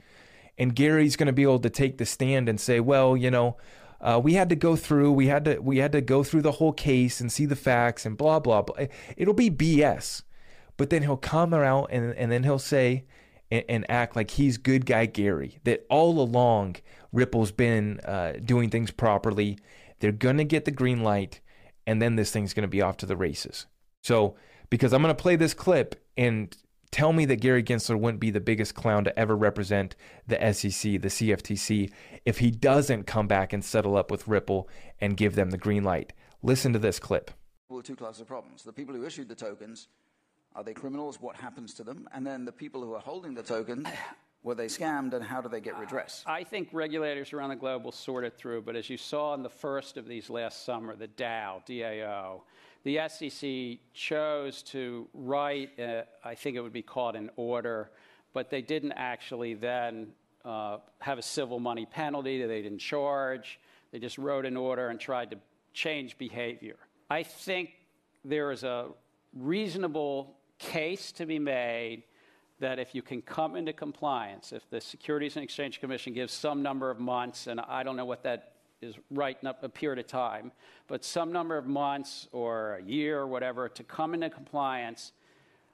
and 0.58 0.76
Gary's 0.76 1.16
going 1.16 1.28
to 1.28 1.34
be 1.34 1.44
able 1.44 1.60
to 1.60 1.70
take 1.70 1.98
the 1.98 2.06
stand 2.06 2.50
and 2.50 2.60
say, 2.60 2.80
"Well, 2.80 3.16
you 3.16 3.32
know, 3.32 3.58
uh, 4.02 4.20
we 4.22 4.34
had 4.34 4.50
to 4.50 4.56
go 4.56 4.76
through, 4.76 5.14
we 5.14 5.28
had 5.28 5.46
to, 5.46 5.60
we 5.60 5.78
had 5.78 5.92
to 5.94 6.02
go 6.02 6.24
through 6.24 6.42
the 6.42 6.54
whole 6.54 6.74
case 6.74 7.22
and 7.22 7.32
see 7.32 7.46
the 7.46 7.56
facts 7.56 8.06
and 8.06 8.18
blah 8.18 8.40
blah 8.40 8.64
blah." 8.64 8.88
It'll 9.16 9.34
be 9.34 9.50
BS, 9.50 10.24
but 10.76 10.90
then 10.90 11.04
he'll 11.04 11.18
come 11.18 11.54
around 11.54 11.88
and 11.92 12.14
and 12.16 12.32
then 12.32 12.44
he'll 12.44 12.60
say 12.60 13.06
and, 13.52 13.64
and 13.68 13.92
act 13.92 14.16
like 14.16 14.32
he's 14.32 14.58
good 14.58 14.86
guy 14.86 15.06
Gary. 15.06 15.60
That 15.64 15.86
all 15.90 16.20
along 16.20 16.78
Ripple's 17.12 17.52
been 17.52 18.00
uh, 18.02 18.34
doing 18.44 18.70
things 18.70 18.92
properly. 18.92 19.60
They're 20.00 20.12
gonna 20.12 20.44
get 20.44 20.66
the 20.66 20.72
green 20.72 21.04
light, 21.04 21.42
and 21.86 22.02
then 22.02 22.16
this 22.16 22.32
thing's 22.32 22.54
gonna 22.54 22.68
be 22.68 22.82
off 22.82 22.98
to 22.98 23.06
the 23.06 23.18
races. 23.18 23.66
So 24.04 24.36
because 24.70 24.94
I'm 24.94 25.02
gonna 25.02 25.14
play 25.14 25.36
this 25.36 25.54
clip 25.54 25.96
and 26.18 26.56
tell 26.92 27.14
me 27.14 27.26
that 27.26 27.38
Gary 27.38 27.64
Gensler 27.64 28.00
wouldn't 28.00 28.20
be 28.20 28.32
the 28.32 28.40
biggest 28.40 28.76
clown 28.76 29.04
to 29.06 29.18
ever 29.18 29.36
represent 29.36 29.96
the 30.28 30.36
SEC, 30.54 31.02
the 31.02 31.08
CFTC, 31.08 31.92
if 32.26 32.40
he 32.40 32.52
doesn't 32.52 33.08
come 33.08 33.28
back 33.28 33.54
and 33.54 33.64
settle 33.64 33.96
up 33.96 34.12
with 34.12 34.28
Ripple 34.28 34.70
and 35.00 35.18
give 35.18 35.36
them 35.36 35.52
the 35.52 35.58
green 35.58 35.84
light. 35.84 36.14
Listen 36.44 36.74
to 36.74 36.80
this 36.80 37.00
clip. 37.00 37.32
Well, 37.70 37.82
two 37.82 37.96
classes 37.96 38.22
of 38.22 38.28
problems. 38.28 38.64
The 38.64 38.74
people 38.74 38.94
who 38.94 39.06
issued 39.06 39.30
the 39.30 39.36
tokens 39.36 39.88
are 40.56 40.64
they 40.64 40.74
criminals? 40.74 41.22
What 41.22 41.36
happens 41.36 41.74
to 41.76 41.84
them? 41.84 42.08
And 42.14 42.26
then 42.26 42.46
the 42.46 42.52
people 42.52 42.82
who 42.82 42.94
are 42.94 43.00
holding 43.00 43.34
the 43.34 43.44
token, 43.44 43.88
were 44.44 44.56
they 44.56 44.66
scammed 44.66 45.14
and 45.14 45.24
how 45.24 45.42
do 45.42 45.50
they 45.50 45.62
get 45.62 45.78
redress? 45.80 46.24
I 46.26 46.44
think 46.44 46.70
regulators 46.72 47.34
around 47.34 47.50
the 47.50 47.56
globe 47.56 47.84
will 47.84 47.92
sort 47.92 48.24
it 48.24 48.38
through, 48.38 48.64
but 48.64 48.76
as 48.76 48.90
you 48.90 48.98
saw 48.98 49.34
in 49.34 49.44
the 49.44 49.50
first 49.50 49.98
of 49.98 50.08
these 50.08 50.30
last 50.30 50.66
summer, 50.66 50.96
the 50.96 51.08
DAO, 51.08 51.66
DAO, 51.66 52.42
the 52.84 53.00
SEC 53.08 53.80
chose 53.94 54.64
to 54.64 55.08
write, 55.14 55.80
uh, 55.80 56.04
I 56.24 56.36
think 56.36 56.58
it 56.58 56.62
would 56.62 56.74
be 56.74 56.82
called 56.82 57.16
an 57.16 57.30
order, 57.36 57.92
but 58.34 58.50
they 58.50 58.62
didn't 58.62 58.94
actually 58.94 59.54
then 59.54 60.08
uh, 60.44 60.78
have 61.00 61.20
a 61.20 61.22
civil 61.22 61.60
money 61.60 61.86
penalty. 61.86 62.42
That 62.42 62.48
they 62.48 62.62
didn't 62.62 62.80
charge. 62.80 63.60
They 63.92 64.00
just 64.00 64.18
wrote 64.18 64.46
an 64.46 64.58
order 64.58 64.90
and 64.90 65.00
tried 65.00 65.32
to 65.32 65.38
change 65.74 66.18
behavior. 66.18 66.78
I 67.10 67.24
think 67.24 67.72
there 68.26 68.52
is 68.52 68.64
a 68.64 68.88
reasonable 69.34 70.38
case 70.62 71.12
to 71.14 71.26
be 71.26 71.40
made 71.40 72.04
that 72.60 72.78
if 72.78 72.94
you 72.94 73.02
can 73.02 73.22
come 73.22 73.56
into 73.56 73.74
compliance, 73.74 74.54
if 74.54 74.70
the 74.70 74.80
Securities 74.80 75.36
and 75.36 75.44
Exchange 75.44 75.80
Commission 75.80 76.14
gives 76.14 76.32
some 76.32 76.62
number 76.62 76.92
of 76.92 77.00
months, 77.00 77.48
and 77.48 77.60
I 77.60 77.82
don't 77.82 77.98
know 77.98 78.06
what 78.06 78.24
that 78.24 78.54
is 78.82 78.96
right 79.10 79.44
up 79.44 79.64
a 79.64 79.70
period 79.70 80.00
of 80.00 80.08
time, 80.08 80.52
but 80.88 81.04
some 81.04 81.32
number 81.32 81.58
of 81.58 81.66
months 81.66 82.28
or 82.32 82.76
a 82.76 82.84
year 82.84 83.20
or 83.20 83.28
whatever 83.28 83.68
to 83.68 83.84
come 83.84 84.14
into 84.14 84.30
compliance, 84.30 85.14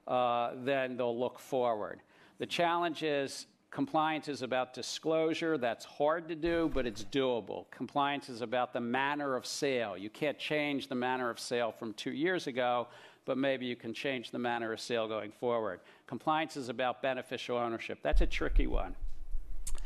uh, 0.08 0.52
then 0.64 0.96
they'll 0.96 1.18
look 1.18 1.40
forward. 1.40 2.00
The 2.40 2.46
challenge 2.46 3.04
is 3.04 3.48
compliance 3.72 4.30
is 4.30 4.42
about 4.42 4.74
disclosure. 4.74 5.58
That's 5.58 5.84
hard 5.84 6.30
to 6.30 6.36
do, 6.36 6.72
but 6.74 6.86
it's 6.86 7.04
doable. 7.04 7.70
Compliance 7.72 8.30
is 8.30 8.42
about 8.42 8.72
the 8.72 8.80
manner 8.80 9.36
of 9.36 9.46
sale. 9.46 9.98
You 9.98 10.10
can't 10.10 10.40
change 10.40 10.88
the 10.88 10.96
manner 10.96 11.30
of 11.30 11.40
sale 11.40 11.74
from 11.78 11.94
two 11.94 12.12
years 12.12 12.48
ago, 12.48 12.88
but 13.28 13.38
maybe 13.38 13.66
you 13.66 13.76
can 13.76 13.94
change 13.94 14.32
the 14.32 14.40
manner 14.40 14.74
of 14.74 14.80
sale 14.80 15.08
going 15.08 15.32
forward. 15.32 15.82
Compliance 16.08 16.58
is 16.58 16.70
about 16.70 17.02
beneficial 17.02 17.58
ownership. 17.58 18.00
That's 18.02 18.22
a 18.22 18.26
tricky 18.26 18.66
one. 18.66 18.96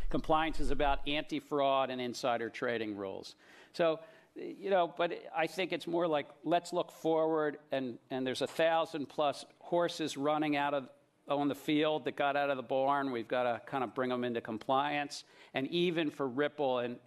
Compliance 0.09 0.59
is 0.59 0.69
about 0.69 0.99
anti 1.07 1.39
fraud 1.39 1.89
and 1.89 1.99
insider 1.99 2.49
trading 2.49 2.95
rules. 2.95 3.35
So, 3.73 3.99
you 4.35 4.69
know, 4.69 4.93
but 4.95 5.13
I 5.35 5.47
think 5.47 5.73
it's 5.73 5.87
more 5.87 6.07
like 6.07 6.27
let's 6.43 6.71
look 6.71 6.91
forward, 6.91 7.57
and, 7.71 7.97
and 8.11 8.25
there's 8.25 8.41
a 8.41 8.47
thousand 8.47 9.07
plus 9.09 9.43
horses 9.59 10.15
running 10.15 10.55
out 10.55 10.73
of 10.73 10.87
on 11.27 11.47
the 11.47 11.55
field 11.55 12.05
that 12.05 12.15
got 12.15 12.35
out 12.35 12.49
of 12.49 12.57
the 12.57 12.63
barn. 12.63 13.11
We've 13.11 13.27
got 13.27 13.43
to 13.43 13.61
kind 13.65 13.83
of 13.83 13.95
bring 13.95 14.09
them 14.09 14.23
into 14.23 14.41
compliance. 14.41 15.23
And 15.53 15.67
even 15.67 16.09
for 16.09 16.27
Ripple 16.27 16.79
and 16.79 16.97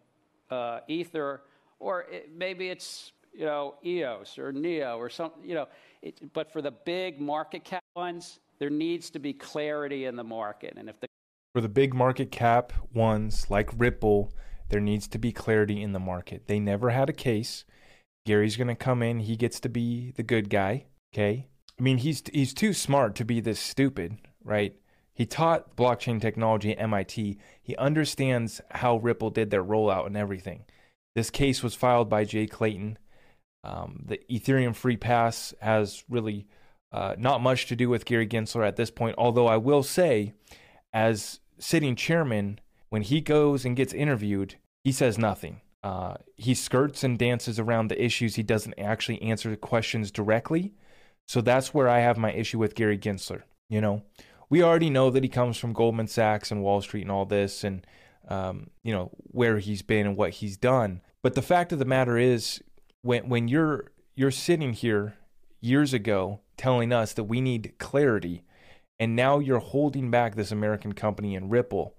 uh, 0.50 0.80
Ether, 0.88 1.42
or 1.78 2.02
it, 2.10 2.30
maybe 2.34 2.68
it's 2.70 3.12
you 3.34 3.44
know 3.44 3.74
EOS 3.84 4.38
or 4.38 4.52
Neo 4.52 4.96
or 4.96 5.10
something, 5.10 5.42
you 5.44 5.54
know, 5.54 5.66
it, 6.02 6.32
but 6.32 6.52
for 6.52 6.62
the 6.62 6.70
big 6.70 7.20
market 7.20 7.64
cap 7.64 7.84
ones, 7.96 8.38
there 8.58 8.70
needs 8.70 9.10
to 9.10 9.18
be 9.18 9.32
clarity 9.32 10.06
in 10.06 10.16
the 10.16 10.24
market. 10.24 10.74
And 10.76 10.88
if 10.88 11.00
the 11.00 11.08
for 11.54 11.60
the 11.60 11.68
big 11.68 11.94
market 11.94 12.30
cap 12.30 12.72
ones 12.92 13.46
like 13.48 13.70
Ripple, 13.76 14.32
there 14.68 14.80
needs 14.80 15.06
to 15.08 15.18
be 15.18 15.32
clarity 15.32 15.82
in 15.82 15.92
the 15.92 16.00
market. 16.00 16.46
They 16.46 16.58
never 16.58 16.90
had 16.90 17.08
a 17.08 17.12
case. 17.12 17.64
Gary's 18.26 18.56
going 18.56 18.68
to 18.68 18.74
come 18.74 19.02
in, 19.02 19.20
he 19.20 19.36
gets 19.36 19.60
to 19.60 19.68
be 19.68 20.12
the 20.12 20.22
good 20.22 20.48
guy, 20.48 20.86
okay? 21.12 21.46
I 21.78 21.82
mean, 21.82 21.98
he's 21.98 22.22
he's 22.32 22.54
too 22.54 22.72
smart 22.72 23.14
to 23.16 23.24
be 23.24 23.40
this 23.40 23.60
stupid, 23.60 24.18
right? 24.42 24.74
He 25.12 25.26
taught 25.26 25.76
blockchain 25.76 26.20
technology 26.20 26.72
at 26.72 26.82
MIT. 26.82 27.38
He 27.62 27.76
understands 27.76 28.60
how 28.70 28.96
Ripple 28.96 29.30
did 29.30 29.50
their 29.50 29.62
rollout 29.62 30.06
and 30.06 30.16
everything. 30.16 30.64
This 31.14 31.30
case 31.30 31.62
was 31.62 31.76
filed 31.76 32.08
by 32.08 32.24
Jay 32.24 32.46
Clayton. 32.46 32.98
Um, 33.64 34.04
the 34.06 34.20
Ethereum 34.30 34.74
Free 34.74 34.96
Pass 34.96 35.54
has 35.60 36.04
really 36.08 36.46
uh, 36.92 37.16
not 37.18 37.40
much 37.40 37.66
to 37.66 37.76
do 37.76 37.88
with 37.88 38.04
Gary 38.04 38.26
Gensler 38.26 38.66
at 38.66 38.76
this 38.76 38.90
point, 38.90 39.16
although 39.18 39.48
I 39.48 39.56
will 39.56 39.82
say, 39.82 40.34
as 40.92 41.40
sitting 41.58 41.96
chairman, 41.96 42.60
when 42.90 43.02
he 43.02 43.20
goes 43.20 43.64
and 43.64 43.74
gets 43.74 43.92
interviewed, 43.92 44.56
he 44.84 44.92
says 44.92 45.18
nothing. 45.18 45.60
Uh, 45.82 46.14
he 46.36 46.54
skirts 46.54 47.02
and 47.02 47.18
dances 47.18 47.58
around 47.58 47.88
the 47.88 48.02
issues. 48.02 48.36
He 48.36 48.42
doesn't 48.42 48.78
actually 48.78 49.20
answer 49.22 49.50
the 49.50 49.56
questions 49.56 50.10
directly. 50.10 50.74
So 51.26 51.40
that's 51.40 51.74
where 51.74 51.88
I 51.88 52.00
have 52.00 52.16
my 52.18 52.32
issue 52.32 52.58
with 52.58 52.74
Gary 52.74 52.98
Gensler. 52.98 53.42
You 53.68 53.80
know, 53.80 54.02
we 54.50 54.62
already 54.62 54.90
know 54.90 55.10
that 55.10 55.24
he 55.24 55.28
comes 55.28 55.56
from 55.56 55.72
Goldman 55.72 56.06
Sachs 56.06 56.50
and 56.50 56.62
Wall 56.62 56.80
Street 56.80 57.02
and 57.02 57.10
all 57.10 57.24
this, 57.24 57.64
and 57.64 57.86
um, 58.28 58.70
you 58.82 58.92
know 58.92 59.10
where 59.16 59.58
he's 59.58 59.82
been 59.82 60.06
and 60.06 60.16
what 60.16 60.30
he's 60.30 60.56
done. 60.56 61.00
But 61.22 61.34
the 61.34 61.42
fact 61.42 61.72
of 61.72 61.78
the 61.78 61.84
matter 61.84 62.18
is, 62.18 62.62
when 63.04 63.28
when 63.28 63.48
you're 63.48 63.92
you're 64.14 64.30
sitting 64.30 64.72
here 64.72 65.14
years 65.60 65.92
ago 65.92 66.40
telling 66.56 66.92
us 66.92 67.12
that 67.12 67.24
we 67.24 67.40
need 67.40 67.74
clarity, 67.78 68.42
and 68.98 69.14
now 69.14 69.38
you're 69.38 69.58
holding 69.58 70.10
back 70.10 70.34
this 70.34 70.50
American 70.50 70.94
company 70.94 71.34
in 71.34 71.48
Ripple 71.48 71.94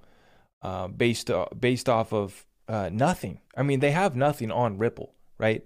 uh, 0.61 0.87
based 0.87 1.29
uh, 1.29 1.45
based 1.57 1.87
off 1.87 2.11
of 2.11 2.45
uh, 2.67 2.89
nothing. 2.91 3.39
I 3.55 3.61
mean, 3.61 3.79
they 3.79 3.91
have 3.91 4.15
nothing 4.15 4.51
on 4.51 4.79
Ripple, 4.79 5.13
right? 5.37 5.63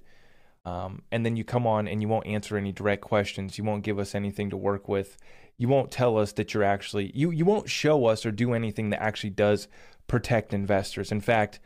Um, 0.65 1.04
and 1.10 1.25
then 1.25 1.38
you 1.38 1.45
come 1.45 1.65
on 1.65 1.88
and 1.88 2.02
you 2.02 2.10
won't 2.10 2.28
answer 2.28 2.58
any 2.58 2.73
direct 2.73 3.02
questions. 3.02 3.58
You 3.58 3.63
won't 3.63 3.84
give 3.84 3.97
us 3.97 4.13
anything 4.13 4.49
to 4.49 4.58
work 4.58 4.89
with. 4.89 5.17
You 5.58 5.69
won't 5.69 5.89
tell 5.89 6.17
us 6.17 6.34
that 6.34 6.54
you're 6.54 6.63
actually 6.63 7.12
you 7.15 7.32
you 7.32 7.45
won't 7.45 7.69
show 7.69 8.08
us 8.08 8.25
or 8.25 8.32
do 8.32 8.54
anything 8.54 8.89
that 8.89 9.02
actually 9.02 9.32
does 9.32 9.69
protect 10.08 10.54
investors. 10.54 11.13
In 11.13 11.21
fact, 11.21 11.62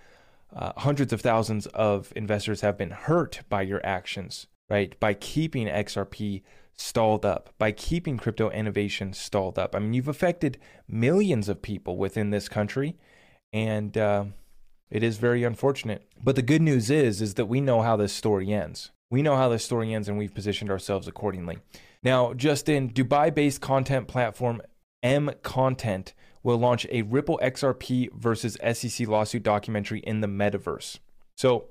uh, 0.55 0.73
hundreds 0.77 1.13
of 1.13 1.21
thousands 1.21 1.65
of 1.67 2.13
investors 2.15 2.61
have 2.61 2.77
been 2.77 2.91
hurt 2.91 3.41
by 3.49 3.61
your 3.61 3.83
actions, 3.85 4.47
right? 4.69 4.99
By 4.99 5.13
keeping 5.13 5.67
XRP 5.67 6.43
stalled 6.75 7.25
up, 7.25 7.53
by 7.57 7.71
keeping 7.71 8.17
crypto 8.17 8.49
innovation 8.49 9.13
stalled 9.13 9.59
up. 9.59 9.75
I 9.75 9.79
mean, 9.79 9.93
you've 9.93 10.07
affected 10.07 10.59
millions 10.87 11.49
of 11.49 11.61
people 11.61 11.97
within 11.97 12.29
this 12.29 12.49
country, 12.49 12.95
and 13.51 13.97
uh, 13.97 14.25
it 14.89 15.03
is 15.03 15.17
very 15.17 15.43
unfortunate. 15.43 16.07
But 16.21 16.35
the 16.35 16.41
good 16.41 16.61
news 16.61 16.89
is, 16.89 17.21
is 17.21 17.35
that 17.35 17.45
we 17.45 17.61
know 17.61 17.81
how 17.81 17.95
this 17.95 18.13
story 18.13 18.51
ends. 18.51 18.91
We 19.09 19.21
know 19.21 19.35
how 19.35 19.49
this 19.49 19.63
story 19.63 19.93
ends, 19.93 20.07
and 20.07 20.17
we've 20.17 20.33
positioned 20.33 20.71
ourselves 20.71 21.07
accordingly. 21.07 21.59
Now, 22.03 22.33
Justin, 22.33 22.89
Dubai-based 22.89 23.61
content 23.61 24.07
platform 24.07 24.61
M 25.01 25.31
Content 25.43 26.13
will 26.43 26.57
launch 26.57 26.85
a 26.91 27.01
Ripple 27.03 27.39
XRP 27.41 28.11
versus 28.13 28.57
SEC 28.73 29.07
lawsuit 29.07 29.43
documentary 29.43 29.99
in 29.99 30.21
the 30.21 30.27
metaverse. 30.27 30.99
So 31.37 31.69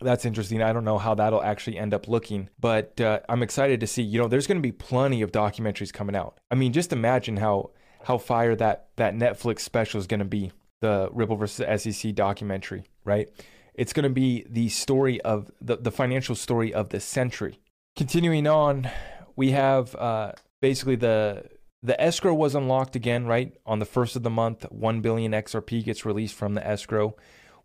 that's 0.00 0.24
interesting. 0.24 0.62
I 0.62 0.72
don't 0.72 0.84
know 0.84 0.98
how 0.98 1.14
that'll 1.14 1.42
actually 1.42 1.78
end 1.78 1.92
up 1.92 2.08
looking, 2.08 2.48
but 2.58 3.00
uh, 3.00 3.20
I'm 3.28 3.42
excited 3.42 3.80
to 3.80 3.86
see. 3.86 4.02
You 4.02 4.20
know, 4.20 4.28
there's 4.28 4.46
going 4.46 4.58
to 4.58 4.62
be 4.62 4.72
plenty 4.72 5.22
of 5.22 5.32
documentaries 5.32 5.92
coming 5.92 6.16
out. 6.16 6.38
I 6.50 6.54
mean, 6.54 6.72
just 6.72 6.92
imagine 6.92 7.36
how 7.36 7.70
how 8.04 8.18
fire 8.18 8.56
that 8.56 8.88
that 8.96 9.14
Netflix 9.14 9.60
special 9.60 10.00
is 10.00 10.06
going 10.06 10.20
to 10.20 10.26
be. 10.26 10.52
The 10.80 11.08
Ripple 11.12 11.36
versus 11.36 11.82
SEC 11.82 12.12
documentary, 12.14 12.82
right? 13.04 13.28
It's 13.74 13.92
going 13.92 14.02
to 14.02 14.10
be 14.10 14.44
the 14.50 14.68
story 14.68 15.20
of 15.20 15.48
the, 15.60 15.76
the 15.76 15.92
financial 15.92 16.34
story 16.34 16.74
of 16.74 16.88
the 16.88 16.98
century. 16.98 17.60
Continuing 17.94 18.48
on, 18.48 18.90
we 19.36 19.52
have 19.52 19.94
uh, 19.94 20.32
basically 20.60 20.96
the 20.96 21.44
the 21.82 22.00
escrow 22.00 22.34
was 22.34 22.54
unlocked 22.54 22.94
again, 22.94 23.26
right? 23.26 23.52
On 23.66 23.78
the 23.78 23.84
first 23.84 24.14
of 24.14 24.22
the 24.22 24.30
month, 24.30 24.70
1 24.70 25.00
billion 25.00 25.32
XRP 25.32 25.84
gets 25.84 26.04
released 26.04 26.34
from 26.34 26.54
the 26.54 26.66
escrow. 26.66 27.16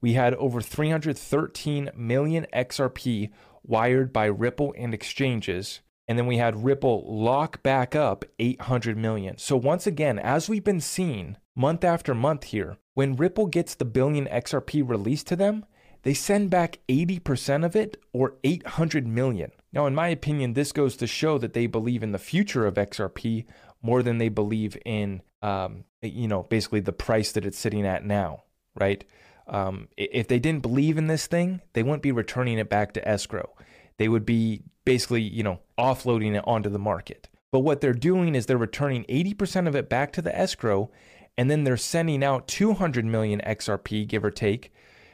We 0.01 0.13
had 0.13 0.33
over 0.35 0.61
313 0.61 1.91
million 1.95 2.47
XRP 2.53 3.31
wired 3.63 4.11
by 4.11 4.25
Ripple 4.25 4.73
and 4.77 4.93
exchanges. 4.93 5.81
And 6.07 6.17
then 6.17 6.25
we 6.25 6.37
had 6.37 6.63
Ripple 6.63 7.03
lock 7.07 7.61
back 7.63 7.95
up 7.95 8.25
800 8.39 8.97
million. 8.97 9.37
So, 9.37 9.57
once 9.57 9.85
again, 9.85 10.17
as 10.17 10.47
we've 10.47 10.63
been 10.63 10.81
seeing 10.81 11.37
month 11.55 11.83
after 11.83 12.15
month 12.15 12.45
here, 12.45 12.77
when 12.93 13.15
Ripple 13.15 13.47
gets 13.47 13.75
the 13.75 13.85
billion 13.85 14.25
XRP 14.27 14.87
released 14.87 15.27
to 15.27 15.35
them, 15.35 15.65
they 16.03 16.13
send 16.13 16.49
back 16.49 16.79
80% 16.87 17.65
of 17.65 17.75
it 17.75 18.01
or 18.13 18.35
800 18.43 19.05
million. 19.05 19.51
Now, 19.73 19.85
in 19.85 19.93
my 19.93 20.07
opinion, 20.07 20.53
this 20.53 20.71
goes 20.71 20.95
to 20.97 21.07
show 21.07 21.37
that 21.39 21.53
they 21.53 21.67
believe 21.67 22.01
in 22.01 22.13
the 22.13 22.17
future 22.17 22.65
of 22.65 22.75
XRP 22.75 23.45
more 23.81 24.03
than 24.03 24.17
they 24.17 24.29
believe 24.29 24.77
in, 24.85 25.21
um, 25.41 25.83
you 26.01 26.27
know, 26.27 26.43
basically 26.43 26.79
the 26.79 26.93
price 26.93 27.31
that 27.33 27.45
it's 27.45 27.57
sitting 27.57 27.85
at 27.85 28.05
now, 28.05 28.43
right? 28.75 29.03
Um, 29.47 29.87
if 29.95 30.27
they 30.27 30.39
didn't 30.39 30.61
believe 30.61 30.97
in 30.97 31.07
this 31.07 31.27
thing, 31.27 31.61
they 31.73 31.83
wouldn't 31.83 32.03
be 32.03 32.11
returning 32.11 32.57
it 32.57 32.69
back 32.69 32.93
to 32.93 33.07
escrow. 33.07 33.53
They 33.97 34.09
would 34.09 34.25
be 34.25 34.63
basically, 34.85 35.21
you 35.21 35.43
know, 35.43 35.59
offloading 35.77 36.35
it 36.35 36.43
onto 36.45 36.69
the 36.69 36.79
market. 36.79 37.29
But 37.51 37.59
what 37.59 37.81
they're 37.81 37.93
doing 37.93 38.35
is 38.35 38.45
they're 38.45 38.57
returning 38.57 39.05
80% 39.05 39.67
of 39.67 39.75
it 39.75 39.89
back 39.89 40.11
to 40.13 40.21
the 40.21 40.37
escrow, 40.37 40.91
and 41.37 41.49
then 41.49 41.63
they're 41.63 41.77
sending 41.77 42.23
out 42.23 42.47
200 42.47 43.05
million 43.05 43.41
XRP, 43.45 44.07
give 44.07 44.25
or 44.25 44.31
take. 44.31 44.73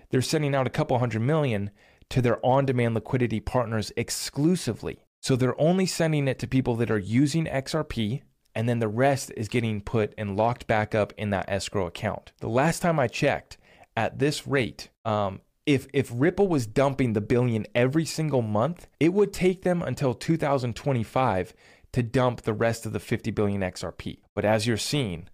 They're 0.09 0.21
sending 0.21 0.55
out 0.55 0.67
a 0.67 0.71
couple 0.71 0.97
hundred 0.99 1.21
million 1.21 1.71
to 2.09 2.21
their 2.21 2.43
on 2.45 2.65
demand 2.65 2.95
liquidity 2.95 3.39
partners 3.39 3.91
exclusively. 3.97 4.99
So 5.21 5.35
they're 5.35 5.59
only 5.59 5.85
sending 5.85 6.27
it 6.27 6.37
to 6.39 6.47
people 6.47 6.75
that 6.75 6.91
are 6.91 6.99
using 6.99 7.45
XRP, 7.45 8.21
and 8.55 8.69
then 8.69 8.79
the 8.79 8.87
rest 8.87 9.31
is 9.35 9.47
getting 9.47 9.81
put 9.81 10.13
and 10.17 10.37
locked 10.37 10.67
back 10.67 10.93
up 10.93 11.13
in 11.17 11.31
that 11.31 11.45
escrow 11.47 11.87
account. 11.87 12.31
The 12.39 12.49
last 12.49 12.81
time 12.81 12.99
I 12.99 13.07
checked, 13.07 13.57
at 13.95 14.19
this 14.19 14.47
rate, 14.47 14.89
um, 15.05 15.41
if 15.65 15.87
if 15.93 16.11
Ripple 16.13 16.47
was 16.47 16.65
dumping 16.65 17.13
the 17.13 17.21
billion 17.21 17.65
every 17.73 18.05
single 18.05 18.41
month, 18.41 18.87
it 18.99 19.13
would 19.13 19.31
take 19.33 19.63
them 19.63 19.81
until 19.81 20.13
2025 20.13 21.53
to 21.93 22.03
dump 22.03 22.41
the 22.41 22.53
rest 22.53 22.85
of 22.85 22.93
the 22.93 22.99
50 22.99 23.31
billion 23.31 23.61
XRP. 23.61 24.19
But 24.33 24.45
as 24.45 24.65
you're 24.67 24.77
seeing, 24.77 25.29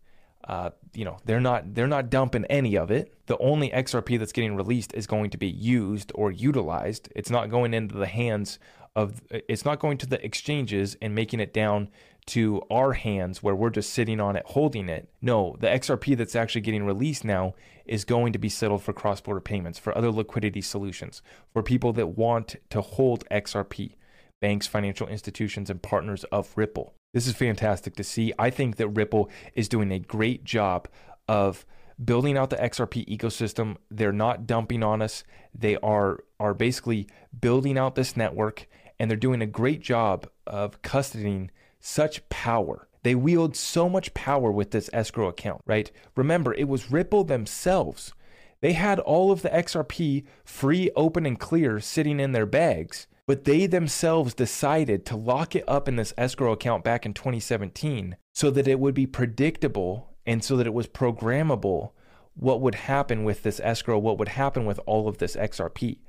uh, 0.48 0.72
you 0.94 1.06
know 1.06 1.18
they're 1.26 1.40
not 1.40 1.74
they're 1.74 1.88
not 1.88 2.10
dumping 2.10 2.46
any 2.46 2.78
of 2.78 2.92
it. 2.92 3.14
The 3.26 3.38
only 3.38 3.70
XRP 3.70 4.20
that's 4.20 4.32
getting 4.32 4.56
released 4.56 4.94
is 4.94 5.08
going 5.08 5.30
to 5.32 5.38
be 5.38 5.48
used 5.48 6.12
or 6.16 6.32
utilized. 6.32 7.10
It's 7.16 7.30
not 7.30 7.50
going 7.50 7.74
into 7.74 7.98
the 7.98 8.08
hands 8.08 8.60
of 8.96 9.22
it's 9.32 9.66
not 9.66 9.80
going 9.80 9.98
to 10.00 10.06
the 10.06 10.24
exchanges 10.24 10.98
and 11.02 11.16
making 11.16 11.40
it 11.40 11.54
down 11.54 11.90
to 12.28 12.62
our 12.70 12.94
hands 12.94 13.42
where 13.42 13.56
we're 13.56 13.70
just 13.70 13.92
sitting 13.92 14.20
on 14.20 14.36
it 14.36 14.44
holding 14.48 14.90
it. 14.90 15.10
No, 15.22 15.56
the 15.60 15.68
XRP 15.68 16.18
that's 16.18 16.36
actually 16.36 16.62
getting 16.62 16.84
released 16.84 17.26
now 17.26 17.56
is 17.86 18.06
going 18.06 18.34
to 18.34 18.40
be 18.40 18.50
settled 18.50 18.84
for 18.84 18.94
cross 18.94 19.20
border 19.20 19.40
payments, 19.40 19.80
for 19.80 19.98
other 19.98 20.12
liquidity 20.12 20.62
solutions, 20.62 21.22
for 21.52 21.64
people 21.64 21.92
that 21.94 22.18
want 22.18 22.56
to 22.70 22.82
hold 22.82 23.28
XRP, 23.30 23.96
banks, 24.42 24.68
financial 24.68 25.08
institutions, 25.08 25.70
and 25.70 25.82
partners 25.82 26.24
of 26.26 26.52
Ripple. 26.56 26.94
This 27.14 27.26
is 27.26 27.34
fantastic 27.34 27.96
to 27.96 28.04
see. 28.04 28.34
I 28.38 28.52
think 28.52 28.76
that 28.76 28.90
Ripple 28.90 29.30
is 29.56 29.68
doing 29.68 29.92
a 29.92 30.00
great 30.00 30.44
job 30.44 30.88
of 31.28 31.66
building 32.04 32.38
out 32.38 32.50
the 32.50 32.58
XRP 32.58 33.08
ecosystem. 33.08 33.78
They're 33.90 34.12
not 34.12 34.46
dumping 34.46 34.84
on 34.84 35.02
us. 35.02 35.24
They 35.54 35.76
are 35.78 36.24
are 36.40 36.54
basically 36.54 37.08
building 37.42 37.78
out 37.78 37.96
this 37.96 38.16
network 38.16 38.68
and 39.00 39.10
they're 39.10 39.18
doing 39.18 39.42
a 39.42 39.48
great 39.48 39.82
job 39.82 40.30
of 40.46 40.82
custodying 40.82 41.50
such 41.80 42.28
power. 42.30 42.88
They 43.04 43.16
wield 43.16 43.56
so 43.56 43.88
much 43.90 44.14
power 44.14 44.52
with 44.52 44.72
this 44.72 44.90
escrow 44.92 45.28
account, 45.28 45.62
right? 45.66 45.90
Remember, 46.16 46.54
it 46.54 46.68
was 46.68 46.92
Ripple 46.92 47.24
themselves. 47.24 48.14
They 48.62 48.74
had 48.74 49.00
all 49.00 49.32
of 49.32 49.42
the 49.42 49.50
XRP 49.50 50.26
free, 50.44 50.92
open, 50.96 51.26
and 51.26 51.40
clear 51.40 51.80
sitting 51.80 52.20
in 52.20 52.34
their 52.34 52.46
bags, 52.46 53.08
but 53.26 53.46
they 53.46 53.68
themselves 53.68 54.34
decided 54.34 55.06
to 55.06 55.16
lock 55.16 55.56
it 55.56 55.64
up 55.68 55.88
in 55.88 55.96
this 55.96 56.14
escrow 56.18 56.52
account 56.52 56.84
back 56.84 57.06
in 57.06 57.14
2017 57.14 58.18
so 58.34 58.50
that 58.52 58.68
it 58.68 58.80
would 58.80 58.96
be 58.96 59.08
predictable 59.08 60.10
and 60.26 60.44
so 60.44 60.58
that 60.58 60.68
it 60.68 60.74
was 60.74 60.88
programmable 60.88 61.92
what 62.34 62.62
would 62.62 62.76
happen 62.76 63.24
with 63.24 63.44
this 63.44 63.60
escrow, 63.62 63.98
what 63.98 64.18
would 64.18 64.30
happen 64.30 64.66
with 64.66 64.80
all 64.86 65.08
of 65.08 65.18
this 65.18 65.36
XRP. 65.36 66.00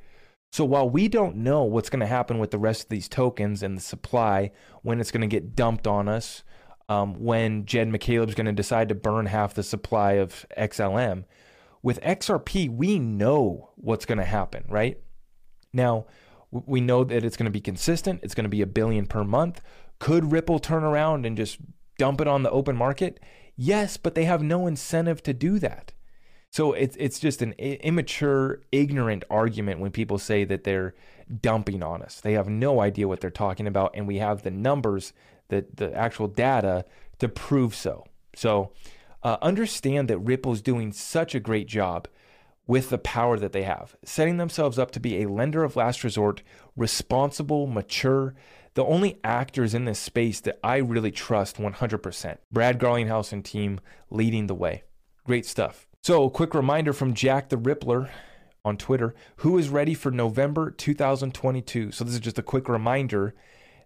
So 0.53 0.65
while 0.65 0.91
we 0.91 1.09
don't 1.09 1.37
know 1.37 1.63
what's 1.63 1.91
going 1.91 2.01
to 2.01 2.07
happen 2.07 2.39
with 2.39 2.51
the 2.51 2.59
rest 2.59 2.85
of 2.85 2.89
these 2.89 3.09
tokens 3.09 3.63
and 3.63 3.77
the 3.77 3.83
supply, 3.83 4.51
when 4.83 5.01
it's 5.01 5.13
going 5.13 5.21
to 5.21 5.27
get 5.29 5.55
dumped 5.55 5.87
on 5.87 6.09
us, 6.09 6.43
um, 6.89 7.15
when 7.15 7.67
Jed 7.67 7.89
McCaleb's 7.89 8.35
going 8.35 8.47
to 8.47 8.53
decide 8.53 8.89
to 8.89 8.97
burn 8.97 9.27
half 9.27 9.55
the 9.55 9.63
supply 9.63 10.13
of 10.13 10.45
XLM, 10.59 11.25
with 11.83 12.01
XRP, 12.01 12.69
we 12.69 12.99
know 12.99 13.71
what's 13.77 14.05
going 14.05 14.19
to 14.19 14.25
happen, 14.25 14.65
right? 14.69 14.99
Now, 15.73 16.07
we 16.51 16.81
know 16.81 17.05
that 17.05 17.25
it's 17.25 17.37
going 17.37 17.45
to 17.45 17.51
be 17.51 17.61
consistent. 17.61 18.21
It's 18.25 18.35
going 18.35 18.45
to 18.45 18.51
be 18.51 18.61
a 18.61 18.67
billion 18.67 19.07
per 19.07 19.23
month. 19.23 19.61
Could 20.01 20.33
Ripple 20.33 20.59
turn 20.59 20.83
around 20.83 21.27
and 21.27 21.37
just 21.37 21.59
dump 21.97 22.21
it 22.21 22.27
on 22.27 22.43
the 22.43 22.51
open 22.51 22.75
market? 22.75 23.21
Yes, 23.57 23.97
but 23.97 24.17
they 24.17 24.25
have 24.25 24.43
no 24.43 24.67
incentive 24.67 25.23
to 25.23 25.33
do 25.33 25.61
that. 25.61 25.93
So 26.51 26.73
it's 26.73 26.97
it's 26.99 27.21
just 27.21 27.43
an 27.43 27.53
immature, 27.53 28.61
ignorant 28.73 29.25
argument 29.31 29.79
when 29.81 29.93
people 29.93 30.19
say 30.19 30.45
that 30.45 30.65
they're 30.65 30.95
dumping 31.41 31.83
on 31.83 32.03
us. 32.03 32.21
They 32.21 32.33
have 32.33 32.49
no 32.49 32.81
idea 32.81 33.07
what 33.07 33.21
they're 33.21 33.31
talking 33.31 33.69
about, 33.69 33.93
and 33.95 34.07
we 34.07 34.19
have 34.19 34.43
the 34.43 34.51
numbers, 34.51 35.13
the 35.49 35.65
the 35.73 35.95
actual 35.95 36.27
data 36.27 36.85
to 37.21 37.29
prove 37.29 37.75
so. 37.75 38.05
So 38.35 38.73
uh, 39.23 39.37
understand 39.41 40.09
that 40.09 40.19
Ripple's 40.19 40.61
doing 40.61 40.93
such 40.93 41.37
a 41.37 41.41
great 41.41 41.69
job 41.69 42.09
with 42.67 42.91
the 42.91 42.99
power 42.99 43.39
that 43.39 43.53
they 43.53 43.63
have, 43.63 43.97
setting 44.05 44.37
themselves 44.37 44.79
up 44.79 44.91
to 44.93 45.01
be 45.01 45.23
a 45.23 45.29
lender 45.29 45.63
of 45.63 45.77
last 45.77 46.03
resort, 46.03 46.43
responsible, 46.77 47.67
mature. 47.67 48.35
The 48.75 48.85
only 48.85 49.19
actors 49.25 49.75
in 49.75 49.85
this 49.85 49.99
space 49.99 50.41
that 50.43 50.61
I 50.63 50.77
really 50.77 51.11
trust 51.11 51.57
100%. 51.57 52.39
Brad 52.53 52.79
Garlinghouse 52.79 53.33
and 53.33 53.45
team 53.45 53.81
leading 54.11 54.47
the 54.47 54.55
way. 54.55 54.85
Great 55.25 55.45
stuff. 55.45 55.89
So, 56.03 56.25
a 56.25 56.31
quick 56.31 56.55
reminder 56.55 56.95
from 56.95 57.13
Jack 57.13 57.51
the 57.51 57.59
Rippler 57.59 58.09
on 58.65 58.79
Twitter 58.79 59.15
who 59.37 59.59
is 59.59 59.69
ready 59.69 59.93
for 59.93 60.11
November 60.11 60.71
2022. 60.71 61.93
So, 61.93 62.05
this 62.05 62.15
is 62.15 62.21
just 62.21 62.39
a 62.39 62.43
quick 62.43 62.71
reminder 62.71 63.35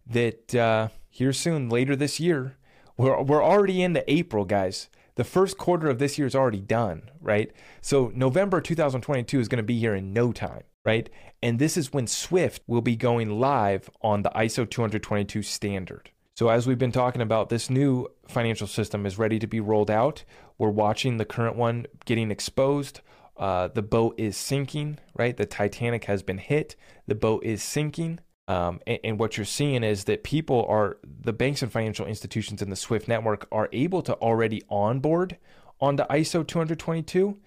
that 0.07 0.55
uh, 0.55 0.89
here 1.11 1.33
soon, 1.33 1.69
later 1.69 1.97
this 1.97 2.21
year, 2.21 2.57
we're, 2.97 3.21
we're 3.21 3.43
already 3.43 3.83
into 3.83 4.09
April, 4.09 4.45
guys. 4.45 4.89
The 5.17 5.25
first 5.25 5.59
quarter 5.59 5.89
of 5.89 5.99
this 5.99 6.17
year 6.17 6.29
is 6.29 6.37
already 6.37 6.61
done, 6.61 7.11
right? 7.21 7.51
So, 7.81 8.12
November 8.15 8.61
2022 8.61 9.41
is 9.41 9.49
going 9.49 9.57
to 9.57 9.65
be 9.65 9.81
here 9.81 9.97
in 9.97 10.12
no 10.12 10.31
time, 10.31 10.62
right? 10.85 11.11
And 11.43 11.59
this 11.59 11.77
is 11.77 11.93
when 11.93 12.07
Swift 12.07 12.62
will 12.69 12.81
be 12.81 12.95
going 12.95 13.41
live 13.41 13.91
on 14.03 14.23
the 14.23 14.31
ISO 14.31 14.71
222 14.71 15.43
standard. 15.43 16.11
So, 16.37 16.49
as 16.49 16.66
we've 16.66 16.78
been 16.78 16.91
talking 16.91 17.22
about, 17.22 17.49
this 17.49 17.70
new 17.70 18.09
financial 18.26 18.66
system 18.66 19.07
is 19.07 19.18
ready 19.18 19.39
to 19.39 19.47
be 19.47 19.61
rolled 19.61 19.91
out. 19.91 20.24
We're 20.59 20.70
watching 20.70 21.16
the 21.16 21.24
current 21.24 21.55
one 21.55 21.87
getting 22.07 22.32
exposed. 22.32 23.03
Uh, 23.37 23.68
the 23.68 23.82
boat 23.82 24.16
is 24.18 24.37
sinking, 24.37 24.99
right? 25.16 25.37
The 25.37 25.47
Titanic 25.47 26.07
has 26.07 26.24
been 26.24 26.39
hit. 26.39 26.74
The 27.07 27.14
boat 27.14 27.45
is 27.45 27.62
sinking. 27.62 28.18
Um, 28.49 28.80
and, 28.85 28.99
and, 29.05 29.18
what 29.18 29.37
you're 29.37 29.47
seeing 29.47 29.85
is 29.85 30.05
that 30.05 30.24
people 30.24 30.66
are, 30.68 30.99
the 31.05 31.32
banks 31.32 31.62
and 31.62 31.70
financial 31.70 32.05
institutions 32.05 32.61
in 32.61 32.68
the 32.68 32.76
SWIFT 32.76 33.07
network 33.07 33.47
are 33.53 33.68
able 33.72 34.03
to 34.03 34.14
already 34.14 34.61
onboard 34.68 35.39
onto 35.80 36.03
ISO 36.05 36.47
222. 36.47 37.39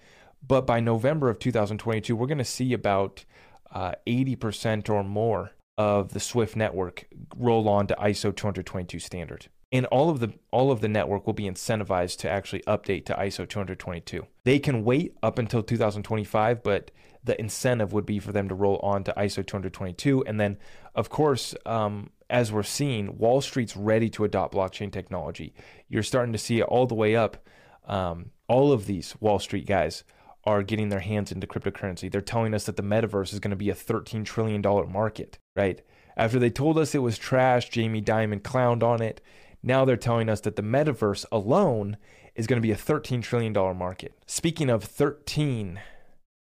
But 0.46 0.66
by 0.66 0.80
November 0.80 1.28
of 1.28 1.38
2022, 1.38 2.16
we're 2.16 2.26
going 2.26 2.38
to 2.38 2.44
see 2.44 2.72
about 2.72 3.26
uh, 3.70 3.92
80% 4.06 4.88
or 4.88 5.04
more 5.04 5.52
of 5.78 6.12
the 6.12 6.20
Swift 6.20 6.56
network 6.56 7.06
roll 7.36 7.68
on 7.68 7.86
to 7.86 7.94
ISO 7.94 8.34
222 8.34 8.98
standard. 8.98 9.46
And 9.70 9.86
all 9.86 10.10
of 10.10 10.18
the 10.18 10.32
all 10.50 10.70
of 10.70 10.80
the 10.80 10.88
network 10.88 11.26
will 11.26 11.34
be 11.34 11.44
incentivized 11.44 12.18
to 12.18 12.30
actually 12.30 12.62
update 12.62 13.04
to 13.06 13.14
ISO 13.14 13.48
222. 13.48 14.26
They 14.44 14.58
can 14.58 14.82
wait 14.82 15.14
up 15.22 15.38
until 15.38 15.62
2025, 15.62 16.62
but 16.62 16.90
the 17.22 17.38
incentive 17.38 17.92
would 17.92 18.06
be 18.06 18.18
for 18.18 18.32
them 18.32 18.48
to 18.48 18.54
roll 18.54 18.78
on 18.78 19.04
to 19.04 19.12
ISO 19.12 19.46
222. 19.46 20.24
And 20.26 20.40
then, 20.40 20.56
of 20.94 21.10
course, 21.10 21.54
um, 21.66 22.10
as 22.30 22.50
we're 22.50 22.62
seeing, 22.62 23.18
Wall 23.18 23.40
Street's 23.40 23.76
ready 23.76 24.08
to 24.10 24.24
adopt 24.24 24.54
blockchain 24.54 24.90
technology. 24.90 25.54
You're 25.88 26.02
starting 26.02 26.32
to 26.32 26.38
see 26.38 26.60
it 26.60 26.64
all 26.64 26.86
the 26.86 26.94
way 26.94 27.14
up. 27.14 27.46
Um, 27.86 28.30
all 28.48 28.72
of 28.72 28.86
these 28.86 29.14
Wall 29.20 29.38
Street 29.38 29.66
guys 29.66 30.02
are 30.44 30.62
getting 30.62 30.88
their 30.88 31.00
hands 31.00 31.30
into 31.30 31.46
cryptocurrency. 31.46 32.10
They're 32.10 32.22
telling 32.22 32.54
us 32.54 32.64
that 32.64 32.76
the 32.76 32.82
metaverse 32.82 33.34
is 33.34 33.40
going 33.40 33.50
to 33.50 33.56
be 33.56 33.68
a 33.68 33.74
$13 33.74 34.24
trillion 34.24 34.62
market, 34.90 35.38
right? 35.58 35.82
After 36.16 36.38
they 36.38 36.50
told 36.50 36.78
us 36.78 36.94
it 36.94 36.98
was 36.98 37.18
trash, 37.18 37.68
Jamie 37.68 38.00
Dimon 38.00 38.40
clowned 38.40 38.82
on 38.82 39.02
it. 39.02 39.20
Now 39.62 39.84
they're 39.84 39.96
telling 39.96 40.28
us 40.28 40.40
that 40.42 40.56
the 40.56 40.62
metaverse 40.62 41.26
alone 41.32 41.96
is 42.36 42.46
going 42.46 42.62
to 42.62 42.66
be 42.66 42.72
a 42.72 42.76
$13 42.76 43.22
trillion 43.22 43.52
market. 43.76 44.14
Speaking 44.26 44.70
of 44.70 44.84
13, 44.84 45.80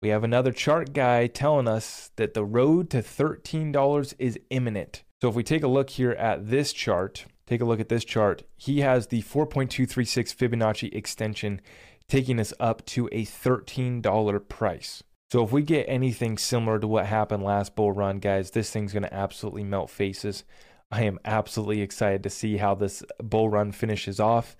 we 0.02 0.10
have 0.10 0.24
another 0.24 0.52
chart 0.52 0.94
guy 0.94 1.28
telling 1.28 1.68
us 1.68 2.10
that 2.16 2.34
the 2.34 2.44
road 2.44 2.90
to 2.90 2.98
$13 2.98 4.14
is 4.18 4.40
imminent. 4.50 5.04
So 5.22 5.30
if 5.30 5.36
we 5.36 5.44
take 5.44 5.64
a 5.64 5.68
look 5.68 5.92
here 5.92 6.14
at 6.14 6.50
this 6.50 6.74
chart, 6.74 7.26
take 7.46 7.62
a 7.62 7.66
look 7.66 7.80
at 7.80 7.90
this 7.90 8.04
chart, 8.04 8.44
he 8.58 8.82
has 8.82 9.08
the 9.08 9.22
4.236 9.22 10.36
Fibonacci 10.36 10.94
extension 10.94 11.62
taking 12.08 12.40
us 12.40 12.54
up 12.60 12.84
to 12.88 13.08
a 13.12 13.26
$13 13.26 14.50
price. 14.50 15.04
So 15.34 15.44
if 15.44 15.52
we 15.52 15.64
get 15.64 15.86
anything 15.90 16.38
similar 16.38 16.78
to 16.78 16.86
what 16.86 17.08
happened 17.08 17.42
last 17.42 17.76
bull 17.76 17.92
run, 17.92 18.20
guys, 18.20 18.52
this 18.52 18.70
thing's 18.70 18.94
going 18.94 19.02
to 19.02 19.12
absolutely 19.12 19.64
melt 19.64 19.90
faces. 19.90 20.44
I 20.92 21.06
am 21.06 21.18
absolutely 21.26 21.82
excited 21.82 22.22
to 22.22 22.30
see 22.30 22.58
how 22.58 22.76
this 22.76 23.02
bull 23.18 23.50
run 23.50 23.72
finishes 23.72 24.20
off. 24.20 24.56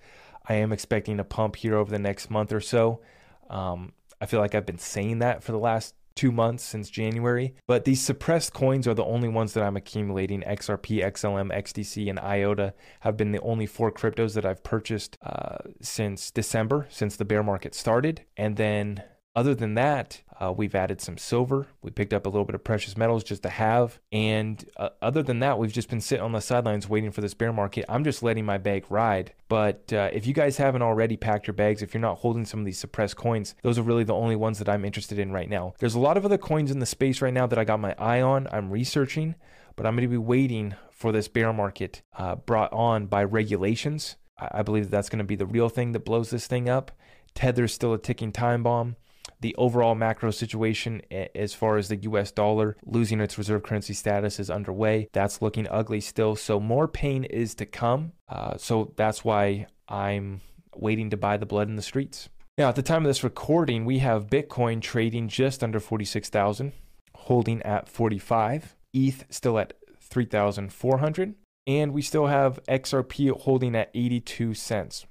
I 0.48 0.54
am 0.54 0.72
expecting 0.72 1.20
a 1.20 1.24
pump 1.24 1.54
here 1.54 1.76
over 1.76 1.92
the 1.92 2.00
next 2.00 2.28
month 2.28 2.52
or 2.52 2.60
so. 2.60 3.02
Um, 3.48 3.92
I 4.20 4.26
feel 4.26 4.40
like 4.40 4.56
I've 4.56 4.66
been 4.66 4.78
saying 4.78 5.20
that 5.20 5.44
for 5.44 5.52
the 5.52 5.58
last 5.58 5.94
two 6.16 6.32
months 6.32 6.64
since 6.64 6.90
January. 6.90 7.54
But 7.68 7.84
these 7.84 8.02
suppressed 8.02 8.52
coins 8.52 8.88
are 8.88 8.94
the 8.94 9.04
only 9.04 9.28
ones 9.28 9.52
that 9.52 9.62
I'm 9.62 9.76
accumulating. 9.76 10.40
XRP, 10.40 11.04
XLM, 11.04 11.56
XDC, 11.56 12.10
and 12.10 12.18
IOTA 12.18 12.74
have 12.98 13.16
been 13.16 13.30
the 13.30 13.40
only 13.42 13.66
four 13.66 13.92
cryptos 13.92 14.34
that 14.34 14.44
I've 14.44 14.64
purchased 14.64 15.18
uh, 15.22 15.58
since 15.80 16.32
December, 16.32 16.88
since 16.90 17.14
the 17.14 17.24
bear 17.24 17.44
market 17.44 17.76
started. 17.76 18.24
And 18.36 18.56
then 18.56 19.04
other 19.36 19.54
than 19.54 19.74
that, 19.74 20.22
uh, 20.40 20.52
we've 20.52 20.74
added 20.74 21.00
some 21.00 21.16
silver. 21.16 21.66
We 21.82 21.90
picked 21.90 22.12
up 22.12 22.26
a 22.26 22.28
little 22.28 22.44
bit 22.44 22.54
of 22.54 22.64
precious 22.64 22.96
metals 22.96 23.22
just 23.22 23.42
to 23.44 23.48
have. 23.48 24.00
And 24.10 24.64
uh, 24.76 24.90
other 25.00 25.22
than 25.22 25.38
that, 25.40 25.58
we've 25.58 25.72
just 25.72 25.88
been 25.88 26.00
sitting 26.00 26.24
on 26.24 26.32
the 26.32 26.40
sidelines 26.40 26.88
waiting 26.88 27.12
for 27.12 27.20
this 27.20 27.34
bear 27.34 27.52
market. 27.52 27.84
I'm 27.88 28.04
just 28.04 28.22
letting 28.22 28.44
my 28.44 28.58
bag 28.58 28.86
ride. 28.88 29.32
But 29.48 29.92
uh, 29.92 30.10
if 30.12 30.26
you 30.26 30.34
guys 30.34 30.56
haven't 30.56 30.82
already 30.82 31.16
packed 31.16 31.46
your 31.46 31.54
bags, 31.54 31.82
if 31.82 31.94
you're 31.94 32.00
not 32.00 32.18
holding 32.18 32.44
some 32.44 32.60
of 32.60 32.66
these 32.66 32.78
suppressed 32.78 33.16
coins, 33.16 33.54
those 33.62 33.78
are 33.78 33.82
really 33.82 34.04
the 34.04 34.14
only 34.14 34.36
ones 34.36 34.58
that 34.58 34.68
I'm 34.68 34.84
interested 34.84 35.18
in 35.18 35.32
right 35.32 35.48
now. 35.48 35.74
There's 35.78 35.94
a 35.94 36.00
lot 36.00 36.16
of 36.16 36.24
other 36.24 36.38
coins 36.38 36.70
in 36.70 36.80
the 36.80 36.86
space 36.86 37.22
right 37.22 37.34
now 37.34 37.46
that 37.46 37.58
I 37.58 37.64
got 37.64 37.80
my 37.80 37.94
eye 37.98 38.20
on. 38.20 38.48
I'm 38.50 38.70
researching, 38.70 39.36
but 39.76 39.86
I'm 39.86 39.94
going 39.94 40.08
to 40.08 40.08
be 40.08 40.16
waiting 40.16 40.74
for 40.90 41.12
this 41.12 41.28
bear 41.28 41.52
market 41.52 42.02
uh, 42.18 42.36
brought 42.36 42.72
on 42.72 43.06
by 43.06 43.22
regulations. 43.22 44.16
I 44.36 44.62
believe 44.62 44.84
that 44.84 44.90
that's 44.90 45.08
going 45.08 45.18
to 45.18 45.24
be 45.24 45.36
the 45.36 45.46
real 45.46 45.68
thing 45.68 45.92
that 45.92 46.04
blows 46.04 46.30
this 46.30 46.48
thing 46.48 46.68
up. 46.68 46.90
Tether's 47.34 47.72
still 47.72 47.92
a 47.92 47.98
ticking 47.98 48.32
time 48.32 48.62
bomb 48.62 48.96
the 49.44 49.54
overall 49.56 49.94
macro 49.94 50.30
situation 50.30 51.02
as 51.34 51.52
far 51.52 51.76
as 51.76 51.88
the 51.88 51.96
US 51.96 52.32
dollar 52.32 52.78
losing 52.86 53.20
its 53.20 53.36
reserve 53.36 53.62
currency 53.62 53.92
status 53.92 54.40
is 54.40 54.48
underway. 54.48 55.06
That's 55.12 55.42
looking 55.42 55.68
ugly 55.70 56.00
still. 56.00 56.34
So 56.34 56.58
more 56.58 56.88
pain 56.88 57.24
is 57.24 57.54
to 57.56 57.66
come. 57.66 58.12
Uh, 58.26 58.56
so 58.56 58.94
that's 58.96 59.22
why 59.22 59.66
I'm 59.86 60.40
waiting 60.74 61.10
to 61.10 61.18
buy 61.18 61.36
the 61.36 61.44
blood 61.44 61.68
in 61.68 61.76
the 61.76 61.82
streets. 61.82 62.30
Now, 62.56 62.70
at 62.70 62.76
the 62.76 62.82
time 62.82 63.04
of 63.04 63.10
this 63.10 63.22
recording, 63.22 63.84
we 63.84 63.98
have 63.98 64.28
Bitcoin 64.28 64.80
trading 64.80 65.28
just 65.28 65.62
under 65.62 65.78
46,000, 65.78 66.72
holding 67.14 67.60
at 67.64 67.86
45, 67.86 68.76
ETH 68.94 69.26
still 69.28 69.58
at 69.58 69.74
3,400, 70.00 71.34
and 71.66 71.92
we 71.92 72.00
still 72.00 72.28
have 72.28 72.60
XRP 72.66 73.38
holding 73.42 73.76
at 73.76 73.90
82 73.92 74.54
cents. 74.54 75.04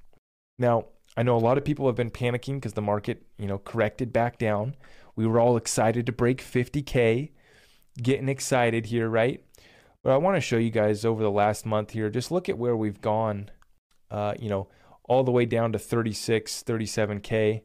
Now, 0.58 0.86
I 1.16 1.22
know 1.22 1.36
a 1.36 1.38
lot 1.38 1.58
of 1.58 1.64
people 1.64 1.86
have 1.86 1.94
been 1.94 2.10
panicking 2.10 2.56
because 2.56 2.72
the 2.72 2.82
market, 2.82 3.24
you 3.38 3.46
know, 3.46 3.58
corrected 3.58 4.12
back 4.12 4.38
down. 4.38 4.74
We 5.14 5.26
were 5.26 5.38
all 5.38 5.56
excited 5.56 6.06
to 6.06 6.12
break 6.12 6.42
50K, 6.42 7.30
getting 8.02 8.28
excited 8.28 8.86
here, 8.86 9.08
right? 9.08 9.44
But 10.02 10.12
I 10.12 10.16
want 10.16 10.36
to 10.36 10.40
show 10.40 10.56
you 10.56 10.70
guys 10.70 11.04
over 11.04 11.22
the 11.22 11.30
last 11.30 11.64
month 11.64 11.92
here, 11.92 12.10
just 12.10 12.30
look 12.30 12.48
at 12.48 12.58
where 12.58 12.76
we've 12.76 13.00
gone, 13.00 13.50
uh, 14.10 14.34
you 14.38 14.48
know, 14.48 14.68
all 15.04 15.22
the 15.22 15.30
way 15.30 15.46
down 15.46 15.72
to 15.72 15.78
36, 15.78 16.62
37K, 16.66 17.62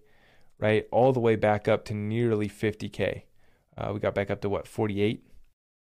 right? 0.59 0.85
All 0.91 1.11
the 1.11 1.19
way 1.19 1.35
back 1.35 1.67
up 1.67 1.85
to 1.85 1.93
nearly 1.93 2.47
50K. 2.47 3.23
Uh, 3.77 3.91
we 3.93 3.99
got 3.99 4.13
back 4.13 4.29
up 4.29 4.41
to 4.41 4.49
what, 4.49 4.67
48? 4.67 5.25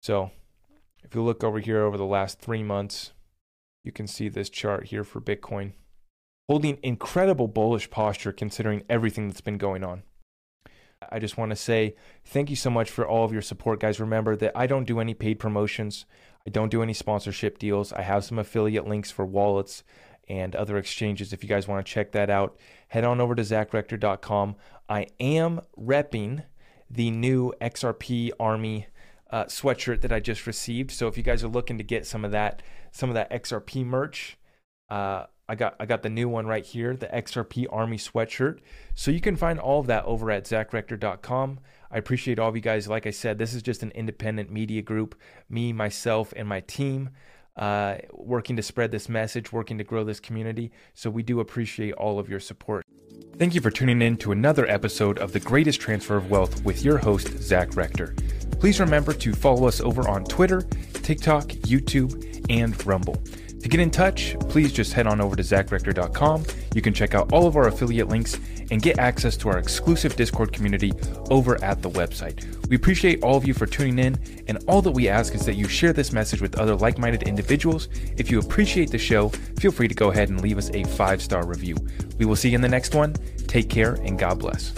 So 0.03 0.31
if 1.03 1.15
you 1.15 1.23
look 1.23 1.43
over 1.43 1.59
here 1.59 1.83
over 1.83 1.97
the 1.97 2.05
last 2.05 2.41
three 2.41 2.63
months, 2.63 3.13
you 3.83 3.91
can 3.91 4.07
see 4.07 4.29
this 4.29 4.51
chart 4.51 4.87
here 4.87 5.05
for 5.05 5.21
Bitcoin 5.21 5.73
holding 6.51 6.79
incredible 6.83 7.47
bullish 7.47 7.89
posture 7.91 8.33
considering 8.33 8.83
everything 8.89 9.29
that's 9.29 9.41
been 9.41 9.57
going 9.57 9.85
on. 9.85 10.03
I 11.09 11.21
just 11.21 11.39
want 11.39 11.51
to 11.51 11.57
say 11.57 11.95
thank 12.25 12.51
you 12.51 12.57
so 12.57 12.69
much 12.71 12.91
for 12.91 13.07
all 13.07 13.25
of 13.25 13.33
your 13.33 13.41
support, 13.41 13.79
guys. 13.79 14.01
Remember 14.01 14.35
that 14.35 14.51
I 14.57 14.67
don't 14.67 14.85
do 14.85 14.99
any 14.99 15.15
paid 15.15 15.39
promotions, 15.39 16.07
I 16.45 16.51
don't 16.51 16.69
do 16.69 16.83
any 16.83 16.93
sponsorship 16.93 17.57
deals. 17.59 17.93
I 17.93 18.03
have 18.03 18.25
some 18.25 18.37
affiliate 18.37 18.89
links 18.89 19.13
for 19.13 19.25
wallets 19.25 19.85
and 20.29 20.57
other 20.57 20.77
exchanges. 20.77 21.33
If 21.33 21.45
you 21.45 21.49
guys 21.49 21.69
want 21.69 21.87
to 21.87 21.93
check 21.93 22.11
that 22.11 22.31
out, 22.31 22.59
head 22.89 23.05
on 23.05 23.21
over 23.21 23.37
to 23.37 23.43
zachrector.com. 23.43 24.57
I 24.89 25.07
am 25.21 25.61
repping 25.79 26.43
the 26.91 27.13
new 27.13 27.53
XRP 27.61 28.33
Army 28.41 28.89
uh, 29.31 29.45
sweatshirt 29.45 30.01
that 30.01 30.11
I 30.11 30.19
just 30.19 30.49
received. 30.49 30.91
So 30.91 31.07
if 31.07 31.17
you 31.17 31.23
guys 31.23 31.45
are 31.45 31.49
looking 31.49 31.79
to 31.79 31.85
get 31.85 32.09
some 32.09 32.25
of 32.25 32.33
that, 32.33 32.61
some 32.91 33.09
of 33.09 33.15
that 33.15 33.31
XRP 33.31 33.87
merch, 33.87 34.37
uh, 34.89 35.27
I 35.51 35.57
got 35.57 35.75
I 35.81 35.87
got 35.87 36.03
the 36.03 36.09
new 36.09 36.29
one 36.29 36.47
right 36.47 36.65
here, 36.65 36.95
the 36.95 37.09
XRP 37.09 37.67
Army 37.73 37.97
sweatshirt. 37.97 38.61
So 38.95 39.11
you 39.11 39.21
can 39.21 39.35
find 39.35 39.59
all 39.59 39.81
of 39.81 39.89
that 39.89 40.05
over 40.05 40.31
at 40.31 40.45
zachrector.com. 40.45 41.59
I 41.91 41.99
appreciate 41.99 42.39
all 42.39 42.49
of 42.49 42.55
you 42.55 42.63
guys. 42.63 42.87
Like 42.87 43.05
I 43.05 43.11
said, 43.11 43.37
this 43.37 43.53
is 43.53 43.61
just 43.61 43.83
an 43.83 43.91
independent 43.91 44.53
media 44.53 44.81
group, 44.81 45.17
me, 45.49 45.73
myself, 45.73 46.33
and 46.37 46.47
my 46.49 46.61
team. 46.61 47.11
Uh, 47.57 47.97
working 48.13 48.55
to 48.57 48.63
spread 48.63 48.93
this 48.93 49.09
message, 49.09 49.53
working 49.53 49.77
to 49.79 49.85
grow 49.85 50.05
this 50.05 50.21
community. 50.21 50.71
So 50.95 51.11
we 51.11 51.25
do 51.25 51.41
appreciate 51.41 51.95
all 51.95 52.21
of 52.21 52.29
your 52.29 52.39
support. 52.39 52.87
Thank 53.37 53.57
you 53.57 53.61
for 53.61 53.73
tuning 53.73 54.03
in 54.03 54.19
to 54.19 54.31
another 54.31 54.69
episode 54.69 55.19
of 55.19 55.33
The 55.33 55.41
Greatest 55.41 55.81
Transfer 55.81 56.17
of 56.17 56.31
Wealth 56.31 56.65
with 56.65 56.85
your 56.85 56.97
host, 56.97 57.27
Zach 57.43 57.75
Rector. 57.75 58.15
Please 58.61 58.79
remember 58.79 59.13
to 59.15 59.33
follow 59.33 59.67
us 59.67 59.81
over 59.81 60.09
on 60.09 60.25
Twitter, 60.25 60.61
TikTok, 60.93 61.47
YouTube, 61.47 62.47
and 62.49 62.87
Rumble. 62.87 63.21
To 63.61 63.69
get 63.69 63.79
in 63.79 63.91
touch, 63.91 64.37
please 64.49 64.73
just 64.73 64.95
head 64.95 65.07
on 65.07 65.21
over 65.21 65.37
to 65.37 65.43
zachrector.com. 65.43 66.45
You 66.75 66.81
can 66.81 66.95
check 66.95 67.15
out 67.15 67.33
all 67.33 67.47
of 67.47 67.57
our 67.57 67.69
affiliate 67.69 68.09
links 68.09 68.39
and 68.71 68.81
get 68.81 68.99
access 68.99 69.37
to 69.39 69.49
our 69.49 69.59
exclusive 69.59 70.17
Discord 70.17 70.53
community 70.53 70.93
over 71.31 71.63
at 71.63 71.83
the 71.83 71.91
website. 71.91 72.45
We 72.69 72.77
appreciate 72.77 73.23
all 73.23 73.37
of 73.37 73.47
you 73.47 73.53
for 73.53 73.67
tuning 73.67 73.99
in, 73.99 74.45
and 74.49 74.59
all 74.67 74.81
that 74.83 74.93
we 74.93 75.09
ask 75.09 75.35
is 75.35 75.45
that 75.45 75.57
you 75.57 75.69
share 75.69 75.93
this 75.93 76.13
message 76.13 76.41
with 76.41 76.59
other 76.59 76.75
like 76.75 76.99
minded 76.99 77.25
individuals. 77.25 77.89
If 78.17 78.31
you 78.31 78.39
appreciate 78.39 78.91
the 78.91 78.99
show, 78.99 79.29
feel 79.59 79.73
free 79.73 79.89
to 79.89 79.95
go 79.95 80.11
ahead 80.11 80.31
and 80.31 80.41
leave 80.41 80.57
us 80.57 80.71
a 80.71 80.85
five 80.85 81.21
star 81.21 81.47
review. 81.47 81.77
We 82.19 82.25
will 82.25 82.37
see 82.37 82.51
you 82.51 82.55
in 82.55 82.63
the 82.63 82.69
next 82.69 82.95
one. 82.95 83.15
Take 83.47 83.69
care 83.69 83.95
and 83.95 84.19
God 84.19 84.39
bless. 84.39 84.73